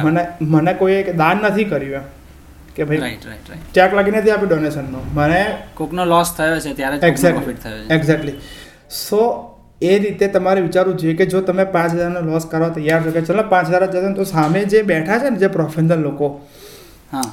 મને 0.03 0.27
મને 0.40 0.75
કોઈએ 0.75 1.12
દાન 1.12 1.37
નથી 1.37 1.64
કર્યું 1.64 1.94
એમ. 1.94 2.01
કે 2.77 2.85
ભાઈ 2.85 2.96
રાઈટ 2.96 3.27
રાઈટ 3.27 3.51
રાઈટ 3.51 3.75
ચેક 3.75 3.94
લાગી 3.94 4.11
નથી 4.11 4.31
આપ્યું 4.31 4.48
ડોનેશનનો 4.48 4.98
મને 5.14 5.59
કોકનો 5.75 6.05
લોસ 6.05 6.35
થયો 6.38 6.61
છે 6.61 6.75
ત્યારે 6.75 6.98
પ્રોફિટ 6.98 7.62
થયો 7.62 7.79
છે. 7.79 7.94
એક્ઝેક્ટલી 7.94 8.33
સો 8.90 9.48
એ 9.83 9.98
રીતે 9.98 10.29
તમારે 10.29 10.61
વિચારવું 10.61 10.96
જોઈએ 10.96 11.14
કે 11.14 11.27
જો 11.27 11.40
તમે 11.40 11.64
પાંચ 11.64 11.94
હજારનો 11.94 12.20
લોસ 12.20 12.46
કરવા 12.46 12.68
તૈયાર 12.68 13.07
છો 13.07 13.11
કે 13.11 13.20
ચલો 13.20 13.42
પાંચ 13.42 13.68
હજાર 13.68 13.87
જ 13.87 13.96
જશે 13.96 14.14
તો 14.14 14.25
સામે 14.25 14.64
જે 14.64 14.83
બેઠા 14.83 15.18
છે 15.18 15.31
ને 15.31 15.37
જે 15.37 15.46
પ્રોફેશનલ 15.46 15.98
લોકો 15.98 16.40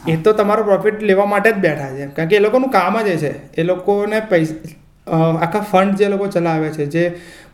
એ 0.08 0.18
તો 0.18 0.34
તમારો 0.34 0.64
પ્રોફિટ 0.64 1.02
લેવા 1.02 1.26
માટે 1.26 1.52
જ 1.52 1.58
બેઠા 1.58 1.92
છે. 1.92 2.08
કારણ 2.10 2.30
કે 2.30 2.36
એ 2.36 2.40
લોકોનું 2.40 2.72
કામ 2.72 2.98
જ 3.02 3.18
છે. 3.18 3.32
એ 3.54 3.64
લોકોને 3.64 4.20
પૈસા 4.30 4.74
આખા 5.38 5.62
ફંડ 5.64 5.98
જે 5.98 6.10
લોકો 6.10 6.28
ચલાવે 6.28 6.70
છે 6.70 6.86
જે 6.88 7.04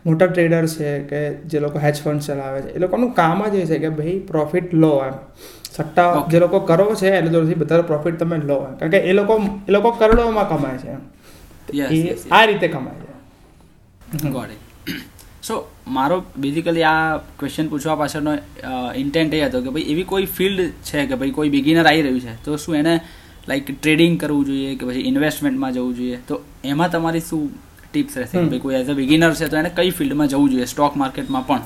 મોટા 0.06 0.28
ટ્રેડર 0.28 0.66
છે 0.68 0.90
કે 1.02 1.20
જે 1.46 1.60
લોકો 1.60 1.78
હેજ 1.78 2.00
ફંડ 2.02 2.22
ચલાવે 2.22 2.58
છે 2.62 2.70
એ 2.70 2.78
લોકોનું 2.78 3.12
કામ 3.14 3.44
જ 3.46 3.54
એ 3.56 3.66
છે 3.66 3.78
કે 3.78 3.90
ભાઈ 3.90 4.18
પ્રોફિટ 4.22 4.72
લો 4.74 4.92
એમ. 5.04 5.14
સટ્ટા 5.70 6.26
જે 6.28 6.38
લોકો 6.38 6.60
કરો 6.62 6.94
છે 6.94 7.08
એ 7.10 7.22
જોડેથી 7.24 7.54
બધા 7.54 7.82
પ્રોફિટ 7.82 8.18
તમે 8.18 8.36
લો 8.42 8.58
એમ. 8.60 8.74
કારણ 8.76 8.90
કે 8.90 9.00
એ 9.02 9.12
લોકો 9.12 9.34
એ 9.68 9.70
લોકો 9.70 9.90
કરોડોમાં 9.92 10.48
કમાય 10.48 10.78
છે 10.78 10.88
એમ. 10.88 11.02
એ 11.90 11.98
આ 12.30 12.44
રીતે 12.46 12.68
કમાય 12.68 13.00
છે. 13.00 13.12
ગોડ 14.28 14.52
સો 15.42 15.54
મારો 15.86 16.24
બેઝિકલી 16.36 16.82
આ 16.82 17.16
ક્વેશ્ચન 17.16 17.68
પૂછવા 17.68 17.94
પાછળનો 17.94 18.32
ઇન્ટેન્ટ 18.96 19.34
એ 19.34 19.42
હતો 19.42 19.60
કે 19.62 19.70
ભાઈ 19.70 19.82
એવી 19.82 20.02
કોઈ 20.02 20.26
ફિલ્ડ 20.26 20.72
છે 20.82 21.06
કે 21.06 21.14
ભાઈ 21.14 21.30
કોઈ 21.30 21.48
બિગિનર 21.48 21.86
આવી 21.86 22.02
રહ્યું 22.02 22.20
છે? 22.20 22.44
તો 22.44 22.56
શું 22.56 22.76
એને 22.76 23.00
લાઈક 23.48 23.82
ટ્રેડિંગ 23.82 24.20
કરવું 24.20 24.44
જોઈએ 24.44 24.74
કે 24.76 24.86
પછી 24.86 25.00
ઇન્વેસ્ટમેન્ટમાં 25.00 25.72
જવું 25.72 25.94
જોઈએ? 25.96 26.18
તો 26.28 26.40
એમાં 26.64 26.90
તમારી 26.90 27.20
શું 27.20 27.50
ટિપ્સ 27.92 28.18
રહેશે? 28.18 28.38
કે 28.38 28.44
ભાઈ 28.44 28.58
કોઈ 28.58 28.74
એઝ 28.74 28.90
અ 28.90 28.92
બિગિનર 28.92 29.34
છે 29.34 29.48
તો 29.48 29.56
એને 29.56 29.70
કઈ 29.76 29.90
ફિલ્ડમાં 29.90 30.28
જવું 30.28 30.50
જોઈએ? 30.50 30.64
સ્ટોક 30.64 30.96
માર્કેટમાં 30.96 31.46
પણ. 31.46 31.62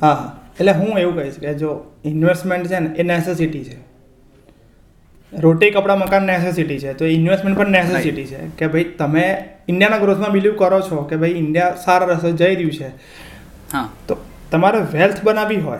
હા 0.00 0.12
હા. 0.14 0.38
એટલે 0.60 0.72
હું 0.72 0.98
એવું 0.98 1.16
કહીશ 1.16 1.38
કે 1.38 1.54
જો 1.54 1.70
ઇન્વેસ્ટમેન્ટ 2.04 2.66
છે 2.66 2.78
ને 2.78 2.94
એ 2.96 3.02
નેસેસિટી 3.02 3.64
છે. 3.64 3.76
રોટી 5.32 5.70
કપડાં 5.70 5.98
મકાન 5.98 6.26
નેસેસિટી 6.26 6.78
છે. 6.78 6.92
તો 6.92 7.04
ઇન્વેસ્ટમેન્ટ 7.06 7.58
પણ 7.58 7.70
નેસેસિટી 7.70 8.24
છે. 8.24 8.40
કે 8.58 8.66
ભાઈ 8.66 8.84
તમે 8.84 9.26
ઇન્ડિયાના 9.68 9.98
ગ્રોથમાં 9.98 10.30
બિલીવ 10.30 10.56
કરો 10.58 10.80
છો 10.80 11.02
કે 11.02 11.16
ભાઈ 11.16 11.30
ઇન્ડિયા 11.30 11.76
સારા 11.84 12.06
રસ્તે 12.06 12.32
જઈ 12.32 12.54
રહ્યું 12.54 12.72
છે. 12.72 12.90
હા. 13.72 13.88
તો 14.08 14.16
તમારે 14.50 14.78
વેલ્થ 14.78 15.24
બનાવવી 15.24 15.56
હોય 15.56 15.78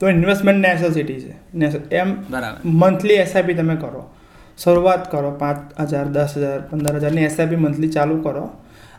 તો 0.00 0.08
ઇન્વેસ્ટમેન્ટ 0.08 0.68
નેસેસિટી 0.68 1.20
છે. 1.20 1.94
એમ 1.94 2.14
બરાબર. 2.30 2.58
મંથલી 2.64 3.14
એસઆઈપી 3.14 3.54
તમે 3.54 3.76
કરો. 3.76 4.10
શરૂઆત 4.58 5.10
કરો 5.10 5.30
પાંચ 5.30 5.80
હજાર 5.80 6.04
દસ 6.04 6.34
હજાર 6.36 6.60
પંદર 6.60 6.96
હજારની 6.96 7.22
એસઆઈપી 7.22 7.56
મંથલી 7.56 7.88
ચાલુ 7.88 8.22
કરો 8.22 8.50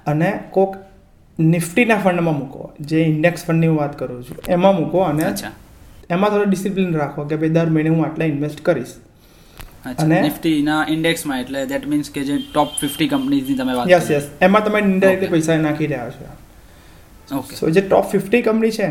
અને 0.07 0.39
કોક 0.49 0.75
નિફ્ટીના 1.39 1.97
ફંડમાં 1.97 2.39
મૂકો. 2.39 2.71
જે 2.79 3.03
ઇન્ડેક્સ 3.03 3.45
ફંડની 3.45 3.67
હું 3.67 3.77
વાત 3.77 3.99
કરું 3.99 4.23
છું 4.23 4.37
એમાં 4.47 4.75
મૂકો 4.75 4.99
અને 4.99 5.23
અચ્છા. 5.23 5.51
એમાં 6.09 6.29
થોડો 6.29 6.43
ડિસિપ્લિન 6.43 6.95
રાખો 6.95 7.23
કે 7.23 7.35
ભાઈ 7.35 7.49
દર 7.49 7.65
મહિને 7.65 7.89
હું 7.89 8.05
આટલા 8.05 8.25
ઇન્વેસ્ટ 8.25 8.61
કરીશ. 8.61 8.87
અને- 9.99 10.21
નિફ્ટીના 10.21 10.85
ઇન્ડેક્સમાં 10.89 11.41
એટલે 11.41 11.65
દેટ 11.65 11.87
મીન્સ 11.87 12.09
કે 12.09 12.23
જે 12.23 12.37
ટોપ 12.53 12.67
ફિફ્ટી 12.81 13.07
કંપનીઝની 13.07 13.55
તમે 13.55 13.73
વાત 13.73 13.89
યસ 13.89 14.11
યસ 14.11 14.27
એમાં 14.41 14.65
તમે 14.65 14.79
ઇન્ડાયરેક્ટલી 14.79 15.27
પૈસા 15.27 15.55
નાખી 15.55 15.87
રહ્યા 15.87 16.09
છો. 16.09 16.25
સો 17.59 17.69
જે 17.69 17.81
ટોપ 17.81 18.11
ફિફ્ટી 18.11 18.41
કંપની 18.41 18.75
છે 18.77 18.89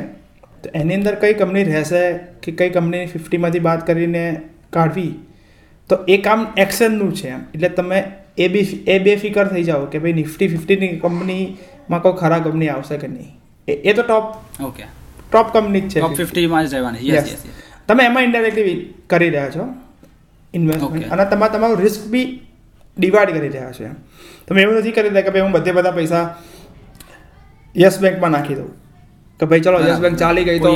તો 0.62 0.70
એની 0.80 0.98
અંદર 1.00 1.14
કઈ 1.22 1.34
કંપની 1.40 1.64
રહેશે 1.70 2.02
કે 2.42 2.52
કઈ 2.58 2.70
કંપની 2.76 3.04
ફિફ્ટીમાંથી 3.14 3.64
બાદ 3.68 3.86
કરીને 3.86 4.24
કાઢવી? 4.76 5.12
તો 5.90 5.98
એ 6.08 6.16
કામ 6.26 6.46
એક્શનનું 6.64 7.12
છે 7.20 7.28
એમ. 7.28 7.42
એટલે 7.54 7.68
તમે 7.78 7.98
એ 8.36 8.48
બી 8.48 8.82
એ 8.86 8.98
બે 9.06 9.16
ફિકર 9.24 9.46
થઈ 9.54 9.64
જાઓ 9.70 9.86
કે 9.92 9.98
ભાઈ 10.04 10.18
નિફ્ટી 10.20 10.48
ફિફ્ટીની 10.54 10.92
કંપનીમાં 11.04 12.02
કોઈ 12.06 12.18
ખરાબ 12.22 12.46
કંપની 12.46 12.70
આવશે 12.74 12.96
કે 13.02 13.08
નહીં. 13.08 13.32
એ 13.68 13.92
તો 13.92 14.02
ટોપ 14.02 14.24
ઓકે 14.68 14.84
ટોપ 15.30 15.52
કંપની 15.54 15.82
જ 15.82 15.92
છે 15.92 16.00
ટોપ 16.00 16.16
ફિફ્ટીમાં 16.22 16.66
જ 16.66 16.74
રહેવાની. 16.74 17.08
યસ 17.10 17.30
યસ 17.32 17.44
તમે 17.88 18.02
એમાં 18.10 18.24
ઇન્ડાયરેક્ટલી 18.28 18.78
કરી 19.12 19.30
રહ્યા 19.36 19.54
છો. 19.56 19.68
ઇન્વેસ્ટમેન્ટ 20.54 21.12
અને 21.12 21.24
તમારે 21.30 21.52
તમારું 21.54 21.84
રિસ્ક 21.86 22.02
બી 22.14 22.26
ડિવાઈડ 22.96 23.36
કરી 23.36 23.52
રહ્યા 23.54 23.72
છો 23.78 23.84
એમ. 23.84 23.96
તમે 24.48 24.62
એવું 24.64 24.76
નથી 24.80 24.96
કરી 24.96 25.10
રહ્યા 25.12 25.26
કે 25.26 25.30
ભાઈ 25.36 25.46
હું 25.46 25.54
બધે 25.56 25.72
બધા 25.78 25.94
પૈસા 26.00 26.24
યસ 27.74 28.00
બેંકમાં 28.04 28.32
નાખી 28.36 28.56
દઉં. 28.60 28.70
કે 29.40 29.44
ભાઈ 29.50 29.64
ચલો 29.66 29.78
યસ. 29.88 30.00
બેંક 30.06 30.18
ચાલી 30.24 30.44
ગઈ 30.48 30.58
તો 30.60 30.72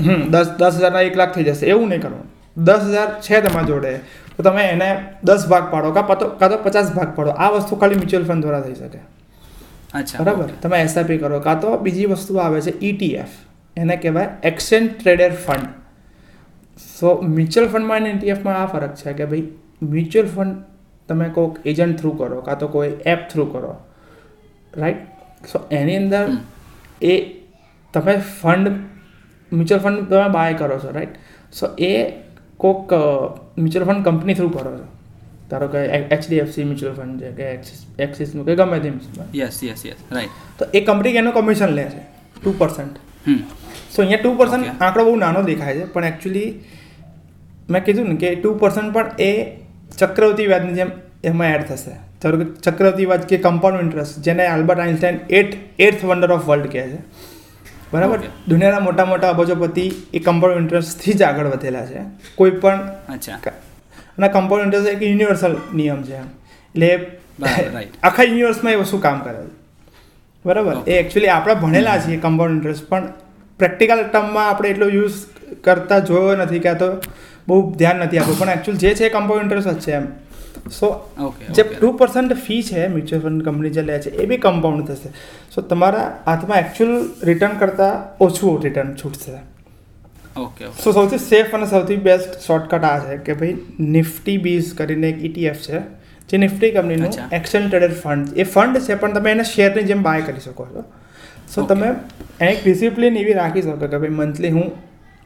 હમ 0.00 0.20
દસ 0.34 0.48
દસ 0.60 0.74
હજારના 0.80 1.04
એક 1.08 1.16
લાખ 1.20 1.32
થઈ 1.34 1.46
જશે. 1.48 1.64
એવું 1.72 1.88
નહીં 1.88 2.02
કરવાનું. 2.04 2.28
દસ 2.68 2.84
હજાર 2.92 3.08
છે 3.26 3.40
તમારા 3.46 3.68
જોડે. 3.70 3.92
તો 4.36 4.42
તમે 4.42 4.62
એને 4.74 4.90
દસ 5.24 5.42
ભાગ 5.50 5.70
પાડો 5.72 5.92
કાં 5.96 6.06
પતો 6.10 6.30
કાં 6.40 6.50
તો 6.52 6.58
પચાસ 6.66 6.88
ભાગ 6.98 7.10
પાડો. 7.16 7.34
આ 7.44 7.50
વસ્તુ 7.56 7.80
ખાલી 7.82 8.00
મ્યુચ્યુઅલ 8.00 8.26
ફંડ 8.30 8.42
દ્વારા 8.44 8.64
થઈ 8.66 8.78
શકે. 8.80 9.00
અચ્છા 10.00 10.24
બરાબર? 10.24 10.50
તમે 10.62 10.82
એસઆઈપી 10.86 11.18
કરો. 11.22 11.40
કાં 11.46 11.60
તો 11.60 11.76
બીજી 11.86 12.08
વસ્તુ 12.14 12.40
આવે 12.46 12.58
છે 12.66 12.72
ઈટીએફ 12.80 13.34
એને 13.76 13.96
કહેવાય 14.02 14.28
exchange 14.50 14.90
trader 14.98 15.32
fund 15.46 15.68
so 16.98 17.08
mutual 17.36 17.68
ફંડમાં 17.72 18.02
અને 18.02 18.12
ઈટીએફમાં 18.14 18.60
આ 18.62 18.66
ફરક 18.74 18.94
છે 19.02 19.14
કે 19.18 19.24
ભાઈ 19.32 19.46
મ્યુચ્યુઅલ 19.94 20.28
ફંડ 20.34 20.58
તમે 21.08 21.26
કોઈક 21.38 21.54
એજન્ટ 21.72 21.96
થ્રુ 22.00 22.10
કરો 22.20 22.38
કાં 22.48 22.58
તો 22.62 22.68
કોઈ 22.76 22.92
એપ 23.14 23.28
થ્રુ 23.32 23.46
કરો. 23.54 23.72
રાઈટ 24.82 25.02
સો 25.50 25.58
એની 25.70 25.96
અંદર 25.96 26.24
એ 27.02 27.14
તમે 27.94 28.14
ફંડ 28.40 28.76
મ્યુચ્યુઅલ 29.52 29.82
ફંડ 29.84 30.08
તમે 30.08 30.28
બાય 30.38 30.54
કરો 30.54 30.78
છો 30.78 30.90
રાઈટ 30.96 31.14
સો 31.52 31.70
એ 31.78 31.92
કોક 32.56 32.92
મ્યુચ્યુઅલ 33.58 33.86
ફંડ 33.88 34.04
કંપની 34.04 34.34
થ્રુ 34.34 34.50
કરો 34.50 34.72
છો. 34.78 34.86
ધારો 35.50 35.68
કે 35.68 35.80
એચડીએફસી 36.16 36.64
મ્યુચ્યુઅલ 36.64 36.96
ફંડ 36.96 37.20
છે 37.20 37.32
કે 37.38 37.48
એક્સિસ 37.54 37.80
એક્સિસનું 37.98 38.44
કે 38.46 38.56
ગમે 38.56 38.78
તે. 38.80 38.92
યસ 39.34 39.62
યસ 39.62 39.82
યસ 39.86 40.04
રાઈટ 40.10 40.30
તો 40.58 40.70
એ 40.74 40.80
કંપની 40.80 41.16
એનું 41.22 41.32
કમિશન 41.32 41.74
લે 41.78 41.84
છે? 41.84 42.02
ટુ 42.42 42.54
પર્સન્ટ 42.58 42.96
સો 43.94 44.02
અહીંયા 44.02 44.22
ટુ 44.22 44.36
પર્સન્ટ 44.36 44.82
આંકડો 44.82 45.04
બહુ 45.04 45.16
નાનો 45.16 45.42
દેખાય 45.42 45.74
છે 45.74 45.84
પણ 45.94 46.04
એકચ્યુઅલી 46.04 46.50
મેં 47.70 47.84
કીધું 47.84 48.08
ને 48.08 48.16
કે 48.22 48.34
ટુ 48.36 48.54
પર્સન્ટ 48.62 48.94
પણ 48.94 49.10
એ 49.18 49.32
ચક્રવર્તી 49.98 50.46
વ્યાજની 50.46 50.74
જેમ 50.74 50.90
એમાં 51.24 51.54
એડ 51.56 51.64
થશે. 51.68 51.94
ધારો 52.22 53.16
કે 53.28 53.36
કમ્પાઉન્ડ 53.36 53.80
ઇન્ટરેસ્ટ 53.80 54.18
જેને 54.18 54.46
આલ્બર્ટ 54.46 54.80
આઇન્સ્ટાઇન 54.80 55.18
એટ 55.30 55.80
એર્થ 55.80 56.04
વન્ડર 56.04 56.32
ઓફ 56.32 56.44
વર્લ્ડ 56.44 56.66
કહે 56.66 56.88
છે. 56.88 56.98
બરાબર? 57.92 58.18
દુનિયાના 58.48 58.80
મોટા 58.80 59.04
મોટા 59.04 59.28
અબજોપતિ 59.28 59.92
એ 60.14 60.18
કમ્પાઉન્ડ 60.18 60.56
ઇન્ટરેસ્ટથી 60.56 61.12
જ 61.12 61.22
આગળ 61.22 61.46
વધેલા 61.46 61.86
છે. 61.86 61.98
કોઈ 62.34 62.50
પણ 62.50 62.88
અચ્છા. 63.08 63.38
અને 64.18 64.28
કમ્પાઉન્ડ 64.28 64.64
ઇન્ટરેસ્ટ 64.64 64.88
એક 64.88 65.02
યુનિવર્સલ 65.02 65.56
નિયમ 65.74 66.02
છે 66.02 66.14
એમ. 66.14 66.24
એટલે. 66.74 67.06
આખા 68.02 68.22
યુનિવર્સમાં 68.22 68.72
એ 68.72 68.76
વસ્તુ 68.76 68.98
કામ 68.98 69.20
કરે 69.20 69.46
છે. 69.46 69.50
બરાબર? 70.46 70.76
એ 70.86 70.92
એકચ્યુઅલી 70.92 71.28
આપણે 71.28 71.54
ભણેલા 71.54 71.98
છીએ 71.98 72.16
કમ્પાઉન્ડ 72.16 72.54
ઇન્ટરેસ્ટ 72.54 72.88
પણ 72.88 73.06
પ્રેક્ટિકલ 73.58 74.04
ટર્મમાં 74.12 74.48
આપણે 74.48 74.68
એટલો 74.68 74.88
યુઝ 74.88 75.12
કરતા 75.64 75.98
જોયો 75.98 76.36
નથી 76.36 76.58
કે 76.58 76.68
આ 76.68 76.74
તો 76.74 77.02
બહુ 77.48 77.74
ધ્યાન 77.74 77.96
નથી 77.96 78.18
આપ્યું 78.18 78.38
પણ 78.38 78.48
એકચ્યુઅલ 78.50 78.78
જે 78.78 78.94
છે 78.94 79.08
કમ્પાઉન્ડ 79.08 79.42
ઇન્ટરેસ્ટ 79.42 79.68
જ 79.68 79.80
છે 79.80 79.92
એમ. 79.92 80.06
સો 80.70 80.90
જે 81.50 81.62
ટુ 81.62 81.92
પર્સન્ટ 81.92 82.34
ફી 82.34 82.62
છે 82.62 82.88
મ્યુચ્યુઅલ 82.88 83.22
ફંડ 83.22 83.44
કંપની 83.44 83.70
જે 83.70 83.82
લે 83.82 83.98
છે 83.98 84.10
એ 84.10 84.26
બી 84.26 84.36
કમ્પાઉન્ડ 84.38 84.90
થશે. 84.90 85.10
સો 85.50 85.60
તમારા 85.62 86.04
હાથમાં 86.26 86.58
એકચ્યુઅલ 86.58 87.08
રિટર્ન 87.22 87.56
કરતાં 87.56 87.96
ઓછું 88.20 88.60
રિટર્ન 88.62 88.94
છૂટશે. 88.94 89.38
ઓકે 90.36 90.70
સો 90.78 90.92
સૌથી 90.92 91.18
સેફ 91.18 91.54
અને 91.54 91.66
સૌથી 91.66 91.96
બેસ્ટ 91.96 92.38
શોર્ટકટ 92.40 92.84
આ 92.84 92.98
છે 93.08 93.16
કે 93.16 93.34
ભાઈ 93.34 93.88
નિફ્ટી 93.98 94.38
બીઝ 94.38 94.70
કરીને 94.74 95.08
એક 95.08 95.24
ઇટીએફ 95.30 95.60
છે 95.66 95.82
જે 96.28 96.38
નિફ્ટી 96.38 96.70
કંપનીનું 96.70 97.18
એક્સચેન્જ 97.32 97.66
ટ્રેડેડ 97.68 97.98
ફંડ 98.02 98.38
એ 98.38 98.44
ફંડ 98.44 98.86
છે 98.86 98.94
પણ 98.94 99.18
તમે 99.18 99.30
એને 99.30 99.44
શેરની 99.44 99.84
જેમ 99.84 100.02
બાય 100.02 100.22
કરી 100.22 100.40
શકો 100.40 100.68
છો. 100.72 100.84
સો. 101.48 101.62
તમે 101.62 101.92
એક 102.40 102.64
ડિસિપ્લિન 102.64 103.16
એવી 103.16 103.36
રાખી 103.42 103.62
શકો 103.62 103.76
કે 103.82 103.98
ભાઈ 103.98 104.16
મંથલી 104.20 104.50
હું 104.50 104.72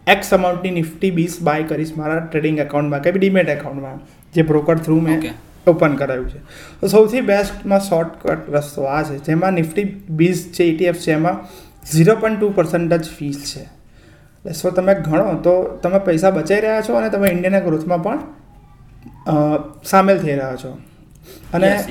એક્સ 0.06 0.34
અમાઉન્ટની 0.34 0.70
નિફ્ટી 0.70 1.10
બીસ 1.10 1.40
બાય 1.42 1.62
કરીશ 1.62 1.92
મારા 1.96 2.18
ટ્રેડિંગ 2.26 2.58
એકાઉન્ટમાં 2.58 3.02
કે 3.02 3.10
ડીમેટ 3.10 3.48
એકાઉન્ટમાં 3.48 4.00
જે 4.34 4.42
બ્રોકર 4.42 4.76
થ્રુ 4.78 5.00
મેં 5.00 5.22
ઓપન 5.66 5.96
કરાવ્યું 5.96 6.28
છે. 6.30 6.38
તો 6.80 6.86
સૌથી 6.86 7.20
બેસ્ટમાં 7.20 7.80
શોર્ટકટ 7.80 8.50
રસ્તો 8.50 8.82
આ 8.82 9.02
છે 9.02 9.18
જેમાં 9.18 9.52
નિફ્ટી 9.52 9.84
બીસ 10.10 10.52
છે 10.52 10.64
ઇટીએફ 10.64 10.96
છે 10.96 11.12
એમાં 11.12 11.44
ઝીરો 11.92 12.16
પોઈન્ટ 12.16 12.40
ટુ 12.40 12.52
પર્સન્ટ 12.52 12.94
જ 12.94 13.08
ફીસ 13.08 13.52
છે. 13.56 13.60
એટલે 13.60 14.52
સો 14.52 14.70
તમે 14.70 14.94
ગણો 14.94 15.34
તો 15.34 15.78
તમે 15.82 15.98
પૈસા 15.98 16.30
બચાવી 16.30 16.60
રહ્યા 16.60 16.80
છો 16.80 16.94
અને 16.94 17.08
તમે 17.08 17.28
ઇન્ડિયાના 17.28 17.60
ગ્રોથમાં 17.60 18.02
પણ 18.02 18.18
સામેલ 19.84 20.18
થઈ 20.18 20.34
રહ્યા 20.34 20.56
છો. 20.56 20.78
અને 21.54 21.84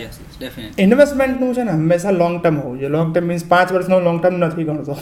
ઇન્વેસ્ટમેન્ટનું 0.78 1.54
છે 1.54 1.64
ને 1.64 1.72
હંમેશા 1.72 2.12
લોંગ 2.12 2.44
ટર્મ 2.44 2.60
હોવું 2.60 2.80
જોઈએ. 2.80 2.92
લોંગ 2.92 3.16
ટર્મ 3.16 3.28
મીન્સ 3.28 3.46
પાંચ 3.46 3.72
વર્ષનો 3.72 4.00
લોંગ 4.00 4.22
ટર્મ 4.22 4.38
નથી 4.38 4.64
ગણતો. 4.64 4.96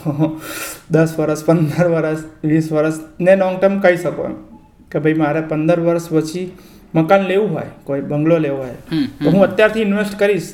દસ 0.91 1.13
વર્ષ 1.19 1.45
પંદર 1.45 1.87
વર્ષ 1.87 2.17
વીસ 2.43 2.71
વર્ષ 2.71 2.93
ને 3.19 3.35
લોંગ 3.35 3.59
ટર્મ 3.59 3.79
કહી 3.79 3.97
શકો 3.97 4.23
એમ. 4.23 4.35
કે 4.91 4.99
ભાઈ 4.99 5.13
મારે 5.13 5.41
પંદર 5.41 5.79
વર્ષ 5.79 6.09
પછી 6.09 6.57
મકાન 6.93 7.23
લેવું 7.31 7.55
હોય 7.55 7.71
કોઈ 7.87 8.03
બંગલો 8.11 8.37
લેવો 8.45 8.57
હોય 8.57 8.77
તો 9.23 9.31
હું 9.31 9.45
અત્યારથી 9.47 9.85
ઇન્વેસ્ટ 9.87 10.15
કરીશ 10.19 10.49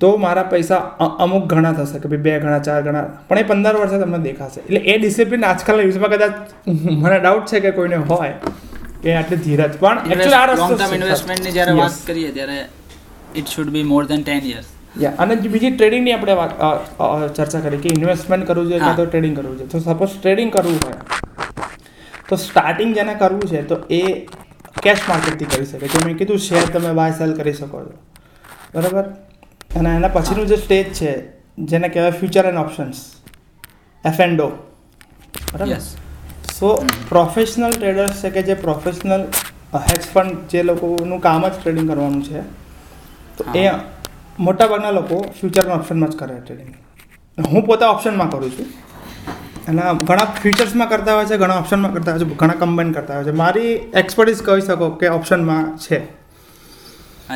તો 0.00 0.10
મારા 0.24 0.44
પૈસા 0.52 0.80
અમુક 1.24 1.44
ઘણા 1.52 1.72
થશે 1.78 2.02
કે 2.02 2.08
ભાઈ 2.12 2.24
બે 2.26 2.34
ગણા 2.42 2.60
ચાર 2.68 2.80
ગણા 2.88 3.04
પણ 3.28 3.40
એ 3.42 3.46
પંદર 3.50 3.74
વર્ષે 3.80 4.02
તમને 4.02 4.20
દેખાશે. 4.26 4.60
એટલે 4.60 4.80
એ 4.92 4.98
ડિસિપ્લિન 4.98 5.48
આજકાલના 5.48 5.86
યુઝમાં 5.86 6.12
કદાચ 6.14 6.34
મને 6.98 7.18
ડાઉટ 7.18 7.46
છે 7.52 7.60
કે 7.64 7.72
કોઈને 7.78 7.98
હોય 8.12 8.34
કે 9.02 9.14
આટલી 9.14 9.40
ધીરજ. 9.46 9.72
પણ 9.80 9.96
actually 10.12 10.38
આ 10.40 10.44
રસ્તો 10.50 10.68
ટર્મ 10.74 10.94
ઇન્વેસ્ટમેન્ટની 10.98 11.54
જ્યારે 11.56 11.74
વાત 11.80 11.98
કરીએ 12.06 12.30
ત્યારે 12.38 12.58
it 13.40 13.56
should 13.56 13.74
be 13.76 13.86
more 13.92 14.02
than 14.12 14.22
ten 14.28 14.48
years 14.50 14.68
યા 15.02 15.14
અને 15.24 15.34
બીજી 15.46 15.72
ટ્રેડિંગની 15.72 16.14
આપણે 16.16 16.36
વાત 16.40 16.52
ચર્ચા 17.36 17.62
કરી 17.66 17.82
કે 17.84 17.96
ઇન્વેસ્ટમેન્ટ 17.98 18.48
કરવું 18.50 18.70
જોઈએ 18.70 18.84
કાં 18.84 18.96
તો 19.00 19.06
ટ્રેડિંગ 19.06 19.36
કરવું 19.38 19.58
જોઈએ. 19.58 19.70
તો 19.74 19.78
સપોઝ 19.86 20.14
ટ્રેડિંગ 20.20 20.50
કરવું 20.56 20.78
હોય 20.84 20.98
તો 22.28 22.40
સ્ટાર્ટિંગ 22.44 22.94
જેને 22.98 23.14
કરવું 23.22 23.46
છે 23.52 23.62
તો 23.70 23.76
એ 23.90 24.02
કેશ 24.74 25.00
માર્કેટથી 25.08 25.44
કરી 25.44 25.66
શકે. 25.66 25.88
જે 25.88 25.98
મેં 26.06 26.16
કીધું 26.16 26.38
શેર 26.38 26.64
તમે 26.64 26.92
બાય 26.92 27.12
સેલ 27.12 27.32
કરી 27.32 27.52
શકો 27.52 27.78
છો. 27.80 27.94
બરાબર? 28.74 29.04
અને 29.76 29.90
એના 29.96 30.08
પછીનું 30.08 30.46
જે 30.46 30.56
સ્ટેજ 30.56 30.92
છે 30.92 31.12
જેને 31.58 31.88
કહેવાય 31.88 32.10
future 32.10 32.44
and 32.46 32.58
options 32.58 32.96
F 34.06 34.20
and 34.20 34.40
O 34.40 34.48
બરાબર? 35.52 35.76
સો 36.58 36.68
પ્રોફેશનલ 37.08 37.70
ટ્રેડર્સ 37.70 38.22
છે 38.22 38.30
કે 38.30 38.42
જે 38.42 38.54
પ્રોફેશનલ 38.54 39.26
હેજ 39.74 40.02
ફંડ 40.14 40.36
જે 40.50 40.62
લોકોનું 40.62 41.20
કામ 41.20 41.48
જ 41.48 41.52
ટ્રેડિંગ 41.62 41.88
કરવાનું 41.90 42.22
છે 42.22 42.40
તો 43.38 43.44
એ 43.58 43.70
મોટાભાગના 44.38 44.90
લોકો 44.90 45.20
ફ્યુચર 45.40 45.70
ઓપ્શનમાં 45.70 46.10
જ 46.10 46.16
કરે 46.16 46.34
ટ્રેડિંગ 46.40 46.74
હું 47.52 47.66
પોતે 47.66 47.84
ઓપ્શનમાં 47.84 48.30
કરું 48.30 48.50
છું. 48.50 48.66
અને 49.68 49.82
ઘણા 50.08 50.24
ફ્યુચર્સમાં 50.42 50.88
કરતા 50.88 51.14
હોય 51.14 51.26
છે 51.26 51.36
ઘણા 51.36 51.58
ઓપ્શનમાં 51.58 51.92
કરતા 51.94 52.12
હોય 52.12 52.24
છે 52.24 52.36
ઘણા 52.36 52.54
કમ્બાઈન 52.54 52.92
કરતા 52.92 53.14
હોય 53.14 53.24
છે. 53.24 53.36
મારી 53.42 53.72
એક્સપર્ટીસ 54.02 54.42
કહી 54.42 54.60
શકો 54.60 54.90
કે 54.90 55.08
ઓપ્શનમાં 55.18 55.76
છે. 55.76 55.98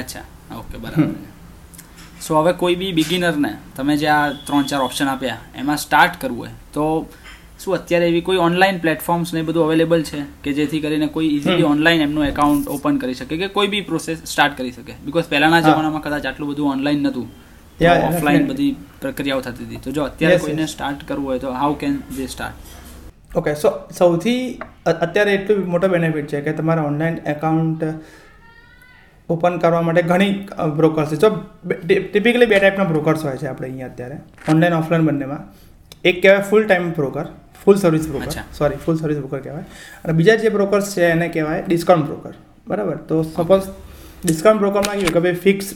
અચ્છા 0.01 0.25
ઓકે 0.59 0.79
બરાબર. 0.79 1.15
સો 2.21 2.41
હવે 2.41 2.53
કોઈ 2.53 2.75
બી 2.75 2.93
બિગિનરને 2.93 3.53
તમે 3.77 3.97
જે 3.97 4.09
આ 4.09 4.25
ત્રણ 4.47 4.67
ચાર 4.73 4.83
ઓપ્શન 4.89 5.09
આપ્યા 5.09 5.39
એમાં 5.57 5.77
સ્ટાર્ટ 5.77 6.21
કરવું 6.21 6.39
હોય 6.39 6.51
તો 6.73 7.07
શું 7.65 7.75
અત્યારે 7.75 8.09
એવી 8.09 8.21
કોઈ 8.21 8.37
ઓનલાઈન 8.37 8.79
પ્લેટફોર્મ્સ 8.79 9.33
ને 9.35 9.43
બધું 9.43 9.65
અવેલેબલ 9.65 10.03
છે 10.03 10.23
કે 10.43 10.53
જેથી 10.53 10.81
કરીને 10.81 11.09
કોઈ 11.09 11.31
ઇઝીલી 11.37 11.63
ઓનલાઈન 11.63 12.01
એમનું 12.01 12.27
એકાઉન્ટ 12.27 12.69
ઓપન 12.69 12.99
કરી 12.99 13.15
શકે 13.15 13.37
કે 13.37 13.49
કોઈ 13.49 13.69
બી 13.69 13.81
પ્રોસેસ 13.81 14.19
સ્ટાર્ટ 14.25 14.57
કરી 14.57 14.73
શકે? 14.73 14.95
બીકોઝ 15.05 15.29
પહેલાના 15.29 15.61
જમાનામાં 15.61 16.03
કદાચ 16.03 16.27
આટલું 16.27 16.49
બધું 16.51 16.71
ઓનલાઈન 16.71 17.03
નહોતું. 17.03 17.46
Yeah, 17.85 18.05
ઓફલાઈન 18.09 18.45
બધી 18.51 18.73
પ્રક્રિયાઓ 19.01 19.41
થતી 19.47 19.65
હતી. 19.67 19.81
તો 19.87 19.91
જો 19.97 20.03
અત્યારે 20.11 20.37
કોઈને 20.45 20.67
સ્ટાર્ટ 20.75 21.01
કરવું 21.09 21.27
હોય 21.31 21.41
તો 21.47 21.51
how 21.63 21.73
can 21.83 21.97
they 22.19 22.27
start 22.35 23.37
okay 23.41 23.53
so 23.63 23.73
સૌથી 23.99 24.39
અત્યારે 24.93 25.35
એટલું 25.39 25.67
મોટો 25.75 25.91
બેનિફિટ 25.95 26.31
છે 26.33 26.41
કે 26.47 26.55
તમારે 26.61 26.83
ઓનલાઈન 26.91 27.19
એકાઉન્ટ 27.35 27.83
ઓપન 29.29 29.59
કરવા 29.63 29.83
માટે 29.89 30.03
ઘણી 30.13 30.33
બ્રોકર્સ 30.79 31.11
છે. 31.13 31.17
જો 31.25 31.29
ટિપિકલી 31.85 32.51
બે 32.53 32.59
ટાઈપના 32.59 32.89
બ્રોકર્સ 32.93 33.25
હોય 33.29 33.39
છે 33.43 33.49
આપણે 33.53 33.69
અહીંયા 33.71 33.93
અત્યારે. 33.93 34.19
ઓનલાઈન 34.53 34.77
ઓફલાઈન 34.81 35.07
બંનેમાં. 35.09 35.43
એક 36.09 36.17
કહેવાય 36.23 36.49
full 36.51 36.65
time 36.67 36.91
broker 36.99 37.27
full 37.63 37.79
service 37.85 38.07
broker. 38.11 38.31
Sorry 38.59 38.79
full 38.85 38.97
service 39.03 39.19
broker 39.23 39.41
કહેવાય. 39.47 39.67
અને 40.05 40.13
બીજા 40.21 40.37
જે 40.45 40.55
બ્રોકર્સ 40.59 40.95
છે 40.95 41.09
એને 41.15 41.29
કહેવાય 41.35 41.65
ડિસ્કાઉન્ટ 41.69 42.07
બ્રોકર 42.11 42.35
બરાબર? 42.67 42.97
તો 43.09 43.23
સપોઝ 43.25 43.67
ડિસ્કાઉન્ટ 44.25 44.61
બ્રોકરમાં 44.63 44.97
કહ્યું 45.01 45.15
કે 45.17 45.21
ભાઈ 45.27 45.43
ફિક્સ 45.47 45.75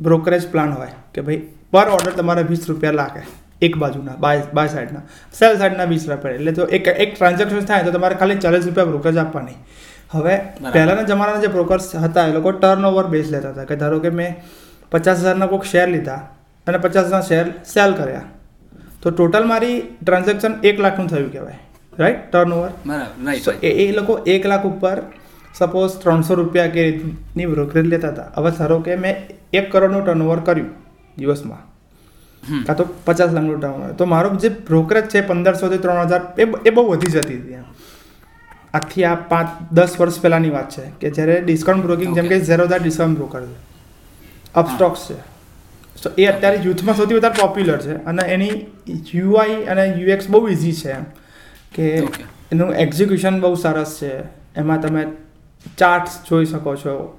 બ્રોકરેજ 0.00 0.50
પ્લાન 0.52 0.72
હોય 0.72 0.94
કે 1.14 1.20
ભાઈ 1.26 1.40
પર 1.72 1.88
ઓર્ડર 1.96 2.12
તમારે 2.20 2.42
વીસ 2.50 2.68
રૂપિયા 2.68 3.00
લાગે 3.00 3.22
એક 3.62 3.76
બાજુના 3.82 4.16
બાય 4.24 4.42
બાય 4.54 4.68
સાઈડના 4.74 5.02
સેલ 5.38 5.58
સાઈડના 5.58 5.88
વીસ 5.92 6.04
રૂપિયા. 6.10 6.36
એટલે 6.36 6.52
તો 6.52 6.64
એક 6.76 6.86
એક 7.04 7.14
ટ્રાન્ઝેક્શન 7.14 7.66
થાય 7.70 7.84
તો 7.84 7.92
તમારે 7.96 8.14
ખાલી 8.20 8.38
ચાલીસ 8.44 8.66
રૂપિયા 8.68 8.92
બ્રોકરેજ 8.92 9.16
આપવાની. 9.16 9.58
હવે 10.14 10.34
પહેલાંના 10.74 11.08
જમાનાના 11.10 11.44
જે 11.44 11.50
બ્રોકર્સ 11.56 11.86
હતા 12.04 12.26
એ 12.28 12.32
લોકો 12.36 12.52
ટર્ન 12.52 12.84
ઓવર 12.84 13.06
બેઝ 13.14 13.30
લેતા 13.34 13.52
હતા. 13.54 13.64
કે 13.70 13.76
ધારો 13.82 13.98
કે 14.04 14.10
મેં 14.10 14.34
પચાસ 14.92 15.18
હજારના 15.24 15.50
કોઈક 15.52 15.64
શેર 15.72 15.88
લીધા 15.94 16.20
અને 16.66 16.78
પચાસ 16.78 17.06
હજાર 17.12 17.24
શેર 17.30 17.46
સેલ 17.74 17.92
કર્યા. 18.00 18.26
તો 19.02 19.10
ટોટલ 19.10 19.46
મારી 19.52 19.76
ટ્રાન્ઝેક્શન 20.04 20.54
એક 20.68 20.76
લાખનું 20.84 21.08
થયું 21.12 21.30
કહેવાય. 21.32 21.60
રાઈટ 21.98 22.22
ટર્ન 22.32 22.52
ઓવર 22.52 22.70
એ 23.62 23.92
લોકો 23.92 24.14
એક 24.34 24.46
લાખ 24.52 24.66
ઉપર 24.72 24.96
સપોઝ 25.54 25.90
ત્રણસો 26.02 26.34
રૂપિયા 26.34 26.66
કે 26.66 26.90
રીતની 26.90 27.46
બ્રોકરેજ 27.46 27.86
લેતા 27.86 28.08
હતા. 28.08 28.32
હવે 28.36 28.50
ધારો 28.50 28.80
કે 28.80 28.96
મેં 28.96 29.14
એક 29.52 29.72
કરોડનું 29.72 30.04
ટર્નઓવર 30.06 30.40
કર્યું 30.40 30.70
દિવસમાં. 31.18 31.62
કાં 32.66 32.76
તો 32.76 32.84
પચાસ 33.04 33.32
લાખનું 33.32 33.60
ટર્નઓવર 33.60 33.92
તો 33.92 34.04
મારો 34.04 34.36
જે 34.36 34.48
બ્રોકરેજ 34.48 35.04
છે 35.04 35.20
પંદરસોથી 35.20 35.78
ત્રણ 35.78 36.06
હજાર 36.06 36.22
એ 36.38 36.46
એ 36.66 36.70
બહુ 36.70 36.82
વધી 36.90 37.10
જતી 37.10 37.36
હતી 37.36 37.62
આજથી 38.74 39.04
આ 39.04 39.14
પાંચ 39.14 39.48
દસ 39.72 40.00
વર્ષ 40.00 40.20
પહેલાંની 40.20 40.50
વાત 40.50 40.70
છે 40.70 40.82
કે 41.00 41.10
જ્યારે 41.10 41.40
ડિસ્કાઉન્ટ 41.40 41.86
બ્રોકિંગ 41.86 42.14
જેમ 42.14 42.28
કે 42.28 42.40
ઝેરો 42.40 42.66
ધાર 42.66 42.82
ડિસ્કાઉન્ટ 42.82 43.18
બ્રોકર 43.18 43.40
છે. 43.40 43.56
અપસ્ટોક્સ 44.54 45.08
છે. 45.08 45.16
સો 46.02 46.10
એ 46.18 46.26
અત્યારે 46.26 46.56
યુથમાં 46.56 46.96
સૌથી 46.96 47.14
વધારે 47.14 47.40
પોપ્યુલર 47.40 47.78
છે 47.78 47.94
અને 48.04 48.22
એની 48.22 48.66
યુઆઈ 49.14 49.64
અને 49.64 49.84
યુએક્સ 49.98 50.30
બહુ 50.30 50.48
ઇઝી 50.48 50.72
છે 50.72 50.90
એમ. 50.90 51.04
કે 51.74 51.84
એનું 52.52 52.74
એક્ઝિક્યુશન 52.74 53.40
બહુ 53.40 53.54
સરસ 53.54 53.98
છે. 54.00 54.12
એમાં 54.56 54.80
તમે 54.80 55.06
ચાર્ટ્સ 55.78 56.10
જોઈ 56.28 56.44
શકો 56.44 56.76
છો. 56.76 57.18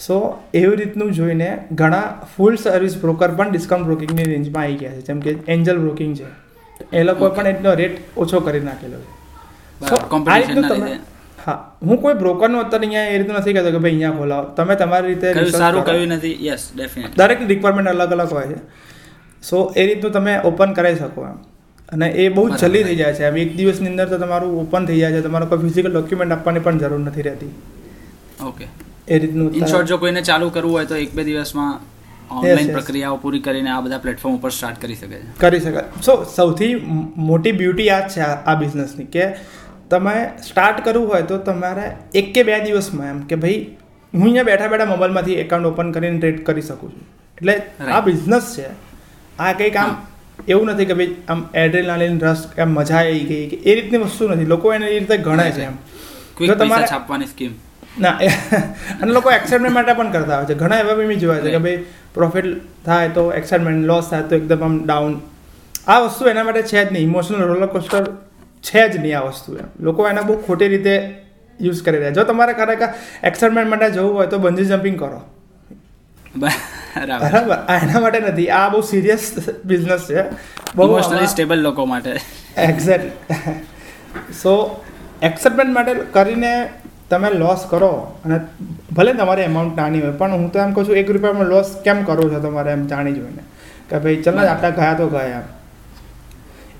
સો 0.00 0.42
એવી 0.54 0.76
રીતનું 0.76 1.12
જોઈને 1.12 1.64
ઘણા 1.72 2.22
ફૂલ 2.36 2.56
સર્વિસ 2.56 3.00
બ્રોકર 3.00 3.28
પણ 3.28 3.50
ડિસ્કાઉન્ટ 3.50 3.86
બ્રોકિંગની 3.86 4.24
રેન્જમાં 4.24 4.62
આવી 4.62 4.74
ગયા 4.74 4.92
છે. 4.92 5.00
જેમ 5.00 5.20
કે 5.20 5.36
એન્જલ 5.48 5.78
બ્રોકિંગ 5.78 6.16
છે. 6.16 6.48
એ 6.92 7.02
લોકો 7.02 7.28
પણ 7.28 7.46
એટલો 7.46 7.74
રેટ 7.74 7.98
ઓછો 8.16 8.40
કરી 8.40 8.60
નાખેલો 8.60 8.98
છે. 8.98 9.18
હા. 11.46 11.76
હું 11.82 12.02
કોઈ 12.02 12.14
બ્રોકરનું 12.14 12.60
અત્યારે 12.60 12.86
અહીંયા 12.86 13.02
એ 13.02 13.18
રીતનું 13.18 13.36
નથી 13.36 13.52
કહેતો 13.52 13.70
કે 13.70 13.78
ભાઈ 13.78 13.90
અહીંયા 13.90 14.10
ખોલાવો 14.10 14.44
તમે 14.44 14.74
તમારી 14.74 15.08
રીતે 15.08 15.50
સારું. 15.50 15.84
નથી? 16.06 16.46
યસ 16.46 16.72
દરેકની 17.16 17.46
રિક્વાયરમેન્ટ 17.46 17.90
અલગ 17.90 18.12
અલગ 18.12 18.32
હોય 18.32 18.46
છે. 18.46 18.56
સો 19.42 19.72
એ 19.76 19.86
રીતનું 19.86 20.12
તમે 20.12 20.38
ઓપન 20.44 20.72
કરાવી 20.72 20.96
શકો 20.96 21.22
એમ. 21.22 21.57
અને 21.92 22.06
એ 22.22 22.28
બહુ 22.36 22.44
જ 22.50 22.60
જલ્દી 22.62 22.84
થઈ 22.88 22.96
જાય 23.00 23.14
છે. 23.18 23.24
એમ 23.30 23.36
એક 23.44 23.52
દિવસની 23.58 23.92
અંદર 23.92 24.08
તો 24.12 24.18
તમારું 24.24 24.56
ઓપન 24.62 24.88
થઈ 24.88 25.00
જાય 25.02 25.14
છે. 25.16 25.22
તમારે 25.28 25.46
કોઈ 25.52 25.62
ફિઝિકલ 25.66 25.92
ડોક્યુમેન્ટ 25.96 26.36
આપવાની 26.36 26.64
પણ 26.66 26.80
જરૂર 26.84 27.00
નથી 27.04 27.26
રહેતી. 27.28 27.52
ઓકે. 28.48 28.66
એ 29.08 29.18
રીતનું 29.22 29.54
ઇન 29.60 29.70
શોર્ટ 29.74 29.88
જો 29.92 29.98
કોઈને 30.02 30.22
ચાલુ 30.30 30.50
કરવું 30.56 30.74
હોય 30.78 30.90
તો 30.90 30.96
એક 31.04 31.14
બે 31.20 31.24
દિવસમાં 31.28 31.70
ઓનલાઈન 32.38 32.72
પ્રક્રિયાઓ 32.76 33.16
પૂરી 33.22 33.42
કરીને 33.46 33.70
આ 33.74 33.80
બધા 33.84 34.00
પ્લેટફોર્મ 34.06 34.34
ઉપર 34.38 34.50
સ્ટાર્ટ 34.56 34.82
કરી 34.82 34.98
શકે 35.00 35.14
છે. 35.14 35.20
કરી 35.44 35.60
શકાય 35.66 36.02
સો 36.08 36.16
સૌથી 36.34 36.72
મોટી 37.30 37.54
બ્યુટી 37.60 37.88
આ 37.94 38.02
જ 38.02 38.12
છે 38.14 38.26
આ 38.26 38.34
આ 38.52 38.56
બિઝનેસની 38.62 39.08
કે 39.16 39.24
તમે 39.94 40.14
સ્ટાર્ટ 40.48 40.82
કરવું 40.86 41.08
હોય 41.12 41.28
તો 41.30 41.38
તમારે 41.48 41.86
એક 42.22 42.28
કે 42.34 42.44
બે 42.50 42.58
દિવસમાં 42.66 43.08
એમ 43.14 43.22
કે 43.30 43.40
ભાઈ 43.44 43.62
હું 44.12 44.26
અહીંયા 44.26 44.48
બેઠા 44.50 44.70
બેઠા 44.74 44.90
મોબાઈલમાંથી 44.92 45.38
એકાઉન્ટ 45.44 45.70
ઓપન 45.72 45.94
કરીને 45.96 46.18
ટ્રેડ 46.20 46.44
કરી 46.50 46.66
શકું 46.68 46.92
છું. 46.92 47.08
એટલે 47.38 47.54
આ 47.96 48.00
બિઝનેસ 48.10 48.54
છે. 48.56 48.68
આ 49.38 49.52
કંઈક 49.58 49.76
આમ 49.84 49.96
એવું 50.48 50.66
નથી 50.66 50.84
કે 50.84 50.94
ભાઈ 50.94 51.14
આમ 51.28 51.46
એડ્રેનાલિન 51.54 52.18
રસ 52.20 52.46
એમ 52.58 52.74
મજા 52.74 52.96
આવી 52.96 53.20
ગઈ 53.20 53.46
કે 53.48 53.56
એ 53.56 53.74
રીતની 53.80 53.98
વસ્તુ 53.98 54.28
નથી. 54.28 54.44
લોકો 54.44 54.74
એને 54.74 54.86
એ 54.86 54.98
રીતે 54.98 55.16
ગણે 55.16 55.50
છે 55.50 55.62
એમ. 55.62 55.72
જો 56.46 56.54
તમારે- 56.54 56.86
છાપવાની 56.86 57.26
સ્કીમ 57.26 57.52
ના 58.00 58.10
અને 59.02 59.12
લોકો 59.12 59.30
એક્સાઇટમેન્ટ 59.30 59.74
માટે 59.74 59.92
પણ 59.92 60.10
કરતા 60.12 60.36
હોય 60.36 60.46
છે. 60.46 60.54
ઘણા 60.54 60.78
એવા 60.78 60.94
બી 60.94 61.16
જોયા 61.16 61.40
છે 61.40 61.50
કે 61.50 61.58
ભાઈ 61.58 61.84
પ્રોફિટ 62.14 62.46
થાય 62.86 63.08
તો 63.08 63.32
એક્સાઇટમેન્ટ 63.32 63.86
લોસ 63.86 64.10
થાય 64.10 64.22
તો 64.22 64.36
એકદમ 64.36 64.62
આમ 64.64 64.84
ડાઉન 64.84 65.20
આ 65.86 65.98
વસ્તુ 66.00 66.28
એના 66.28 66.44
માટે 66.44 66.62
છે 66.62 66.84
જ 66.84 66.92
નહીં. 66.92 67.02
ઇમોશનલ 67.02 67.40
રોલર 67.42 67.66
કોસ્ટર 67.66 68.04
છે 68.62 68.88
જ 68.88 68.96
નહીં 68.96 69.18
આ 69.18 69.22
વસ્તુ 69.22 69.56
એમ. 69.56 69.64
લોકો 69.80 70.08
એના 70.08 70.22
બહુ 70.22 70.36
ખોટી 70.36 70.68
રીતે 70.68 70.94
યુઝ 71.60 71.82
કરી 71.82 71.98
રહ્યા 71.98 72.10
જો 72.10 72.24
તમારે 72.24 72.52
ખરેખર 72.52 72.88
એક્સાઇટમેન્ટ 73.24 73.70
માટે 73.70 73.90
જવું 73.90 74.14
હોય 74.14 74.26
તો 74.26 74.38
બંજી 74.38 74.64
જમ્પિંગ 74.64 74.98
કરો. 74.98 75.20
બરાબર. 76.36 77.30
બરાબર 77.30 77.56
એના 77.74 78.00
માટે 78.00 78.20
નથી. 78.20 78.48
આ 78.48 78.68
બહુ 78.68 78.80
સિરિયસ 78.80 79.32
બિઝનેસ 79.64 80.00
છે. 80.00 80.22
બહુ 80.76 80.86
ઇમોશનલી 80.86 81.26
સ્ટેબલ 81.26 81.58
લોકો 81.58 81.84
માટે. 81.84 82.20
એક્ઝેક્ટ 82.56 83.32
સો 84.42 84.84
એક્સેપ્ટમેન્ટ 85.22 85.72
માટે 85.72 85.94
કરીને 86.12 86.68
તમે 87.10 87.30
લોસ 87.30 87.66
કરો 87.70 88.20
અને 88.24 88.40
ભલે 88.92 89.12
તમારે 89.14 89.44
અમાઉન્ટ 89.44 89.76
નાની 89.76 90.00
હોય 90.00 90.12
પણ 90.12 90.32
હું 90.32 90.52
તો 90.52 90.58
એમ 90.58 90.72
કહું 90.72 90.88
છું 90.88 90.96
એક 90.96 91.10
રૂપિયામાં 91.10 91.46
લોસ 91.46 91.76
કેમ 91.84 92.04
કરો 92.04 92.22
છો 92.22 92.40
તમારે 92.40 92.72
એમ 92.72 92.86
જાણી 92.86 93.12
જોઈને? 93.12 93.42
કે 93.90 93.98
ભાઈ 93.98 94.16
ચલો 94.16 94.40
ને 94.40 94.48
આટલા 94.48 94.70
ગયા 94.70 94.94
તો 94.94 95.08
ગયા 95.08 95.24
એમ. 95.24 95.46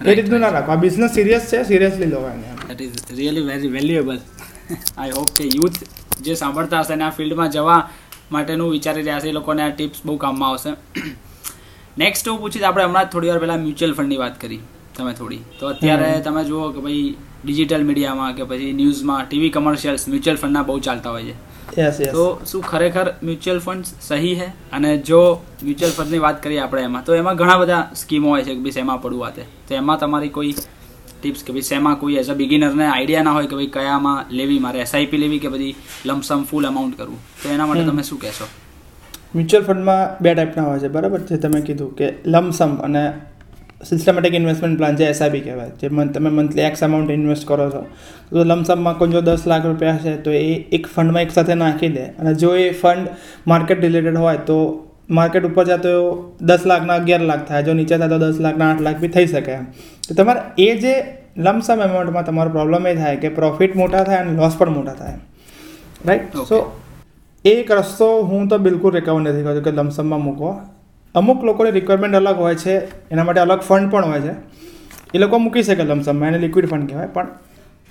એ 0.06 0.14
રીતનું 0.14 0.40
ના 0.40 0.48
રાખો. 0.48 0.72
આ 0.72 0.74
બિઝનેસ 0.74 1.10
સિરિયસ 1.10 1.40
છે 1.40 1.62
સિરિયસલી 1.62 2.06
લો 2.06 2.30
એને 2.34 2.74
that 2.74 2.82
is 2.82 2.92
really 3.16 3.40
very 3.40 3.68
valuable 3.68 4.18
I 4.98 5.10
hope 5.10 5.28
કે 5.36 5.44
યુથ 5.44 5.72
જે 6.20 6.34
સાંભળતા 6.34 6.80
હશે 6.80 6.92
એના 6.92 7.06
આ 7.06 7.10
ફિલ્ડમાં 7.10 7.50
જવા 7.50 7.88
માટેનું 8.32 8.70
વિચારી 8.70 9.02
રહ્યા 9.02 9.20
છે 9.20 9.28
એ 9.28 9.32
લોકોને 9.32 9.62
આ 9.62 9.70
ટિપ્સ 9.70 10.00
બહુ 10.06 10.16
કામમાં 10.16 10.50
આવશે. 10.50 10.70
નેક્સ્ટ 11.98 12.28
હું 12.28 12.40
પૂછીશ 12.40 12.62
આપણે 12.62 12.84
હમણાં 12.84 13.06
જ 13.06 13.12
થોડી 13.12 13.28
વાર 13.28 13.38
પહેલાં 13.38 13.62
મ્યુચ્યુઅલ 13.62 13.94
ફંડની 13.94 14.16
વાત 14.16 14.40
કરી 14.40 14.60
તમે 14.96 15.12
થોડી. 15.12 15.42
તો 15.60 15.66
અત્યારે 15.66 16.20
તમે 16.20 16.44
જુઓ 16.44 16.70
કે 16.72 16.80
ભાઈ 16.80 17.14
ડિજિટલ 17.44 17.84
મીડિયામાં 17.84 18.32
કે 18.36 18.44
પછી 18.44 18.72
ન્યૂઝમાં 18.72 19.28
ટીવી 19.28 19.50
કમર્શિયલ્સ 19.50 20.08
મ્યુચ્યુઅલ 20.08 20.38
ફંડના 20.38 20.62
બહુ 20.62 20.78
ચાલતા 20.78 21.10
હોય 21.10 21.24
છે. 21.24 21.36
તો 22.12 22.24
શું 22.46 22.62
ખરેખર 22.62 23.06
મ્યુચ્યુઅલ 23.22 23.60
ફંડ 23.60 23.84
સહી 24.00 24.34
છે? 24.34 24.48
અને 24.72 24.90
જો 24.98 25.20
મ્યુચ્યુઅલ 25.62 25.92
ફંડની 25.92 26.18
વાત 26.18 26.42
કરીએ 26.42 26.60
આપણે 26.60 26.82
એમાં 26.82 27.04
તો 27.04 27.14
એમાં 27.14 27.36
ઘણા 27.36 27.58
બધા 27.58 27.82
સ્કીમો 27.94 28.28
હોય 28.28 28.42
છે 28.42 28.54
કે 28.54 28.60
ભાઈ 28.60 28.70
શેમાં 28.70 29.02
પડવું 29.02 29.20
વાતે 29.20 29.42
તો 29.68 29.74
એમાં 29.74 29.98
તમારી 29.98 30.28
કોઈ 30.28 30.54
ટિપ્સ 31.20 31.44
કે 31.46 31.56
ભાઈ 31.56 31.68
શેમાં 31.70 31.98
કોઈ 32.02 32.16
એઝ 32.22 32.30
અ 32.34 32.38
બિગિનરને 32.40 32.86
આઈડિયા 32.88 33.26
ના 33.28 33.36
હોય 33.38 33.50
કે 33.52 33.58
ભાઈ 33.58 33.74
કયામાં 33.76 34.36
લેવી 34.40 34.60
મારે 34.66 34.80
એસઆઈપી 34.86 35.22
લેવી 35.24 35.40
કે 35.44 35.54
બધી 35.54 35.74
લમસમ 36.10 36.42
ફૂલ 36.50 36.70
અમાઉન્ટ 36.72 36.98
કરવું. 37.00 37.20
તો 37.42 37.54
એના 37.56 37.70
માટે 37.70 37.86
તમે 37.90 38.04
શું 38.10 38.20
કહેશો? 38.26 38.48
મ્યુચ્યુઅલ 39.34 39.64
ફંડમાં 39.70 40.04
બે 40.26 40.34
ટાઈપના 40.34 40.68
હોય 40.68 40.84
છે 40.84 40.94
બરાબર? 40.98 41.20
જે 41.30 41.42
તમે 41.46 41.60
કીધું 41.70 41.90
કે 41.98 42.06
લમસમ 42.34 42.72
અને 42.88 43.02
સિસ્ટમેટિક 43.88 44.34
ઇન્વેસ્ટમેન્ટ 44.36 44.78
પ્લાન 44.78 44.96
જે 45.00 45.04
એસઆઈબી 45.14 45.42
કહેવાય 45.46 45.72
જે 45.80 45.88
તમે 46.14 46.30
મંથલી 46.38 46.64
એક્સ 46.68 46.80
અમાઉન્ટ 46.86 47.10
ઇન્વેસ્ટ 47.16 47.46
કરો 47.50 47.66
છો. 47.74 47.82
તો 48.30 48.44
લમસમમાં 48.50 48.98
કોઈ 49.00 49.12
જો 49.16 49.20
દસ 49.28 49.44
લાખ 49.52 49.66
રૂપિયા 49.70 50.02
છે 50.04 50.16
તો 50.24 50.30
એ 50.38 50.54
એક 50.78 50.86
ફંડમાં 50.94 51.26
એક 51.26 51.32
સાથે 51.36 51.54
નાખી 51.62 51.92
દે. 51.96 52.06
અને 52.20 52.34
જો 52.42 52.50
એ 52.64 52.66
ફંડ 52.82 53.06
માર્કેટ 53.52 53.84
રિલેટેડ 53.86 54.18
હોય 54.24 54.40
તો 54.50 54.58
માર્કેટ 55.18 55.44
ઉપર 55.50 55.64
જાય 55.68 55.84
તો 55.86 55.92
દસ 56.48 56.64
લાખના 56.72 56.96
અગિયાર 57.02 57.28
લાખ 57.30 57.44
થાય. 57.50 57.66
જો 57.68 57.78
નીચે 57.80 57.94
થાય 57.96 58.10
તો 58.14 58.18
દસ 58.24 58.40
લાખના 58.46 58.70
આઠ 58.72 58.84
લાખ 58.88 58.98
બી 59.04 59.12
થઈ 59.18 59.26
શકે 59.34 59.52
એમ. 59.60 59.66
તો 60.08 60.14
તમારે 60.14 60.40
એ 60.58 60.68
જે 60.76 60.94
લમસમ 61.36 61.80
એમાઉન્ટમાં 61.86 62.26
તમારો 62.26 62.50
પ્રોબ્લેમ 62.50 62.86
એ 62.86 62.94
થાય 62.94 63.16
કે 63.16 63.28
પ્રોફિટ 63.28 63.76
મોટા 63.76 64.04
થાય 64.04 64.16
અને 64.16 64.32
લોસ 64.40 64.56
પણ 64.58 64.70
મોટા 64.70 64.94
થાય. 64.94 65.18
રાઈટ 66.06 66.36
સો 66.50 66.58
એક 67.44 67.70
રસ્તો 67.70 68.08
હું 68.22 68.48
તો 68.48 68.58
બિલકુલ 68.58 68.92
રેકમેન્ડ 68.92 69.28
નથી 69.28 69.42
કરતો 69.42 69.60
કે 69.60 69.70
લમસમમાં 69.70 70.24
મૂકો. 70.24 70.48
અમુક 71.14 71.44
લોકોની 71.44 71.70
રિક્વાયરમેન્ટ 71.70 72.16
અલગ 72.16 72.36
હોય 72.36 72.54
છે 72.54 72.74
એના 73.10 73.24
માટે 73.24 73.40
અલગ 73.40 73.60
ફંડ 73.60 73.90
પણ 73.90 74.04
હોય 74.04 74.20
છે. 74.20 74.34
એ 75.14 75.18
લોકો 75.18 75.38
મૂકી 75.38 75.62
શકે 75.62 75.82
લમસમમાં 75.82 76.28
એને 76.28 76.38
લિક્વિડ 76.38 76.66
ફંડ 76.66 76.88
કહેવાય. 76.88 77.06
પણ 77.06 77.28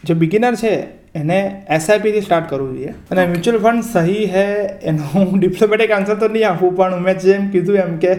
જે 0.04 0.14
બિગિનર 0.14 0.56
છે 0.56 0.74
એને 1.16 1.40
એસઆઈપીથી 1.70 2.22
સ્ટાર્ટ 2.22 2.50
કરવું 2.50 2.76
જોઈએ. 2.76 2.94
અને 3.12 3.26
મ્યુચ્યુઅલ 3.26 3.62
ફંડ 3.62 3.84
સહી 3.84 4.26
હે 4.26 4.46
એનો 4.82 5.04
હું 5.14 5.40
ડિપ્લોમેટિક 5.40 5.92
આન્સર 5.92 6.16
તો 6.16 6.28
નહીં 6.28 6.50
આપું 6.50 6.76
પણ 6.76 7.02
મેં 7.02 7.20
જેમ 7.20 7.50
કીધું 7.50 7.76
એમ 7.76 7.98
કે 7.98 8.14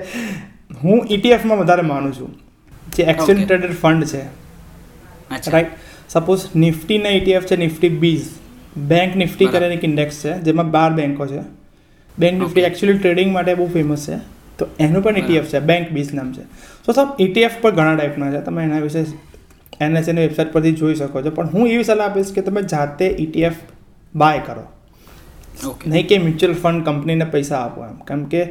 હું 0.83 1.07
ઇટીએફમાં 1.11 1.59
વધારે 1.59 1.83
માનું 1.83 2.13
છું. 2.21 2.31
જે 2.99 3.05
એક્સચેન્જ. 3.05 3.47
ટ્રેડેડ 3.47 3.73
ફંડ 3.73 4.05
છે. 4.05 4.23
રાઈટ 5.51 5.67
સપોઝ 6.09 6.45
નિફ્ટીના 6.57 7.11
ETF 7.11 7.47
છે 7.47 7.57
નિફ્ટી 7.57 7.89
બીઝ 7.89 8.27
બેંક 8.77 9.17
નિફ્ટી. 9.17 9.47
કરીને 9.47 9.75
એક 9.75 9.85
ઇન્ડેક્સ 9.85 10.25
છે 10.25 10.33
જેમાં 10.39 10.71
બાર 10.71 10.91
બેંકો 10.93 11.27
છે. 11.27 11.41
Bank 12.19 12.41
Nifty. 12.43 12.61
એકચ્યુઅલી 12.61 12.99
ટ્રેડિંગ 12.99 13.33
માટે 13.33 13.55
બહુ 13.55 13.67
ફેમસ 13.67 14.09
છે. 14.09 14.17
તો 14.59 14.67
એનું 14.79 15.03
પણ. 15.03 15.17
ETF 15.17 15.45
છે 15.45 15.61
બેંક 15.61 15.91
બીઝ 15.91 16.15
નામ 16.15 16.33
છે. 16.33 16.43
સો 16.87 16.93
સબ 16.93 17.21
ETF 17.21 17.51
પર 17.61 17.71
ઘણા 17.71 17.95
ટાઈપના 17.95 18.31
છે. 18.33 18.45
તમે 18.45 18.65
એના 18.65 18.79
વિશે 18.79 19.05
એનએસએની 19.81 20.21
વેબસાઇટ 20.21 20.53
પરથી 20.53 20.73
જોઈ 20.73 20.95
શકો 20.95 21.23
છો. 21.23 21.31
પણ 21.31 21.49
હું 21.49 21.69
એવી 21.69 21.85
સલાહ 21.85 22.11
આપીશ 22.11 22.33
કે 22.33 22.41
તમે 22.41 22.63
જાતે 22.63 23.07
ETF 23.07 23.55
બાય 24.15 24.41
કરો. 24.47 24.65
નહીં 25.87 26.09
કે 26.09 26.19
મ્યુચ્યુઅલ 26.19 26.55
ફંડ 26.55 26.85
કંપનીને 26.85 27.25
પૈસા 27.25 27.59
આપો 27.59 27.85
એમ. 27.85 27.97
કેમ 27.97 28.25
કે 28.25 28.43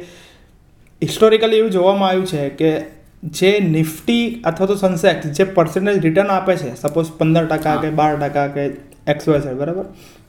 હિસ્ટોરિકલી 1.02 1.56
એવું 1.56 1.70
જોવામાં 1.70 2.08
આવ્યું 2.08 2.26
છે 2.26 2.48
કે 2.48 2.97
જે 3.22 3.60
નિફ્ટી 3.60 4.42
અથવા 4.44 4.66
તો 4.66 4.74
સનસેક્સ 4.74 5.26
જે 5.26 5.44
પર્સન્ટેજ 5.44 5.98
રિટર્ન 5.98 6.26
આપે 6.26 6.56
છે 6.56 6.74
સપોઝ 6.74 7.12
પંદર 7.18 7.46
ટકા 7.46 7.76
કે 7.76 7.90
બાર 7.90 8.16
ટકા 8.16 8.46
કે 8.46 8.64
એક્સ 9.06 9.28
વાય 9.28 9.40
છે 9.40 9.54
બરાબર? 9.54 9.84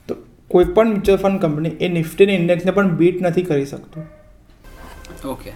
તો 0.08 0.14
કોઈ 0.48 0.64
પણ 0.64 0.88
મ્યુચ્યુઅલ 0.88 1.22
ફંડ 1.22 1.40
કંપની 1.40 1.68
એ 1.68 1.88
નિફ્ટીની 1.88 2.34
ઇન્ડેક્સને 2.34 2.70
પણ 2.70 2.90
બીટ 2.90 3.22
નથી 3.22 3.42
કરી 3.42 3.66
શકતું. 3.66 4.06
ઓકે. 5.24 5.50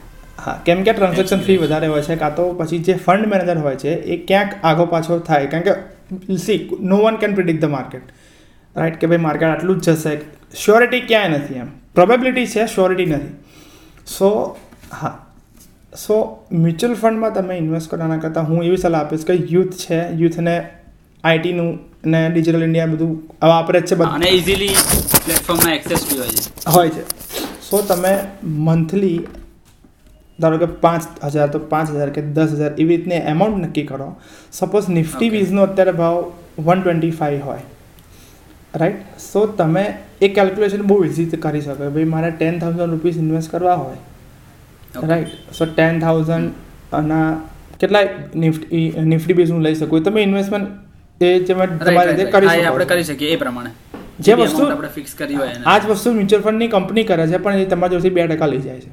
હા 0.45 0.61
કેમ 0.65 0.83
કે 0.83 0.93
ટ્રાન્ઝેક્શન 0.93 1.41
ફી 1.41 1.57
વધારે 1.57 1.87
હોય 1.87 2.03
છે 2.03 2.17
કાં 2.17 2.37
તો 2.37 2.53
પછી 2.53 2.79
જે 2.79 2.95
ફંડ 2.95 3.27
મેનેજર 3.27 3.59
હોય 3.59 3.77
છે 3.77 3.89
એ 3.89 4.27
ક્યાંક 4.27 4.53
આગો 4.63 4.87
પાછો 4.87 5.19
થાય. 5.19 5.47
કારણ 5.47 5.63
કે 5.63 6.37
see 6.37 6.71
no 6.81 6.97
one 6.97 7.17
can 7.17 7.35
predict 7.35 7.61
the 7.61 7.65
market 7.65 8.03
right 8.77 8.97
કે 8.97 9.07
ભાઈ 9.07 9.17
માર્કેટ 9.17 9.49
આટલું 9.49 9.81
જ 9.81 9.91
જશે. 9.91 10.21
શ્યોરિટી 10.61 11.01
ક્યાંય 11.01 11.29
નથી 11.29 11.55
એમ. 11.55 11.67
પ્રોબેબિલિટી 11.95 12.47
છે 12.47 12.67
શ્યોરિટી 12.67 13.07
નથી. 13.07 13.37
સો 14.07 14.57
હા. 14.93 15.27
સો 15.99 16.45
મ્યુચ્યુઅલ 16.53 16.95
ફંડમાં 16.95 17.35
તમે 17.35 17.57
ઇન્વેસ્ટ 17.57 17.91
કરવાના 17.91 18.17
કરતાં 18.17 18.49
હું 18.49 18.65
એવી 18.65 18.77
સલાહ 18.77 19.01
આપીશ 19.01 19.25
કે 19.25 19.33
યુથ 19.33 19.75
છે 19.75 19.99
યુથને 20.09 20.55
આઈટીનું 21.25 21.79
ને 22.07 22.31
ડિજિટલ 22.31 22.63
ઇન્ડિયા 22.63 22.87
બધું 22.87 23.13
વાપરે 23.43 23.81
જ 23.81 23.85
છે 23.85 23.95
બધું 23.95 24.15
અને 24.15 24.27
ઇઝીલી 24.29 24.69
પ્લેટફોર્મમાં 25.25 25.75
એક્સેસ 25.75 26.07
બી 26.11 26.19
હોય 26.19 26.29
છે. 26.29 26.71
હોય 26.71 26.89
છે. 26.89 27.03
સો 27.71 27.83
તમે 27.83 28.19
મંથલી 28.45 29.21
ધારો 30.41 30.59
કે 30.59 30.65
પાંચ 30.65 31.03
હજાર 31.25 31.49
તો 31.49 31.59
પાંચ 31.59 31.91
હજાર 31.91 32.11
કે 32.11 32.23
દસ 32.23 32.49
હજાર 32.53 32.73
એવી 32.79 32.97
રીતની 32.97 33.15
એમાઉન્ટ 33.15 33.67
નક્કી 33.67 33.83
કરો. 33.83 34.17
Suppose 34.53 34.89
Nifty. 34.89 35.29
વીઝનો 35.29 35.63
અત્યારે 35.63 35.93
ભાવ 35.93 36.33
વન 36.59 36.81
ટ્વેન્ટી 36.81 37.11
ફાઈવ 37.11 37.45
હોય. 37.45 37.61
રાઈટ 38.75 39.21
સો 39.21 39.47
તમે 39.47 39.85
એ 40.23 40.29
કેલ્ક્યુલેશન 40.29 40.83
બહુ 40.83 41.05
ઇઝી 41.05 41.27
કરી 41.27 41.61
શકો 41.61 41.91
ભાઈ 41.91 42.05
મારે 42.05 42.31
ટેન 42.31 42.59
થાઉઝન્ડ 42.59 42.91
રૂપીસ 42.91 43.17
ઇન્વેસ્ટ 43.17 43.51
કરવા 43.51 43.75
હોય. 43.75 43.97
રાઈટ 45.03 45.29
સો 45.59 45.65
ટેન 45.65 46.01
થાઉઝન્ડ 46.01 46.51
અને 46.93 47.37
કેટલા 47.81 47.99
નિફ્ટી 48.35 48.95
નિફ્ટી 49.03 49.33
બેઝ 49.33 49.51
હું 49.51 49.63
લઈ 49.63 49.75
શકું. 49.75 50.03
તમે 50.03 50.23
ઇન્વેસ્ટમેન્ટ 50.23 50.69
એ 51.23 51.39
જે 51.39 51.55
તમારી 51.55 52.11
રીતે 52.11 52.25
કરી 52.25 52.49
શકો 52.49 52.73
આપણે 52.73 52.85
કરી 52.85 53.05
શકીએ 53.05 53.29
એ 53.29 53.37
પ્રમાણે. 53.37 53.71
જે 54.21 54.33
વસ્તુ- 54.33 54.71
આપણે 54.71 54.89
ફિક્સ 54.89 55.15
કરી 55.15 55.35
હોય 55.35 55.49
આ 55.67 55.79
જ 55.79 55.87
વસ્તુ 55.87 56.13
મ્યુચ્યુઅલ 56.13 56.43
ફંડની 56.43 56.69
કંપની 56.69 57.05
કરે 57.05 57.27
છે 57.27 57.37
પણ 57.37 57.55
એ 57.55 57.65
તમારી 57.65 57.91
જોડેથી 57.91 58.15
બે 58.15 58.27
ટકા 58.27 58.47
લઈ 58.47 58.59
જાય 58.59 58.81
છે. 58.81 58.91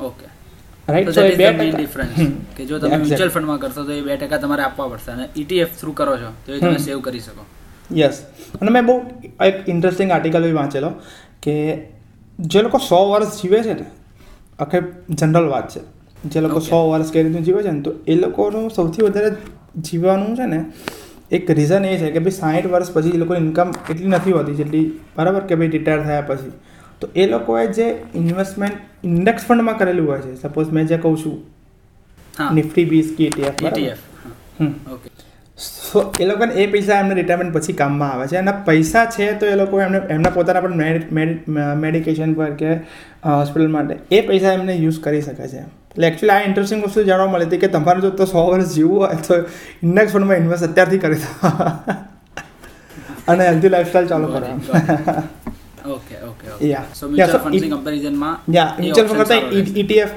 ઓકે 0.00 0.26
રાઈટ 0.92 1.10
સો 1.10 1.20
એ 1.20 1.36
બે 1.36 1.68
difference 1.68 2.30
કે 2.56 2.64
જો 2.64 2.78
તમે. 2.78 2.96
મ્યુચ્યુઅલ 2.96 3.28
ફંડમાં 3.28 3.58
કરશો 3.58 3.84
તો 3.84 3.92
એ 3.92 4.00
બે 4.00 4.16
ટકા 4.16 4.36
તમારે 4.36 4.62
આપવા 4.62 4.88
પડશે. 4.88 5.10
અને 5.10 5.28
ETF 5.38 5.66
થ્રુ 5.80 5.92
કરો 5.92 6.16
છો 6.16 6.32
તો 6.46 6.52
એ 6.52 6.60
તમે 6.60 6.78
સેવ 6.78 7.00
કરી 7.00 7.20
શકો. 7.20 7.44
યસ 7.96 8.22
અને 8.60 8.70
મેં 8.70 8.86
બહુ 8.86 9.02
એક 9.44 9.68
ઇન્ટરેસ્ટિંગ 9.68 10.10
આર્ટિકલ 10.10 10.42
બી 10.42 10.52
વાંચેલો 10.52 10.92
કે 11.42 11.78
જે 12.40 12.62
લોકો 12.62 12.78
સો 12.78 13.10
વર્ષ 13.10 13.42
જીવે 13.42 13.62
છે 13.62 13.72
ને 13.72 13.84
આખે 14.58 14.78
જનરલ 15.10 15.48
વાત 15.48 15.68
છે. 15.70 15.80
જે 16.24 16.40
લોકો 16.40 16.60
સો 16.60 16.90
વર્ષ 16.90 17.12
કઈ 17.12 17.22
રીતનું 17.22 17.44
જીવે 17.44 17.62
છે 17.62 17.70
ને 17.70 17.80
તો 17.80 17.90
એ 18.06 18.14
લોકોનું 18.14 18.70
સૌથી 18.70 19.02
વધારે 19.02 19.30
જીવવાનું 19.80 20.36
છે 20.36 20.46
ને 20.46 20.60
એક 21.32 21.50
રીઝન 21.50 21.84
એ 21.84 21.96
છે 21.98 22.10
કે 22.10 22.18
ભાઈ 22.18 22.30
સાઠ 22.30 22.66
વર્ષ 22.66 22.92
પછી 22.92 23.10
એ 23.10 23.16
લોકોની 23.16 23.46
ઇન્કમ 23.46 23.70
એટલી 23.90 24.06
નથી 24.08 24.32
હોતી 24.32 24.54
જેટલી 24.54 24.84
બરાબર 25.16 25.40
કે 25.40 25.54
ભાઈ 25.54 25.68
રિટાયર 25.68 26.02
થયા 26.02 26.20
પછી. 26.20 26.52
તો 27.00 27.08
એ 27.16 27.26
લોકોએ 27.26 27.66
જે 27.66 27.86
ઇન્વેસ્ટમેન્ટ 28.14 28.76
ઇન્ડેક્સ 29.04 29.42
ફંડમાં 29.44 29.78
કરેલું 29.78 30.08
હોય 30.08 30.20
છે 30.20 30.34
સપોઝ 30.34 30.68
મેં 30.68 30.86
જે 30.86 30.98
કહું 30.98 31.18
છું 31.18 31.36
નિફ્ટી 32.54 32.84
બીસ 32.84 33.14
કે 33.18 33.28
ETF 33.28 33.62
બરાબર? 33.62 33.96
ઓકે 34.92 35.08
સો 35.58 36.12
એ 36.20 36.24
લોકોને 36.24 36.54
એ 36.54 36.66
પૈસા 36.66 36.98
એમને 37.00 37.14
રિટાયરમેન્ટ 37.14 37.56
પછી 37.56 37.72
કામમાં 37.72 38.12
આવે 38.12 38.26
છે. 38.26 38.36
અને 38.36 38.52
પૈસા 38.66 39.04
છે 39.06 39.32
તો 39.38 39.46
એ 39.46 39.54
લોકો 39.54 39.80
એમને 39.80 40.00
એમના 40.10 40.30
પોતાના 40.30 40.60
પણ 40.60 40.76
મેડિકેશન 41.76 42.34
પર 42.34 42.50
કે 42.50 42.72
હોસ્પિટલ 43.26 43.68
માટે 43.68 43.98
એ 44.10 44.20
પૈસા 44.28 44.52
એમને 44.52 44.74
યુઝ 44.76 45.00
કરી 45.00 45.22
શકે 45.22 45.48
છે. 45.48 45.60
એટલે 45.60 46.06
એકચ્યુઅલી 46.06 46.42
આ 46.42 46.46
ઇન્ટરેસ્ટિંગ 46.46 46.84
વસ્તુ 46.84 47.02
જાણવા 47.02 47.30
મળી 47.32 47.44
હતી 47.44 47.58
કે 47.58 47.68
તમારે 47.68 48.00
જો 48.00 48.10
તો 48.10 48.24
સો 48.24 48.46
વર્ષ 48.46 48.74
જીવવું 48.74 48.98
હોય 49.00 49.20
તો 49.28 49.34
ઇન્ડેક્સ 49.82 50.12
ફંડમાં 50.12 50.36
ઇન્વેસ્ટ 50.36 50.64
અત્યારથી 50.64 50.98
કરી 50.98 51.14
દો. 51.14 51.48
અને 53.28 53.46
હેલ્ધી 53.46 53.68
લાઈફસ્ટાઈલ 53.68 54.08
ચાલુ 54.08 54.26
કરો. 54.26 54.46
Okay 55.92 55.94
okay 55.94 56.16
okay 56.26 56.66
Yeah. 56.66 56.84
So 56.94 57.08
mutual 57.08 57.54
it- 57.54 57.70
કમ્પેરિઝનમાં 57.70 58.52
યા 58.52 58.76
મ્યુચ્યુઅલ 58.80 59.08
ફંડ 59.10 59.18
કરતાં 59.18 59.38
ઇટીએફ 59.82 60.12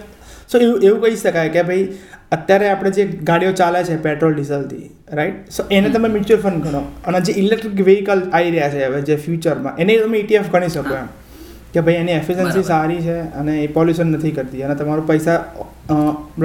સો 0.51 0.57
એવું 0.57 0.77
એવું 0.81 1.01
કહી 1.01 1.15
શકાય 1.15 1.49
કે 1.55 1.63
ભાઈ 1.63 1.87
અત્યારે 2.31 2.69
આપણે 2.69 2.91
જે 2.97 3.03
ગાડીઓ 3.29 3.51
ચાલે 3.61 3.79
છે 3.89 3.95
પેટ્રોલ 4.07 4.33
ડીઝલથી 4.37 4.87
રાઈટ 5.19 5.53
સો 5.57 5.65
એને 5.77 5.89
તમે 5.93 6.09
મ્યુચ્યુઅલ 6.15 6.41
ફંડ 6.45 6.65
ગણો. 6.65 6.81
અને 7.07 7.21
જે 7.27 7.33
ઇલેક્ટ્રિક 7.43 7.79
વ્હીકલ 7.89 8.21
આવી 8.39 8.51
રહ્યા 8.55 8.73
છે 8.73 8.83
હવે 8.89 9.01
જે 9.09 9.17
ફ્યુચરમાં 9.25 9.79
એને 9.83 9.97
તમે 10.03 10.17
ઇટીએફ 10.23 10.49
ગણી 10.55 10.73
શકો 10.75 10.95
એમ. 11.01 11.09
કે 11.73 11.81
ભાઈ 11.87 12.01
એની 12.03 12.15
એફિશિયન્સી 12.21 12.65
સારી 12.71 13.01
છે 13.07 13.17
અને 13.41 13.53
એ 13.63 13.67
પોલ્યુશન 13.77 14.09
નથી 14.17 14.33
કરતી. 14.37 14.63
અને 14.67 14.75
તમારો 14.81 15.03
પૈસા 15.11 15.37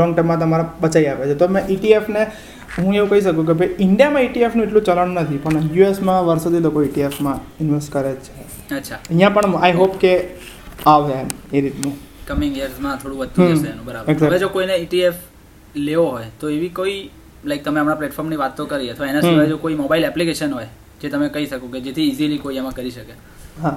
લોંગ 0.01 0.15
ટર્મમાં 0.17 0.41
તમારા 0.45 0.69
બચાવી 0.83 1.11
આપે 1.13 1.25
છે. 1.31 1.37
તો 1.43 1.49
મેં 1.57 1.73
ઇટીએફને 1.77 2.23
હું 2.77 2.95
એવું 2.99 3.11
કહી 3.11 3.25
શકું 3.27 3.47
કે 3.51 3.59
ભાઈ 3.63 3.75
ઇન્ડિયામાં 3.87 4.29
ઇટીએફનું 4.29 4.65
એટલું 4.67 4.87
ચલણ 4.91 5.19
નથી 5.25 5.41
પણ 5.47 5.69
યુએસમાં 5.79 6.21
વર્ષોથી 6.29 6.63
લોકો 6.69 6.87
ઇટીએફમાં 6.91 7.43
ઇન્વેસ્ટ 7.65 7.93
કરે 7.97 8.15
જ 8.15 8.25
છે. 8.29 8.33
અચ્છા. 8.79 9.01
અહીંયા 9.11 9.35
પણ 9.37 9.59
આઈ 9.65 9.77
હોપ 9.83 9.99
કે 10.07 10.15
આવે 10.95 11.13
એમ 11.19 11.29
એ 11.53 11.67
રીતનું. 11.67 11.99
કમિંગ 12.31 12.57
યર્સમાં 12.63 12.97
થોડું 13.03 13.19
વધતું 13.25 13.53
જશે 13.53 13.69
એનું 13.75 13.85
બરાબર. 13.91 14.27
હવે 14.31 14.43
જો 14.47 14.49
કોઈને 14.57 14.75
ETF 14.87 15.17
લેવો 15.75 16.07
હોય 16.11 16.27
તો 16.41 16.51
એવી 16.51 16.69
કોઈ 16.71 17.11
લાઈક 17.45 17.65
તમે 17.65 17.81
હમણાં 17.81 17.99
પ્લેટફોર્મની 17.99 18.39
વાત 18.39 18.57
તો 18.57 18.67
કરી 18.67 18.91
અથવા 18.91 19.09
એના 19.09 19.23
સિવાય 19.23 19.49
જો 19.49 19.59
કોઈ 19.59 19.75
મોબાઈલ 19.75 20.05
એપ્લિકેશન 20.05 20.53
હોય 20.53 20.69
જે 21.01 21.09
તમે 21.09 21.29
કહી 21.29 21.47
શકો 21.47 21.69
કે 21.69 21.81
જેથી 21.81 22.09
ઇઝીલી 22.11 22.39
કોઈ 22.39 22.59
એમાં 22.59 22.75
કરી 22.75 22.91
શકે. 22.91 23.15
હા. 23.63 23.77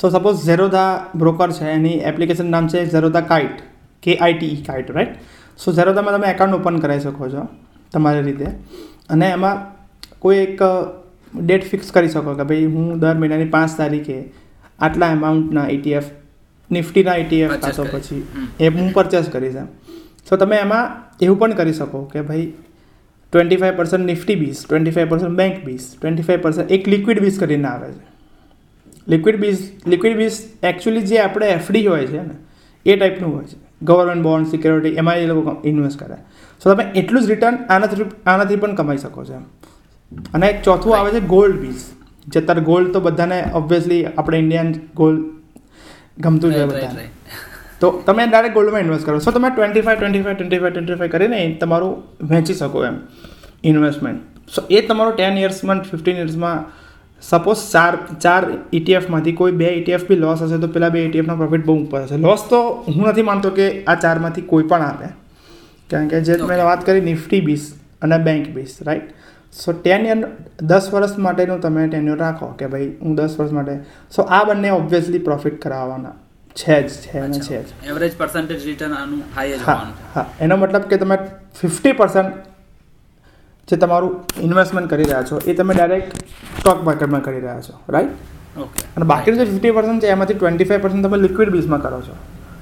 સો 0.00 0.10
સપોઝ 0.10 0.44
ઝેરોધા 0.44 1.10
બ્રોકર 1.16 1.52
છે 1.52 1.64
એની 1.70 1.98
એપ્લિકેશન 2.10 2.50
નામ 2.50 2.68
છે 2.68 2.86
ઝેરોધા 2.86 3.22
કાઇટ 3.22 3.58
કે 4.02 4.16
આઈટી 4.20 4.62
કાઇટ 4.66 4.90
રાઈટ 4.90 5.16
સો 5.58 5.72
ઝેરોધામાં 5.72 6.20
તમે 6.20 6.30
એકાઉન્ટ 6.30 6.54
ઓપન 6.56 6.80
કરાવી 6.80 7.02
શકો 7.02 7.28
છો 7.28 7.46
તમારી 7.92 8.22
રીતે. 8.22 8.48
અને 9.08 9.26
એમાં 9.30 9.58
કોઈ 10.18 10.38
એક 10.38 10.60
ડેટ 11.34 11.64
ફિક્સ 11.64 11.92
કરી 11.92 12.08
શકો 12.08 12.34
કે 12.34 12.44
ભાઈ 12.44 12.64
હું 12.66 12.88
દર 13.00 13.16
મહિનાની 13.16 13.50
પાંચ 13.50 13.76
તારીખે 13.76 14.18
આટલા 14.80 15.10
એમાઉન્ટના 15.12 15.66
ETF 15.68 16.06
નિફ્ટીના 16.70 17.16
ETF 17.16 17.58
કાં 17.60 17.74
તો 17.76 17.84
પછી 17.84 18.22
એ 18.60 18.68
હું 18.68 18.92
પરચેસ 18.92 19.28
કરીશ 19.28 19.56
એમ. 19.56 19.68
સો 20.26 20.36
તમે 20.36 20.56
એમાં 20.56 20.86
એવું 21.20 21.38
પણ 21.38 21.56
કરી 21.60 21.72
શકો 21.72 22.04
કે 22.12 22.22
ભાઈ 22.28 22.46
twenty 23.32 23.56
five 23.56 23.76
percent 23.76 24.06
Nifty 24.12 24.36
BeES 24.36 24.62
twenty 24.64 24.94
five 24.96 25.12
percent 25.12 25.36
bank 25.42 25.64
BeES 25.64 25.84
twenty 25.96 26.26
five 26.28 26.42
percent 26.46 26.72
એક 26.76 26.88
લિક્વિડ 26.94 27.20
બીસ 27.20 27.38
કરીને 27.38 27.68
આવે 27.68 27.88
છે. 27.92 28.04
Liquid 29.08 29.40
BeES 29.40 29.60
liquid 29.86 30.16
BeES 30.16 30.36
actually 30.62 31.06
જે 31.06 31.20
આપણે 31.20 31.48
એફડી 31.56 31.86
હોય 31.86 32.06
છે 32.06 32.22
ને 32.28 32.36
એ 32.86 32.96
ટાઈપનું 32.96 33.34
હોય 33.34 33.46
છે. 33.46 33.56
ગવર્મેન્ટ 33.82 34.22
બોન્ડ 34.22 34.50
સિક્યોરિટી 34.50 34.96
એમાં 34.96 35.16
એ 35.16 35.26
લોકો 35.26 35.56
ઇન્વેસ્ટ 35.64 35.98
કરે. 36.02 36.18
સો 36.62 36.74
તમે 36.74 36.84
એટલું 36.94 37.22
જ 37.22 37.30
રિટર્ન 37.30 37.56
આનાથી 37.68 38.06
આનાથી 38.26 38.56
પણ 38.56 38.74
કમાઈ 38.74 38.98
શકો 38.98 39.24
છો 39.24 39.40
અને 40.34 40.46
એક 40.50 40.62
ચોથું 40.62 40.98
આવે 40.98 41.10
છે 41.10 41.20
ગોલ્ડ 41.26 41.56
બીસ 41.60 41.88
જે 42.26 42.38
અત્યારે 42.40 42.62
ગોલ્ડ 42.70 42.92
તો 42.92 43.00
બધાને 43.00 43.38
ઓબ્વિયસલી 43.54 44.02
આપણે 44.06 44.38
ઇન્ડિયન 44.38 44.72
ગોલ્ડ 44.94 45.22
ગમતું 46.18 46.52
જ 46.52 46.54
હોય 46.54 46.66
બધાને. 46.66 47.04
તો 47.82 47.90
તમે 48.06 48.26
ડાયરેક્ટ 48.26 48.56
ગોલ્ડમાં 48.58 48.84
ઇન્વેસ્ટ 48.84 49.06
કરો. 49.06 49.18
સો 49.26 49.30
તમે 49.30 49.48
twenty 49.54 49.86
five 49.86 49.98
twenty 50.00 50.22
five 50.26 50.36
twenty 50.36 50.60
five 50.60 50.74
twenty 50.74 50.98
five 51.00 51.14
કરીને 51.14 51.40
તમારું 51.62 51.94
વહેંચી 52.30 52.60
શકો 52.60 52.84
એમ 52.90 53.00
ઇન્વેસ્ટમેન્ટ 53.70 54.52
સો 54.54 54.68
એ 54.76 54.86
તમારું 54.90 55.18
ટેન 55.18 55.42
યર્સમાં 55.44 55.82
ફિફ્ટીન 55.90 56.22
યર્સમાં 56.22 56.60
સપોઝ 57.22 57.60
ચાર 57.72 57.94
ચાર 58.24 58.42
ઇટીએફમાંથી 58.78 59.34
કોઈ 59.40 59.56
બે 59.60 59.68
ઇટીએફ 59.80 60.06
બી 60.08 60.20
લોસ 60.22 60.40
હશે 60.46 60.60
તો 60.62 60.68
પેલા 60.76 60.92
બે 60.94 61.02
ઇટીએફનો 61.08 61.36
પ્રોફિટ 61.42 61.66
બહુ 61.66 61.76
ઉપર 61.82 62.00
હશે. 62.04 62.16
લોસ 62.26 62.42
તો 62.52 62.60
હું 62.86 63.04
નથી 63.10 63.26
માનતો 63.30 63.50
કે 63.58 63.66
આ 63.84 63.96
ચારમાંથી 64.04 64.46
કોઈ 64.52 64.66
પણ 64.72 64.86
આવે 64.86 65.10
કારણ 65.90 66.08
કે 66.12 66.24
જે 66.28 66.38
મેં 66.50 66.64
વાત 66.70 66.86
કરી 66.88 67.04
નિફ્ટી 67.10 67.42
બીસ 67.48 67.68
અને 68.06 68.18
bank 68.26 68.48
BeES 68.56 68.72
right 68.88 69.08
so 69.60 69.78
ten 69.84 70.06
year 70.10 70.18
દસ 70.70 70.90
વર્ષ 70.94 71.14
માટેનું 71.26 71.62
તમે 71.64 71.86
ટેન્યુર 71.88 72.18
રાખો 72.24 72.46
કે 72.58 72.72
ભાઈ 72.74 72.90
હું 73.04 73.14
દસ 73.16 73.38
વર્ષ 73.38 73.56
માટે. 73.58 73.74
સો 74.16 74.20
આ 74.38 74.44
બંને 74.50 74.70
ઓબ્વિયસલી 74.80 75.24
પ્રોફિટ 75.28 75.62
કરાવવાના. 75.62 76.14
છે 76.54 76.76
જ 76.82 76.90
છે 77.04 77.18
અને 77.18 77.38
છે 77.38 77.58
જ. 77.62 77.68
એવરેજ 77.90 78.12
પર્સન્ટેજ 78.18 78.64
રિટર્ન 78.66 78.94
આનું 78.94 79.22
હાઈ 79.36 79.52
જ 79.52 79.60
હા 80.14 80.26
એનો 80.40 80.56
મતલબ 80.56 80.84
કે 80.90 80.96
તમે 80.96 81.16
ફિફ્ટી 81.60 81.92
પર્સન્ટ 81.92 82.32
જે 83.68 83.76
તમારું 83.76 84.12
ઇન્વેસ્ટમેન્ટ 84.40 84.90
કરી 84.90 85.08
રહ્યા 85.08 85.22
છો 85.22 85.40
એ 85.46 85.54
તમે 85.54 85.74
ડાયરેક્ટ 85.74 86.12
સ્ટોક 86.60 86.84
માર્કેટમાં 86.84 87.22
કરી 87.22 87.40
રહ્યા 87.40 87.64
છો 87.68 87.74
રાઈટ 87.88 88.58
ઓકે 88.58 88.84
અને 88.96 89.04
બાકીનું 89.12 89.38
જે 89.40 89.46
ફિફ્ટી 89.50 89.70
પર્સન્ટ 89.70 90.02
છે 90.02 90.14
એમાંથી 90.16 90.34
ટ્વેન્ટી 90.34 90.64
ફાઈવ 90.64 90.82
પર્સન્ટ 90.82 91.06
તમે 91.06 91.18
લિક્વિડ 91.24 91.50
બીસમાં 91.50 91.82
કરો 91.82 92.00
છો. 92.02 92.14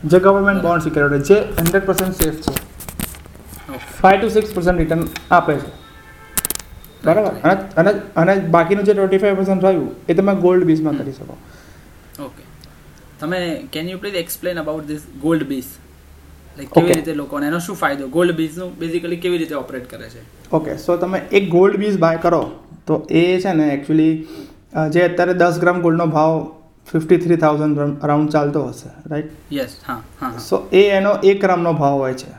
જે 0.05 0.19
ગવર્મેન્ટ 0.19 0.63
બોન્ડ 0.63 0.83
સિક્યોરિટી 0.83 1.35
જે 1.35 1.39
હંડ્રેડ 1.59 1.87
પર્સન્ટ 1.87 2.15
સેફ 2.23 2.39
છે 2.45 2.53
five 3.67 3.81
five 4.01 4.21
to 4.21 4.29
six 4.29 4.51
percent 4.55 4.79
return 4.79 5.03
આપે 5.31 5.55
છે. 5.55 5.71
બરાબર? 7.05 7.33
અને 7.77 7.91
અને 8.17 8.33
બાકીનું 8.57 8.85
જે 8.85 8.93
ટ્વેન્ટી 8.93 9.19
ફાઈવ 9.19 9.37
પર્સન્ટ 9.37 9.65
રહ્યું 9.65 9.91
એ 10.09 10.15
તમે 10.15 10.35
ગોલ્ડ 10.47 10.65
બીસમાં 10.65 10.97
કરી 10.99 11.13
શકો. 11.13 11.37
તમે 13.21 13.39
can 13.73 13.89
you 13.89 13.99
please 13.99 14.19
explain 14.19 14.59
about 14.59 14.87
this 14.87 15.03
gold 15.23 15.47
BeES 15.49 15.69
like 16.57 16.71
કેવી 16.73 16.95
રીતે 16.95 17.15
લોકોને 17.15 17.47
એનો 17.47 17.61
શું 17.61 17.77
ફાયદો? 17.77 18.09
ગોલ્ડ 18.09 18.37
બીઝનું 18.37 18.71
બેઝિકલી 18.79 19.19
કેવી 19.19 19.39
રીતે 19.39 19.55
ઓપરેટ 19.57 19.87
કરે 19.89 20.09
છે? 20.09 20.23
ઓકે 20.53 20.79
સો 20.79 20.97
તમે 20.99 21.23
એક 21.33 21.51
ગોલ્ડ 21.51 21.79
બીઝ 21.79 21.99
બાય 21.99 22.19
કરો 22.21 22.41
તો 22.87 22.95
એ 23.17 23.25
છે 23.41 23.55
ને 23.55 23.69
એકચ્યુઅલી 23.75 24.15
જે 24.91 25.05
અત્યારે 25.05 25.35
દસ 25.37 25.61
ગ્રામ 25.61 25.81
ગોલ્ડનો 25.83 26.07
ભાવ 26.09 26.35
ફિફ્ટી 26.89 27.19
થ્રી 27.19 27.37
થાઉઝન્ડ 27.37 27.79
અરાઉન્ડ 28.03 28.33
ચાલતો 28.33 28.65
હશે 28.69 28.89
રાઈટ 29.07 29.53
યસ 29.53 29.77
હા 29.85 29.99
હા 30.21 30.31
હા. 30.31 30.39
સો 30.41 30.57
એ 30.73 30.85
એનો 30.93 31.13
એક 31.25 31.41
ગ્રામનો 31.41 31.73
ભાવ 31.75 31.99
હોય 31.99 32.15
છે. 32.15 32.31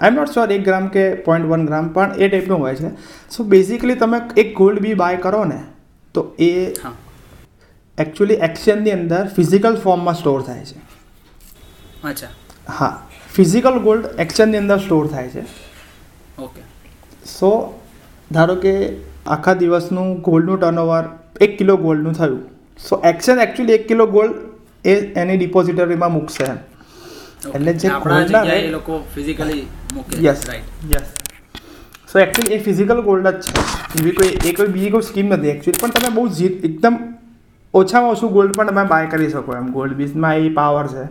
આઈ 0.00 0.08
એમ 0.08 0.14
નોટ 0.14 0.32
શ્યોર 0.32 0.52
એક 0.52 0.64
ગ્રામ 0.64 0.88
કે 0.90 1.04
પોઈન્ટ 1.26 1.50
વન 1.50 1.66
ગ્રામ 1.66 1.88
પણ 1.90 2.14
એ 2.18 2.28
ટાઈપનું 2.28 2.60
હોય 2.60 2.74
છે. 2.76 2.90
સો 3.30 3.44
બેઝિકલી 3.46 3.96
તમે 3.96 4.22
એક 4.36 4.54
ગોલ્ડ 4.56 4.80
બી 4.82 4.94
બાય 4.96 5.20
કરો 5.20 5.44
ને 5.46 5.60
તો 6.14 6.26
એ 6.44 6.52
હા. 6.82 6.94
એકચ્યુઅલી 7.98 8.34
એક્સચેન્જની 8.34 8.90
અંદર 8.90 9.28
ફિઝિકલ 9.36 9.76
ફોર્મમાં 9.76 10.14
સ્ટોર 10.14 10.42
થાય 10.42 10.64
છે. 10.64 10.78
અચ્છા. 12.04 12.26
હા 12.68 13.08
ફિઝિકલ 13.34 13.78
ગોલ્ડ 13.78 14.06
એક્સચેન્જની 14.18 14.56
અંદર 14.56 14.78
સ્ટોર 14.78 15.06
થાય 15.06 15.28
છે. 15.28 15.40
ઓકે. 16.38 16.60
સો 17.26 17.80
ધારો 18.32 18.54
કે 18.54 18.88
આખા 19.26 19.54
દિવસનું 19.54 20.20
ગોલ્ડનું 20.20 20.60
ટર્નઓવર 20.60 21.04
એક 21.40 21.58
કિલો 21.58 21.76
ગોલ્ડનું 21.76 22.12
થયું. 22.12 22.40
સો 22.88 23.02
એક્સચેન્જ 23.04 23.40
એકચ્યુઅલી 23.40 23.72
એક 23.72 23.88
કિલો 23.88 24.06
ગોલ્ડ 24.06 24.34
એ 24.84 24.94
એની 24.94 25.36
ડિપોઝિટરીમાં 25.36 26.12
મૂકશે 26.12 26.44
એમ. 26.44 26.56
એટલે 27.54 27.72
જે 27.72 27.88
આપણા 27.88 28.20
gold 28.20 28.32
ના 28.32 28.42
જગ્યાએ 28.42 28.56
rate- 28.56 28.68
એ 28.68 28.72
લોકો 28.72 29.04
ફિઝિકલી 29.14 29.66
મૂકે. 29.94 30.24
Yes 30.24 30.48
right 30.48 30.94
yes 30.94 31.02
so 32.12 32.18
actually 32.18 32.54
એ 32.54 32.62
ફિઝિકલ 32.62 33.00
ગોલ્ડ 33.00 33.28
જ 33.28 33.40
છે. 33.40 33.60
એવી 34.00 34.10
કોઈ 34.10 34.28
એ 34.44 34.52
કોઈ 34.52 34.66
બીજી 34.66 34.90
કોઈ 34.90 35.00
સ્કીમ 35.00 35.26
નથી 35.28 35.48
એકચ્યુઅલી 35.48 35.80
પણ 35.80 35.90
તમે 35.90 36.14
બહુ 36.14 36.28
જીત 36.28 36.64
એકદમ 36.64 37.14
ઓછામાં 37.78 38.10
ઓછું 38.10 38.32
ગોલ્ડ 38.32 38.56
પણ 38.56 38.70
તમે 38.70 38.84
બાય 38.84 39.06
કરી 39.06 39.30
શકો 39.30 39.56
એમ. 39.56 39.66
ગોલ્ડ 39.72 39.94
બીજમાં 39.94 40.36
એ 40.36 40.48
પાવર 40.50 40.86
છે 40.86 41.04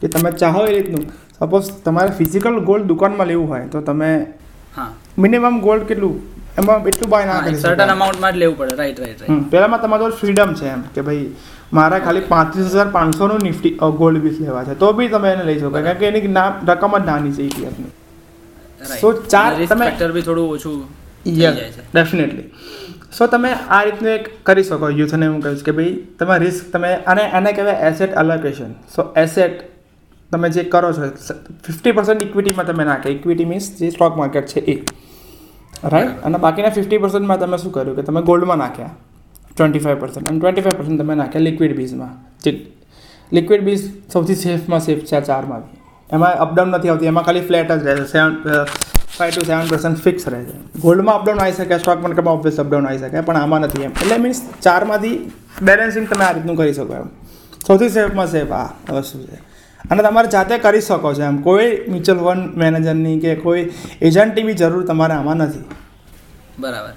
કે 0.00 0.08
તમે 0.08 0.30
ચાહો 0.32 0.66
એ 0.66 0.74
રીતનું. 0.74 1.04
સપોઝ 1.38 1.70
તમારે 1.84 2.10
ફિઝિકલ 2.18 2.58
ગોલ્ડ 2.60 2.84
દુકાનમાં 2.84 3.26
લેવું 3.26 3.48
હોય 3.48 3.66
તો 3.66 3.80
તમે 3.80 4.10
હા. 4.76 4.86
મિનિમમ 5.18 5.60
ગોલ્ડ 5.60 5.82
કેટલું? 5.82 6.14
એમાં 6.58 6.84
એટલું 6.84 7.10
બાય 7.10 7.26
ના 7.26 7.40
કરી 7.40 7.56
સર્ટન 7.56 7.92
અમાઉન્ટમાં 7.92 8.32
જ 8.32 8.36
લેવું 8.36 8.58
પડે. 8.58 8.74
રાઈટ 8.74 9.00
રાઈટ 9.00 9.22
રાઈટ 9.22 9.50
પહેલામાં 9.50 9.82
તમારો 9.82 10.10
ફ્રીડમ 10.20 10.54
છે 10.54 10.66
એમ 10.66 10.82
કે 10.94 11.00
ભાઈ 11.00 11.26
મારા 11.72 11.98
ખાલી 11.98 12.20
પાંત્રીસ 12.28 12.66
હજાર 12.66 12.88
પાંચસોનું 12.88 13.38
નિફ્ટી 13.42 13.70
ગોલ્ડ 13.98 14.18
બીસ 14.24 14.36
લેવા 14.40 14.64
છે. 14.64 14.74
તો 14.74 14.92
બી 14.92 15.08
તમે 15.08 15.32
એને 15.32 15.44
લઈ 15.44 15.58
શકો. 15.60 15.70
કારણ 15.70 15.98
કે 15.98 16.06
એની 16.06 16.34
રકમ 16.68 16.98
જ 16.98 17.06
નાની 17.06 17.32
છે 17.32 17.42
ઇટીએફની 17.42 17.90
સો 19.00 19.12
ચાર 19.12 19.50
તમે- 19.66 20.12
બી 20.12 20.22
થોડું 20.22 20.50
ઓછું 20.50 20.76
યસ 21.26 21.56
ડેફિનેટલી 21.94 22.44
સો 23.18 23.26
તમે 23.26 23.50
આ 23.52 23.82
રીતનું 23.82 24.10
એક 24.10 24.28
કરી 24.46 24.62
શકો. 24.62 24.88
યુથને 24.90 25.26
હું 25.26 25.40
કહીશ 25.42 25.62
કે 25.62 25.72
ભાઈ 25.72 25.92
તમે 26.18 26.38
રિસ્ક 26.38 26.72
તમે 26.72 26.90
અને 27.12 27.22
આને 27.30 27.52
કહેવાય 27.52 27.90
એસેટ 27.90 28.18
અલોકેશન 28.22 28.72
સો 28.96 29.02
એસેટ 29.16 29.62
તમે 30.32 30.48
જે 30.50 30.64
કરો 30.74 30.92
છો 30.92 31.08
ફિફ્ટી 31.66 31.92
પર્સન્ટ 31.92 32.22
ઇક્વિટીમાં 32.22 32.66
તમે 32.66 32.84
નાખે. 32.84 33.08
ઇક્વિટી 33.10 33.44
મીન્સ 33.44 33.70
જે 33.78 33.90
સ્ટોક 33.90 34.16
માર્કેટ 34.16 34.46
છે 34.46 34.60
એ. 34.60 34.76
રાઈટ 35.84 36.24
અને 36.24 36.38
બાકીના 36.38 36.70
ફિફ્ટી 36.70 36.98
પર્સન્ટમાં 36.98 37.40
તમે 37.40 37.58
શું 37.58 37.72
કર્યું? 37.72 37.96
કે 37.96 38.02
તમે 38.02 38.22
ગોલ્ડમાં 38.22 38.58
નાખ્યા. 38.58 38.90
ટ્વેન્ટી 39.56 39.78
ફાઈવ 39.78 39.98
પર્સન્ટ 40.00 40.28
અને 40.30 40.38
ટ્વેન્ટી 40.38 40.62
ફાઈવ 40.62 40.78
પર્સન્ટ 40.78 41.02
તમે 41.02 41.14
નાખ્યા 41.14 41.42
લિક્વિડ 41.42 41.76
બીઝમાં 41.76 42.12
જે 42.44 42.52
લિક્વિડ 43.32 43.62
બીઝ 43.64 43.84
સૌથી 44.12 44.34
સેફમાં 44.34 44.80
સેફ 44.80 45.02
છે 45.08 45.16
આ 45.16 45.20
ચારમાંથી 45.20 45.78
એમાં 46.10 46.38
અપડાઉન 46.44 46.68
નથી 46.68 46.88
આવતી. 46.88 47.06
એમાં 47.06 47.24
ખાલી 47.24 47.40
ફ્લેટ 47.40 47.72
જ 47.72 47.84
રહે 47.86 47.96
છે. 47.96 48.06
Seven 48.12 48.32
five 49.18 49.32
to 49.34 49.44
seven 49.46 49.66
percent 49.72 49.98
fix 50.04 50.28
રહે 50.32 50.42
છે. 50.44 50.56
ગોલ્ડમાં 50.80 51.16
અપડાઉન 51.20 51.40
આવી 51.40 51.56
શકે 51.58 51.78
સ્ટોક 51.78 52.02
માર્કેટમાં 52.04 52.34
ઓબ્વિયસ 52.38 52.60
અપડાઉન 52.64 52.86
આવી 52.88 53.02
શકે 53.04 53.20
પણ 53.28 53.36
આમાં 53.36 53.60
નથી 53.66 53.82
એમ. 53.88 53.92
એટલે 54.02 54.16
મીન્સ 54.24 54.42
ચારમાંથી 54.66 55.16
બેલેન્સિંગ 55.62 56.06
તમે 56.12 56.24
આ 56.24 56.32
રીતનું 56.36 56.56
કરી 56.56 56.74
શકો 56.78 56.94
એમ. 56.94 57.08
સૌથી 57.66 57.90
સેફમાં 57.96 58.30
સેફ 58.34 58.52
આ 58.60 58.68
વસ્તુ 58.98 59.18
છે. 59.26 59.38
અને 59.90 60.02
તમારે 60.02 60.28
જાતે 60.36 60.54
કરી 60.58 60.84
શકો 60.88 61.14
છો 61.18 61.22
એમ. 61.22 61.36
કોઈ 61.48 61.68
મ્યુચ્યુઅલ 61.92 62.24
ફંડ 62.26 62.56
મેનેજરની 62.62 63.16
કે 63.24 63.34
કોઈ 63.44 63.64
એજન્ટની 64.10 64.46
બી 64.48 64.58
જરૂર 64.62 64.84
તમારે 64.90 65.14
આમાં 65.14 65.36
નથી. 65.36 65.64
બરાબર. 66.60 66.94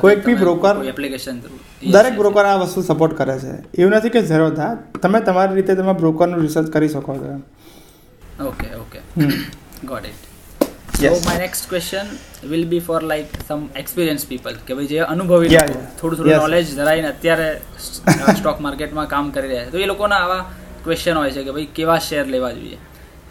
કોઈક 0.00 0.24
બી 0.24 0.38
બ્રોકર 0.44 0.74
એપ્લિકેશન 0.94 1.36
દરેક 1.94 2.16
બ્રોકર 2.16 2.44
આ 2.44 2.56
વસ્તુ 2.62 2.82
સપોર્ટ 2.82 3.14
કરે 3.20 3.36
છે. 3.44 3.52
એવું 3.80 3.92
નથી 3.98 4.14
કે 4.16 4.24
ઝેરો 4.32 4.48
થાય 4.50 5.00
તમે 5.02 5.20
તમારી 5.28 5.60
રીતે 5.60 5.74
તમે 5.74 5.94
બ્રોકરનું 6.02 6.42
રિસર્ચ 6.46 6.72
કરી 6.74 6.92
શકો 6.96 7.20
છો 7.20 7.30
એમ. 7.36 7.42
Okay 8.48 8.68
okay 8.82 8.98
got 9.84 10.06
it. 10.12 10.29
So 11.00 11.12
my 11.26 11.40
next 11.42 11.68
question 11.68 12.08
will 12.50 12.64
be 12.72 12.82
for 12.88 13.00
like 13.10 13.30
some 13.46 13.62
experience 13.82 14.24
people 14.30 14.56
કે 14.66 14.76
ભાઈ 14.78 14.90
જે 14.92 14.98
અનુભવી 15.14 15.50
લોકો 15.54 15.78
થોડું 16.00 16.18
થોડું 16.18 16.42
નોલેજ 16.44 16.74
ધરાવીને 16.78 17.08
અત્યારે 17.14 17.48
સ્ટોક 18.40 18.60
માર્કેટમાં 18.66 19.08
કામ 19.14 19.32
કરી 19.36 19.50
રહ્યા 19.52 19.64
છે. 19.64 19.70
તો 19.70 19.78
એ 19.78 19.88
લોકોના 19.92 20.20
આવા 20.26 20.42
ક્વેશ્ચન 20.84 21.16
હોય 21.22 21.32
છે 21.36 21.44
કે 21.48 21.56
ભાઈ 21.56 21.72
કેવા 21.78 21.98
શેર 22.08 22.24
લેવા 22.36 22.52
જોઈએ? 22.52 22.78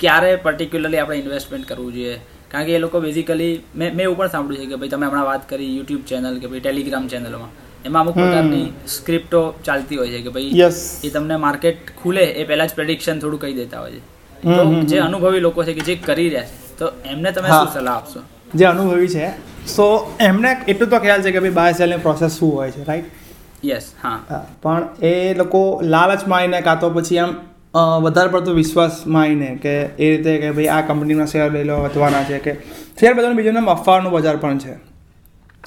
ક્યારે 0.01 0.35
પર્ટિક્યુલરલી 0.45 1.01
આપણે 1.03 1.21
ઇન્વેસ્ટમેન્ટ 1.23 1.71
કરવું 1.71 1.93
જોઈએ? 1.93 2.19
કારણ 2.51 2.67
કે 2.67 2.77
એ 2.77 2.83
લોકો 2.85 3.01
બેઝિકલી 3.07 3.53
મેં 3.75 3.89
મેં 3.95 4.05
એવું 4.05 4.17
પણ 4.17 4.35
સાંભળ્યું 4.35 4.65
છે 4.65 4.69
કે 4.73 4.83
ભાઈ 4.83 4.93
તમે 4.97 5.09
હમણાં 5.09 5.27
વાત 5.31 5.49
કરી 5.49 5.71
યુટ્યુબ 5.77 6.05
ચેનલ 6.05 6.39
કે 6.43 6.47
ભાઈ 6.47 6.65
ટેલિગ્રામ 6.67 7.07
ચેનલોમાં 7.07 7.51
એમાં 7.85 8.01
અમુક 8.01 8.15
પ્રકારની 8.21 8.67
સ્ક્રિપ્ટો 8.97 9.41
ચાલતી 9.65 9.97
હોય 9.97 10.11
છે 10.15 10.21
કે 10.21 10.31
ભાઈ 10.37 10.63
એ 11.03 11.09
તમને 11.09 11.43
માર્કેટ 11.47 11.91
ખુલે 12.03 12.23
એ 12.23 12.43
પહેલાં 12.43 12.67
જ 12.67 12.79
પ્રેડિક્શન 12.79 13.19
થોડું 13.19 13.39
કહી 13.39 13.53
દેતા 13.53 13.81
હોય 13.81 13.99
છે. 13.99 14.18
તો 14.43 14.81
જે 14.81 14.99
અનુભવી 14.99 15.39
લોકો 15.39 15.63
છે 15.63 15.73
કે 15.73 15.81
જે 15.81 15.95
કરી 15.95 16.29
રહ્યા 16.29 16.43
છે 16.43 16.77
તો 16.77 16.91
એમને 17.05 17.31
તમે 17.31 17.47
શું 17.49 17.73
સલાહ 17.73 17.95
આપશો? 17.95 18.19
જે 18.55 18.65
અનુભવી 18.65 19.07
છે. 19.07 19.29
સો 19.67 20.15
એમને 20.19 20.57
એટલું 20.67 20.89
તો 20.89 20.99
ખ્યાલ 20.99 21.21
છે 21.21 21.31
કે 21.31 21.39
ભાઈ 21.39 21.49
બાય 21.49 21.73
સેલની 21.73 21.97
પ્રોસેસ 21.97 22.39
શું 22.39 22.55
હોય 22.55 22.71
છે 22.71 22.83
રાઈટ 22.83 23.05
યસ 23.65 23.93
હા. 24.03 24.45
પણ 24.61 24.87
એ 25.01 25.33
લોકો 25.33 25.79
લાલચ 25.83 26.27
આવીને 26.29 26.61
કાં 26.61 26.79
તો 26.79 26.89
પછી 26.89 27.17
આમ 27.19 27.35
વધારે 28.03 28.27
પડતો 28.29 28.53
વિશ્વાસ 28.53 28.91
આવીને 29.15 29.55
કે 29.61 29.73
એ 29.81 30.17
રીતે 30.17 30.37
કે 30.37 30.51
ભાઈ 30.51 30.67
આ 30.67 30.81
કંપનીના 30.81 31.25
શેર 31.25 31.51
લઈ 31.51 31.63
લો 31.63 31.77
વધવાના 31.77 32.23
છે 32.23 32.39
કે 32.39 32.53
શેર 32.99 33.13
બજારનું 33.13 33.35
બીજું 33.35 33.53
નામ 33.53 33.69
અફવાનું 33.69 34.11
બજાર 34.11 34.37
પણ 34.37 34.57
છે. 34.57 34.73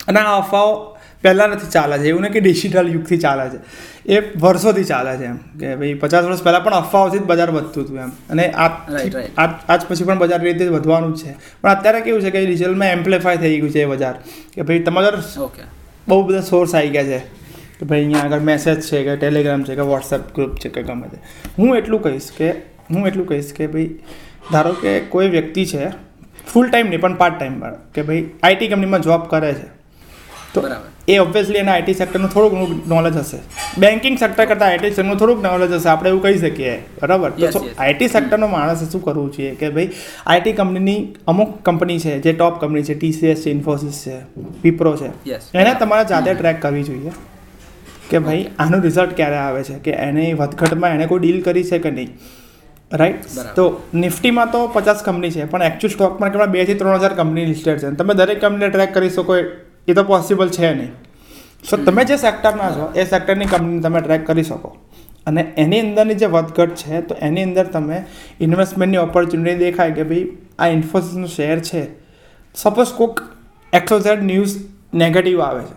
અને 0.08 0.20
આ 0.20 0.36
અફવાઓ 0.38 0.91
પહેલાં 1.22 1.48
નથી 1.48 1.70
ચાલે 1.70 1.98
છે. 1.98 2.08
એવું 2.08 2.22
નહીં 2.22 2.32
કે 2.32 2.40
ડિજિટલ 2.40 2.88
યુગથી 2.88 3.18
ચાલે 3.18 3.44
છે. 3.50 3.60
એ 4.12 4.38
વર્ષોથી 4.38 4.84
ચાલે 4.84 5.16
છે 5.16 5.24
એમ. 5.24 5.36
કે 5.60 5.74
ભાઈ 5.76 5.94
પચાસ 5.94 6.24
વર્ષ 6.24 6.42
પહેલાં 6.42 6.64
પણ 6.64 6.72
અફવાઓથી 6.74 7.18
જ 7.18 7.22
બજાર 7.22 7.50
વધતું 7.50 7.84
હતું 7.84 7.98
એમ. 7.98 8.08
અને 8.30 8.48
આજ 8.50 9.80
પછી 9.88 10.04
પણ 10.04 10.18
બજાર 10.18 10.40
રીતે 10.40 10.64
જ 10.64 10.68
વધવાનું 10.68 11.14
જ 11.14 11.22
છે. 11.24 11.32
પણ 11.62 11.70
અત્યારે 11.70 12.00
કેવું 12.00 12.22
છે 12.22 12.30
કે 12.30 12.46
ડિજિટલમાં 12.46 12.88
એમ્પ્લિફાય 12.88 13.36
થઈ 13.36 13.54
ગયું 13.60 13.70
છે 13.70 13.82
એ 13.82 13.86
બજાર. 13.86 14.14
કે 14.54 14.62
ભાઈ 14.62 14.78
તમારા 14.78 15.22
બહુ 16.08 16.22
બધા 16.26 16.40
સોર્સ 16.40 16.74
આવી 16.74 16.88
ગયા 16.88 17.04
છે. 17.04 17.18
કે 17.80 17.86
ભાઈ 17.86 17.98
અહીંયા 17.98 18.24
આગળ 18.24 18.40
મેસેજ 18.40 18.80
છે 18.80 19.02
કે 19.04 19.16
ટેલિગ્રામ 19.16 19.64
છે 19.64 19.74
કે 19.74 19.80
વોટ્સએપ 19.80 20.20
ગ્રુપ 20.34 20.56
છે 20.56 20.68
કે 20.68 20.82
ગમે 20.82 21.08
તે. 21.08 21.18
હું 21.58 21.76
એટલું 21.76 22.02
કહીશ 22.02 22.30
કે 22.38 22.50
હું 22.90 23.06
એટલું 23.06 23.26
કહીશ 23.28 23.52
કે 23.52 23.66
ભાઈ 23.66 23.90
ધારો 24.52 24.72
કે 24.72 25.00
કોઈ 25.00 25.28
વ્યક્તિ 25.28 25.64
છે 25.66 25.88
ફૂલ 26.52 26.70
ટાઈમ 26.70 26.86
નહીં 26.86 27.00
પણ 27.00 27.14
પાર્ટ 27.14 27.38
ટાઈમ 27.38 27.60
કે 27.94 28.02
ભાઈ 28.02 28.26
આઈટી 28.42 28.68
કંપનીમાં 28.68 29.00
જોબ 29.00 29.22
કરે 29.26 29.52
છે. 29.54 29.82
તો 30.55 30.62
એ 31.09 31.14
ઓબ્વિયસલી 31.18 31.59
એના 31.59 31.72
આઈટી 31.72 31.94
સેક્ટરનું 32.00 32.30
થોડું 32.34 32.50
ઘણું 32.55 32.82
નોલેજ 32.88 33.16
હશે. 33.16 33.38
બેન્કિંગ 33.78 34.18
સેક્ટર 34.18 34.44
કરતાં 34.44 34.68
આઈટી 34.68 34.90
સેક્ટરનું 34.90 35.18
થોડુંક 35.22 35.42
નોલેજ 35.46 35.72
હશે. 35.72 35.88
આપણે 35.88 36.11
એવું 36.11 36.22
કહી 36.22 36.38
શકીએ. 36.38 36.74
બરાબર? 37.03 37.30
તો 37.55 37.62
આઈટી 37.78 38.09
સેક્ટરનો 38.09 38.48
માણસે 38.55 38.84
શું 38.92 39.05
કરવું 39.05 39.32
જોઈએ 39.36 39.55
કે 39.55 39.70
ભાઈ 39.70 39.90
આઈટી 40.26 40.53
કંપનીની 40.53 41.00
અમુક 41.32 41.57
કંપની 41.64 41.98
છે 42.05 42.12
જે 42.26 42.32
ટોપ 42.32 42.61
કંપની 42.61 42.84
છે 42.90 42.94
ટીસીએસ 43.00 43.44
છે 43.44 43.50
ઇન્ફોસિસ 43.50 44.03
છે 44.05 44.16
વિપ્રો 44.64 44.92
છે 44.96 45.11
એને 45.55 45.72
તમારે 45.80 46.09
જાતે 46.12 46.34
ટ્રેક 46.34 46.61
કરવી 46.62 46.84
જોઈએ. 46.90 47.12
કે 48.11 48.18
ભાઈ 48.18 48.46
આનું 48.59 48.80
રિઝલ્ટ 48.82 49.16
ક્યારે 49.16 49.40
આવે 49.46 49.62
છે? 49.62 49.80
કે 49.84 49.98
એને 50.07 50.28
વધઘટમાં 50.34 50.94
એને 50.96 51.07
કોઈ 51.07 51.20
ડીલ 51.24 51.42
કરી 51.42 51.66
છે 51.72 51.78
કે 51.78 51.90
નહીં? 51.98 52.14
રાઈટ 52.92 53.20
તો 53.57 53.64
નિફ્ટીમાં 53.94 54.48
તો 54.55 54.62
પચાસ 54.72 55.03
કંપની 55.05 55.34
છે 55.36 55.44
પણ 55.44 55.62
એકચ્યુઅલ 55.62 55.94
સ્ટોક 55.94 56.20
માર્કેટમાં 56.20 56.57
બેથી 56.57 56.80
ત્રણ 56.80 56.98
હજાર 57.03 57.14
કંપની 57.20 57.46
લિસ્ટેડ 57.53 57.78
છે. 57.82 57.92
તમે 58.00 58.14
દરેક 58.14 58.40
કંપનીને 58.40 58.72
ટ્રેક 58.72 58.90
કરી 58.94 59.11
શકો 59.11 59.36
એ 59.89 59.95
તો 59.95 60.05
પોસિબલ 60.05 60.49
છે 60.51 60.72
નહીં. 60.74 60.93
સો 61.64 61.76
તમે 61.78 62.05
જે 62.05 62.16
સેક્ટરના 62.18 62.70
છો 62.76 62.87
એ 62.95 63.05
સેક્ટરની 63.07 63.47
કંપનીને 63.47 63.83
તમે 63.83 64.01
ટ્રેક 64.01 64.26
કરી 64.26 64.45
શકો. 64.45 64.70
અને 65.26 65.43
એની 65.57 65.80
અંદરની 65.80 66.18
જે 66.20 66.28
વધઘટ 66.28 66.74
છે 66.83 67.01
તો 67.03 67.14
એની 67.28 67.45
અંદર 67.49 67.66
તમે 67.76 67.99
ઇન્વેસ્ટમેન્ટની 68.41 69.03
ઓપોર્ચ્યુનિટી 69.03 69.61
દેખાય 69.61 69.95
કે 69.99 70.09
ભાઈ 70.11 70.26
આ 70.59 70.68
ઇન્ફોસિસનું 70.76 71.30
શેર 71.37 71.61
છે. 71.61 71.83
સપોઝ 72.55 72.93
કોઈક 72.97 73.22
એક્સોઝેડ 73.72 74.26
ન્યૂઝ 74.30 74.57
નેગેટિવ 75.03 75.41
આવે 75.41 75.62
છે 75.68 75.76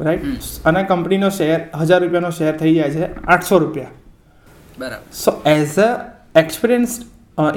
રાઈટ 0.00 0.66
અને 0.66 0.84
કંપનીનો 0.90 1.30
શેર 1.38 1.58
હજાર 1.82 2.00
રૂપિયાનો 2.02 2.32
શેર 2.38 2.52
થઈ 2.56 2.74
જાય 2.74 2.92
છે 2.94 3.04
આઠસો 3.26 3.58
રૂપિયા. 3.58 3.94
બરાબર. 4.78 5.06
So 5.14 5.30
as 5.46 5.78
a 5.78 5.88
experience 6.36 6.92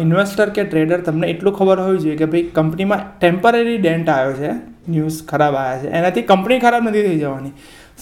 investor 0.03 0.49
કે 0.49 0.63
ટ્રેડર 0.65 0.99
તમને 1.01 1.27
એટલું 1.33 1.53
ખબર 1.57 1.79
હોવી 1.85 2.01
જોઈએ 2.03 2.17
કે 2.17 2.27
ભાઈ 2.31 2.49
કંપનીમાં 2.55 3.03
ટેમ્પરરી 3.19 3.77
ડેન્ટ 3.77 4.09
આવ્યો 4.09 4.33
છે 4.33 4.51
ન્યૂઝ 4.89 5.23
ખરાબ 5.27 5.55
આવ્યા 5.55 5.81
છે. 5.81 5.89
એનાથી 5.89 6.21
કંપની 6.23 6.59
ખરાબ 6.59 6.83
નથી 6.83 7.03
થઈ 7.03 7.19
જવાની. 7.19 7.51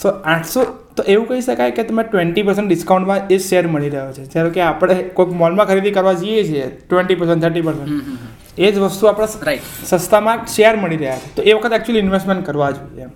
સો 0.01 0.09
આઠસો 0.09 0.63
તો 0.97 1.03
એવું 1.03 1.27
કહી 1.27 1.41
શકાય 1.41 1.71
કે 1.71 1.83
તમે 1.83 2.03
ટ્વેન્ટી 2.03 2.43
પર્સન્ટ 2.43 2.67
ડિસ્કાઉન્ટમાં 2.67 3.27
એ 3.27 3.37
શેર 3.37 3.67
મળી 3.67 3.89
રહ્યો 3.89 4.13
છે. 4.13 4.25
જ્યારે 4.25 4.49
કે 4.49 4.61
આપણે 4.61 4.95
કોઈક 5.17 5.29
મોલમાં 5.33 5.67
ખરીદી 5.67 5.91
કરવા 5.91 6.13
જઈએ 6.13 6.43
છીએ 6.43 6.65
ટ્વેન્ટી 6.89 7.15
પર્સન્ટ 7.15 7.43
થર્ટી 7.43 7.61
પર્સન્ટ 7.61 8.59
એ 8.59 8.71
જ 8.71 8.79
વસ્તુ 8.79 9.07
આપણે 9.07 9.57
સસ્તામાં 9.85 10.45
શેર 10.47 10.75
મળી 10.75 10.97
રહ્યા 10.97 11.17
છે. 11.17 11.35
તો 11.35 11.41
એ 11.41 11.53
વખત 11.53 11.73
એકચ્યુઅલી 11.73 11.99
ઇન્વેસ્ટમેન્ટ 11.99 12.45
કરવા 12.45 12.71
જોઈએ 12.71 13.01
એમ. 13.01 13.09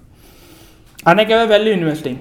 આને 1.05 1.26
કહેવાય 1.26 1.45
વેલ્યુ 1.45 1.74
ઇન્વેસ્ટિંગ 1.74 2.18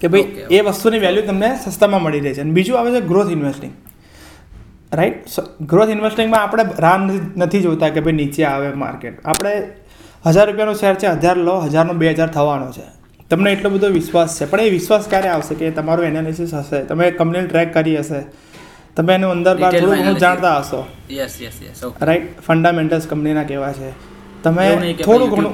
કે 0.00 0.08
ભાઈ 0.08 0.20
એ 0.50 0.60
વસ્તુની 0.60 0.98
વેલ્યુ 0.98 1.22
તમને 1.22 1.50
સસ્તામાં 1.64 2.02
મળી 2.02 2.20
રહે 2.20 2.34
છે. 2.34 2.40
અને 2.40 2.52
બીજું 2.52 2.78
આવે 2.78 2.90
છે 2.92 3.00
ગ્રોથ 3.06 3.30
ઇન્વેસ્ટિંગ 3.30 3.72
રાઈટ 4.92 5.40
ગ્રોથ 5.62 5.88
ઇન્વેસ્ટિંગમાં 5.88 6.42
આપણે 6.42 6.64
રાહ 6.78 6.98
નથી 7.36 7.60
જોતા 7.60 7.88
કે 7.88 8.00
ભાઈ 8.00 8.12
નીચે 8.12 8.44
આવે 8.44 8.68
માર્કેટ 8.74 9.24
આપણે 9.24 9.52
હજાર 10.26 10.46
રૂપિયાનો 10.46 10.74
શેર 10.74 10.94
છે 10.94 11.06
હજાર 11.06 11.36
લો 11.36 11.60
હજારનો 11.60 11.92
બે 11.92 12.12
હજાર 12.12 12.28
થવાનો 12.28 12.72
છે. 12.72 12.86
તમને 13.30 13.52
એટલો 13.52 13.70
બધો 13.70 13.88
વિશ્વાસ 13.88 14.40
છે 14.40 14.44
પણ 14.44 14.60
એ 14.60 14.70
વિશ્વાસ 14.70 15.06
ક્યારે 15.08 15.28
આવશે 15.28 15.54
કે 15.54 15.70
તમારું 15.70 16.06
એનાલિસિસ 16.06 16.54
હશે? 16.54 16.84
તમે 16.84 17.10
કંપનીને 17.10 17.46
ટ્રેક 17.46 17.74
કરી 17.74 17.96
હશે. 17.96 18.20
તમે 18.96 19.14
એનું 19.14 19.30
અંદર 19.30 19.56
બહાર 19.58 19.72
થોડું 19.80 19.98
ઘણું 19.98 20.18
જાણતા 20.18 20.58
હશો. 20.58 20.86
Yes 21.10 21.42
yes 21.42 21.62
yes 21.62 21.84
right 22.02 22.40
fundamentals 22.40 23.06
કંપનીના 23.06 23.42
કેવા 23.42 23.72
છે. 23.72 23.92
તમે 24.42 24.92
થોડું 24.92 25.30
ઘણું 25.30 25.52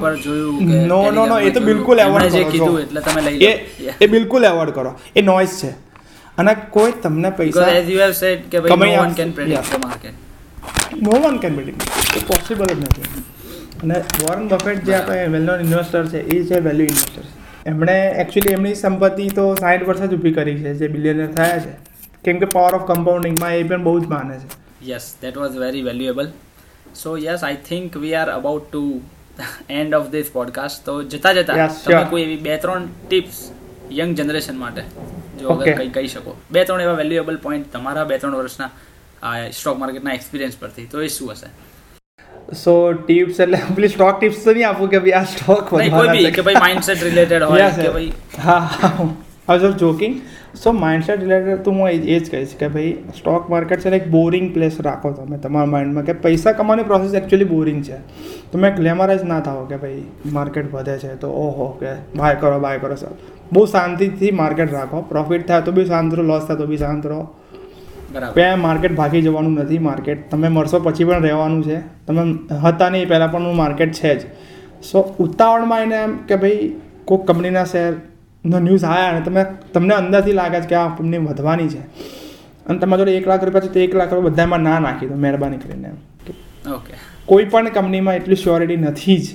નો 0.87 1.11
નો 1.11 1.25
નો 1.25 1.39
એ 1.39 1.51
તો 1.51 1.59
બિલકુલ 1.59 1.99
એવોર્ડ 1.99 2.31
કરો 2.31 2.43
કીધું 2.49 3.01
તમે 3.01 3.31
એ 3.31 3.51
એ 4.01 4.07
બિલકુલ 4.07 4.43
એવોર્ડ 4.43 4.71
કરો. 4.71 4.99
એ 5.15 5.21
નોઇઝ 5.21 5.49
છે. 5.49 5.71
અને 6.37 6.55
કોઈ 6.69 6.91
તમને 6.91 7.29
પૈસા 7.29 7.67
એઝ 7.69 7.89
યુ 7.89 7.99
હેવ 7.99 8.11
સેડ 8.11 8.49
કે 8.51 8.59
ભાઈ 8.59 8.95
no 8.95 9.03
one 9.03 9.13
can 9.13 9.31
predict 9.31 9.75
the 9.75 9.85
market 9.85 11.01
no 11.03 11.11
one 11.11 11.37
can 11.37 11.53
predict 11.53 12.27
possible 12.27 12.65
જ 12.65 12.71
નથી. 12.71 13.23
અને 13.83 13.97
વોરન 14.23 14.43
બફેટ 14.49 14.83
જે 14.87 14.97
આપણે 14.97 15.27
વેલ 15.35 15.45
નોન 15.51 15.61
ઇન્વેસ્ટર 15.67 16.03
છે 16.13 16.19
એ 16.35 16.41
છે 16.49 16.57
વેલ્યુ 16.67 16.87
ઇન્વેસ્ટર 16.93 17.23
એમણે 17.71 17.95
એકચ્યુઅલી 18.23 18.57
એમની 18.57 18.75
સંપત્તિ 18.81 19.29
તો 19.39 19.45
સાઠ 19.61 19.85
વર્ષ 19.87 20.11
જ 20.11 20.17
ઊભી 20.17 20.35
કરી 20.37 20.57
છે 20.63 20.73
જે 20.81 20.89
બિલિયનર 20.95 21.29
થયા 21.37 21.61
છે. 21.65 21.73
કેમ 22.25 22.41
કે 22.43 22.47
પાવર 22.55 22.77
ઓફ 22.77 22.85
કમ્પાઉન્ડિંગમાં 22.89 23.55
એ 23.61 23.63
પણ 23.63 23.87
બહુ 23.87 23.95
જ 24.03 24.11
માને 24.13 24.35
છે. 24.41 24.47
Yes 24.91 25.07
that 25.23 25.39
was 25.43 25.57
very 25.63 25.83
valuable 25.87 26.29
so 27.01 27.15
yes 27.23 27.47
I 27.49 27.59
think 27.69 27.97
we 28.03 28.13
are 28.19 28.29
about 28.35 28.69
to 28.75 28.83
end 29.79 29.97
of 29.99 30.07
this 30.13 30.29
podcast 30.37 30.85
તો 30.85 30.95
જતા 31.15 31.33
જતા 31.39 31.67
તમે 31.87 32.03
કોઈ 32.13 32.23
એવી 32.27 32.41
બે 32.47 32.59
ત્રણ 32.65 32.87
ટિપ્સ 33.07 33.41
યંગ 33.99 34.15
જનરેશન 34.19 34.57
માટે 34.63 34.83
જો 35.41 35.47
અગર 35.55 35.73
કંઈ 35.79 35.91
કહી 35.97 36.13
શકો. 36.15 36.37
બે 36.53 36.65
ત્રણ 36.67 36.85
એવા 36.87 36.97
વેલ્યુએબલ 37.01 37.37
પોઈન્ટ 37.47 37.73
તમારા 37.75 38.05
બે 38.13 38.21
ત્રણ 38.21 38.39
વર્ષના 38.41 38.71
સ્ટોક 39.59 39.77
માર્કેટના 39.83 40.15
એક્સપિરિયન્સ 40.19 40.55
પરથી. 40.63 40.87
તો 40.93 40.97
એ 41.01 41.11
શું 41.17 41.31
હશે? 41.33 41.49
સો 42.51 42.75
ટિપ્સ 42.93 43.39
એટલે 43.39 43.59
પેલી 43.75 43.89
સ્ટોક 43.89 44.19
ટિપ્સ 44.19 44.43
તો 44.43 44.53
નહીં 44.53 44.67
આપું 44.67 44.89
કે 44.89 44.99
ભાઈ 44.99 45.17
આ 45.19 45.23
સ્ટોક 45.33 45.73
વધારે 45.73 46.13
બી 46.13 46.31
કે 46.37 46.45
ભાઈ 46.47 46.63
માઇન્ડસેટ 46.63 47.03
રિલેટેડ 47.03 47.47
હોય 47.49 47.69
કે 47.77 47.89
ભાઈ 47.89 48.11
હા 48.45 48.59
હા. 48.75 49.57
જો 49.57 49.69
જોકિંગ 49.81 50.15
સો 50.55 50.71
માઇન્ડસેટ 50.73 51.21
રિલેટેડ 51.21 51.63
તો 51.63 51.71
હું 51.71 51.89
એ 51.89 51.97
જ 52.19 52.29
કહીશ 52.29 52.55
કે 52.59 52.69
ભાઈ 52.75 52.91
સ્ટોક 53.17 53.49
માર્કેટ 53.49 53.83
છે 53.83 53.93
એક 53.97 54.07
બોરિંગ 54.15 54.47
પ્લેસ 54.53 54.79
રાખો 54.87 55.11
તમે 55.17 55.37
તમારા 55.45 55.71
માઇન્ડમાં 55.73 56.05
કે 56.05 56.15
પૈસા 56.25 56.53
કમાવાની 56.53 56.87
પ્રોસેસ 56.91 57.13
એકચ્યુઅલી 57.13 57.49
બોરિંગ 57.49 57.83
છે. 57.83 57.99
તમે 58.53 58.71
ગ્લેમરાઇઝ 58.79 59.23
ના 59.25 59.41
થાઓ 59.41 59.65
કે 59.65 59.77
ભાઈ 59.83 60.33
માર્કેટ 60.39 60.71
વધે 60.71 60.97
છે 61.03 61.15
તો 61.21 61.29
ઓહો 61.43 61.69
કે 61.81 61.93
બાય 62.15 62.35
કરો 62.41 62.59
બાય 62.59 62.79
કરો 62.79 62.95
સર 62.95 63.13
બહુ 63.51 63.65
શાંતિથી 63.65 64.31
માર્કેટ 64.41 64.73
રાખો. 64.73 65.01
પ્રોફિટ 65.13 65.47
થાય 65.47 65.61
તો 65.61 65.71
બી 65.71 65.85
શાંત 65.85 66.13
રહો 66.13 66.23
લોસ 66.23 66.43
થાય 66.49 66.59
તો 66.59 66.67
બી 66.67 66.77
શાંત 66.77 67.05
રહો. 67.05 67.21
ત્યાં 68.13 68.61
માર્કેટ 68.61 68.95
ભાગી 68.95 69.21
જવાનું 69.21 69.53
નથી 69.53 69.79
માર્કેટ 69.79 70.31
તમે 70.31 70.47
મળશો 70.47 70.79
પછી 70.79 71.03
પણ 71.03 71.21
રહેવાનું 71.21 71.63
છે. 71.63 71.79
તમે 71.79 72.55
હતા 72.57 72.89
નહીં 72.89 73.07
પહેલાં 73.07 73.31
પણ 73.31 73.53
માર્કેટ 73.55 73.91
છે 73.91 74.19
જ. 74.19 74.21
સો 74.83 75.15
ઉતાવળમાં 75.19 75.81
એને 75.81 75.95
એમ 75.95 76.17
કે 76.17 76.35
ભાઈ 76.35 76.75
કોઈક 77.05 77.21
કંપનીના 77.21 77.63
શેરનો 77.63 78.59
ન્યૂઝ 78.59 78.83
આવ્યા 78.83 79.09
અને 79.09 79.21
તમે 79.21 79.45
તમને 79.73 79.95
અંદરથી 79.95 80.31
લાગે 80.31 80.61
છે 80.61 80.67
કે 80.67 80.75
આ 80.75 80.87
કંપની 80.87 81.17
વધવાની 81.17 81.67
છે. 81.67 81.79
અને 82.67 82.79
તમારા 82.79 82.97
જોડે 82.97 83.17
એક 83.17 83.27
લાખ 83.27 83.43
રૂપિયા 83.43 83.61
છે 83.61 83.73
તો 83.73 83.79
એક 83.79 83.95
લાખ 83.95 84.13
રૂપિયા 84.13 84.33
બધામાં 84.33 84.59
ના 84.59 84.79
નાખી 84.79 85.07
દો 85.07 85.15
મહેરબાની 85.15 85.57
કરીને 85.57 85.87
એમ. 85.87 85.97
ઓકે. 86.71 86.93
કોઈ 87.25 87.45
પણ 87.45 87.69
કંપનીમાં 87.69 88.15
એટલી 88.15 88.35
શ્યોરિટી 88.35 88.77
નથી 88.77 89.17
જ 89.17 89.27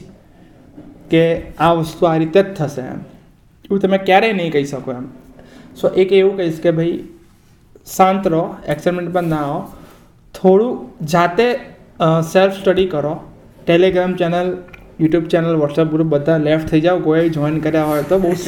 કે 1.10 1.42
આ 1.58 1.72
વસ્તુ 1.72 2.06
આ 2.06 2.16
રીતે 2.16 2.42
જ 2.42 2.54
થશે 2.54 2.80
એમ. 2.80 3.00
એવું 3.64 3.80
તમે 3.80 3.98
ક્યારેય 3.98 4.32
નહીં 4.32 4.52
કહી 4.52 4.64
શકો 4.64 4.92
એમ. 4.92 5.06
સો 5.76 5.88
એક 5.88 6.12
એવું 6.12 6.36
કહીશ 6.36 6.60
કે 6.60 6.70
ભાઈ 6.70 7.04
શાંત 7.87 8.26
રહો 8.34 8.43
એક્સાઇટમેન્ટ 8.74 9.12
પર 9.14 9.22
ના 9.22 9.43
આવો. 9.47 9.61
થોડું 10.34 10.74
જાતે 11.14 11.47
સેલ્ફ 12.32 12.55
સ્ટડી 12.61 12.89
કરો. 12.95 13.14
Telegram 13.66 14.12
channel 14.14 14.57
YouTube 15.01 15.26
channel 15.32 15.57
WhatsApp 15.62 15.89
group 15.95 16.09
બધા 16.14 16.39
લેફ્ટ 16.49 16.68
થઈ 16.70 16.80
જાઓ. 16.80 16.99
કોઈ 17.09 17.30
જોઈન 17.30 17.61
કર્યા 17.61 17.84
હોય 17.91 18.03
તો 18.12 18.18
બહુ 18.18 18.32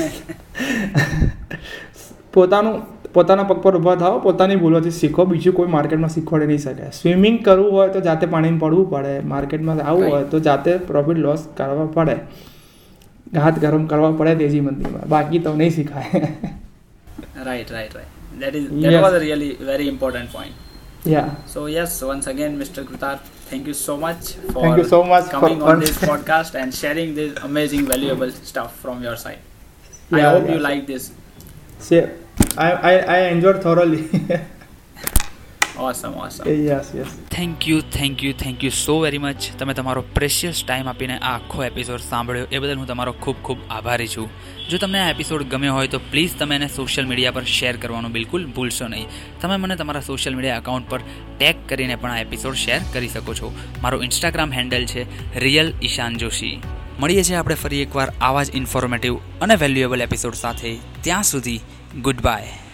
પોતાનું 2.34 2.76
પોતાના 3.14 3.48
પગ 3.50 3.58
પર 3.62 3.76
ઊભા 3.76 3.96
થાઓ 4.02 4.20
પોતાની 4.26 4.56
ભૂલોથી 4.56 4.96
શીખો. 4.98 5.26
બીજું 5.32 5.54
કોઈ 5.60 5.70
માર્કેટમાં 5.76 6.12
શીખવાડી 6.16 6.50
નહીં 6.50 6.62
શકે. 6.66 6.84
સ્વિમિંગ 7.00 7.38
કરવું 7.44 7.72
હોય 7.78 7.88
તો 7.96 8.00
જાતે 8.08 8.26
પાણીમાં 8.34 8.60
પડવું 8.60 8.90
પડે. 8.90 9.14
માર્કેટમાં 9.32 9.78
આવવું 9.86 10.12
હોય 10.12 10.24
તો 10.34 10.38
જાતે 10.50 10.70
પ્રોફિટ 10.90 11.18
લોસ 11.26 11.48
કરવા 11.56 11.88
પડે. 11.96 12.16
હાથ 13.40 13.58
ગરમ 13.64 13.84
કરવા 13.86 14.12
પડે 14.20 14.36
તેજી 14.44 14.62
મંદીમાં. 14.68 15.08
બાકી 15.14 15.42
તો 15.48 15.56
નહીં 15.62 15.70
શીખાય. 15.70 16.28
Right 17.46 17.70
right 17.76 17.98
right 17.98 18.17
that 18.40 18.54
is 18.54 18.68
that 18.68 18.92
yes. 18.92 19.02
was 19.02 19.14
a 19.14 19.20
really 19.20 19.54
very 19.54 19.88
important 19.88 20.30
point. 20.30 20.54
Yeah. 21.04 21.34
So 21.46 21.66
yes 21.66 22.02
once 22.02 22.26
again 22.26 22.58
mr 22.58 22.84
krutar 22.84 23.20
thank 23.50 23.66
you 23.66 23.74
so 23.74 23.96
much 23.96 24.32
for 24.52 24.62
thank 24.62 24.78
you 24.78 24.84
so 24.84 25.02
much 25.04 25.30
coming 25.30 25.62
on 25.62 25.80
this 25.80 25.96
podcast 25.96 26.54
and 26.54 26.74
sharing 26.74 27.14
this 27.14 27.38
amazing 27.42 27.86
valuable 27.86 28.30
stuff 28.30 28.76
from 28.76 29.02
your 29.02 29.16
side. 29.16 29.38
Yeah, 30.10 30.18
i 30.18 30.30
hope 30.32 30.46
yeah. 30.48 30.54
you 30.54 30.60
like 30.60 30.86
this. 30.86 31.12
See 31.78 32.02
I, 32.56 32.70
I 32.90 32.94
i 33.16 33.18
enjoyed 33.34 33.62
thoroughly. 33.62 34.04
awesome 35.78 36.14
awesome 36.26 36.48
yes 36.66 36.88
yes 36.94 37.10
thank 37.30 37.68
you 37.68 37.80
thank 37.80 38.24
you 38.24 38.32
thank 38.32 38.64
you 38.64 38.70
so 38.70 39.00
very 39.00 39.18
much 39.18 39.50
તમે 39.58 39.74
તમારો 39.74 40.02
precious 40.14 40.64
time 40.64 40.88
આપીને 40.88 41.18
આ 41.18 41.34
આખો 41.34 41.64
episode 41.64 42.00
સાંભળ્યો 42.00 42.46
એ 42.52 42.58
બદલ 42.58 42.78
હું 42.78 42.86
તમારો 42.86 43.12
ખૂબ 43.12 43.36
ખૂબ 43.42 43.58
આભારી 43.70 44.08
છું. 44.08 44.28
જો 44.70 44.78
તમને 44.78 45.00
આ 45.00 45.10
એપિસોડ 45.10 45.42
ગમ્યો 45.42 45.74
હોય 45.74 45.88
તો 45.88 45.98
પ્લીઝ 45.98 46.34
તમે 46.38 46.56
એને 46.56 46.68
સોશિયલ 46.68 47.06
મીડિયા 47.06 47.30
પર 47.30 47.44
શેર 47.44 47.76
કરવાનું 47.76 48.12
બિલકુલ 48.12 48.46
ભૂલશો 48.46 48.88
નહીં. 48.88 49.06
તમે 49.40 49.56
મને 49.56 49.76
તમારા 49.76 50.00
સોશિયલ 50.00 50.36
મીડિયા 50.36 50.56
એકાઉન્ટ 50.56 50.90
પર 50.90 51.00
ટેગ 51.38 51.56
કરીને 51.68 51.96
પણ 51.96 52.10
આ 52.10 52.20
એપિસોડ 52.20 52.54
શેર 52.54 52.80
કરી 52.92 53.08
શકો 53.08 53.34
છો. 53.34 53.52
મારો 53.82 54.02
ઇન્સ્ટાગ્રામ 54.02 54.52
હેન્ડલ 54.52 54.86
છે 54.86 55.06
રિયલ 55.38 55.72
ઈશાન 55.82 56.16
જોશી 56.16 56.60
મળીએ 57.00 57.22
છીએ 57.22 57.36
આપણે 57.36 57.54
ફરી 57.54 57.82
એકવાર 57.82 58.12
આવા 58.20 58.42
જ 58.42 58.56
ઇન્ફોર્મેટિવ 58.56 59.16
અને 59.16 59.54
વેલ્યુએબલ 59.54 60.02
એપિસોડ 60.02 60.34
સાથે. 60.34 60.72
ત્યાં 61.02 61.22
સુધી 61.22 61.60
ગુડ 62.02 62.20
બાય 62.20 62.67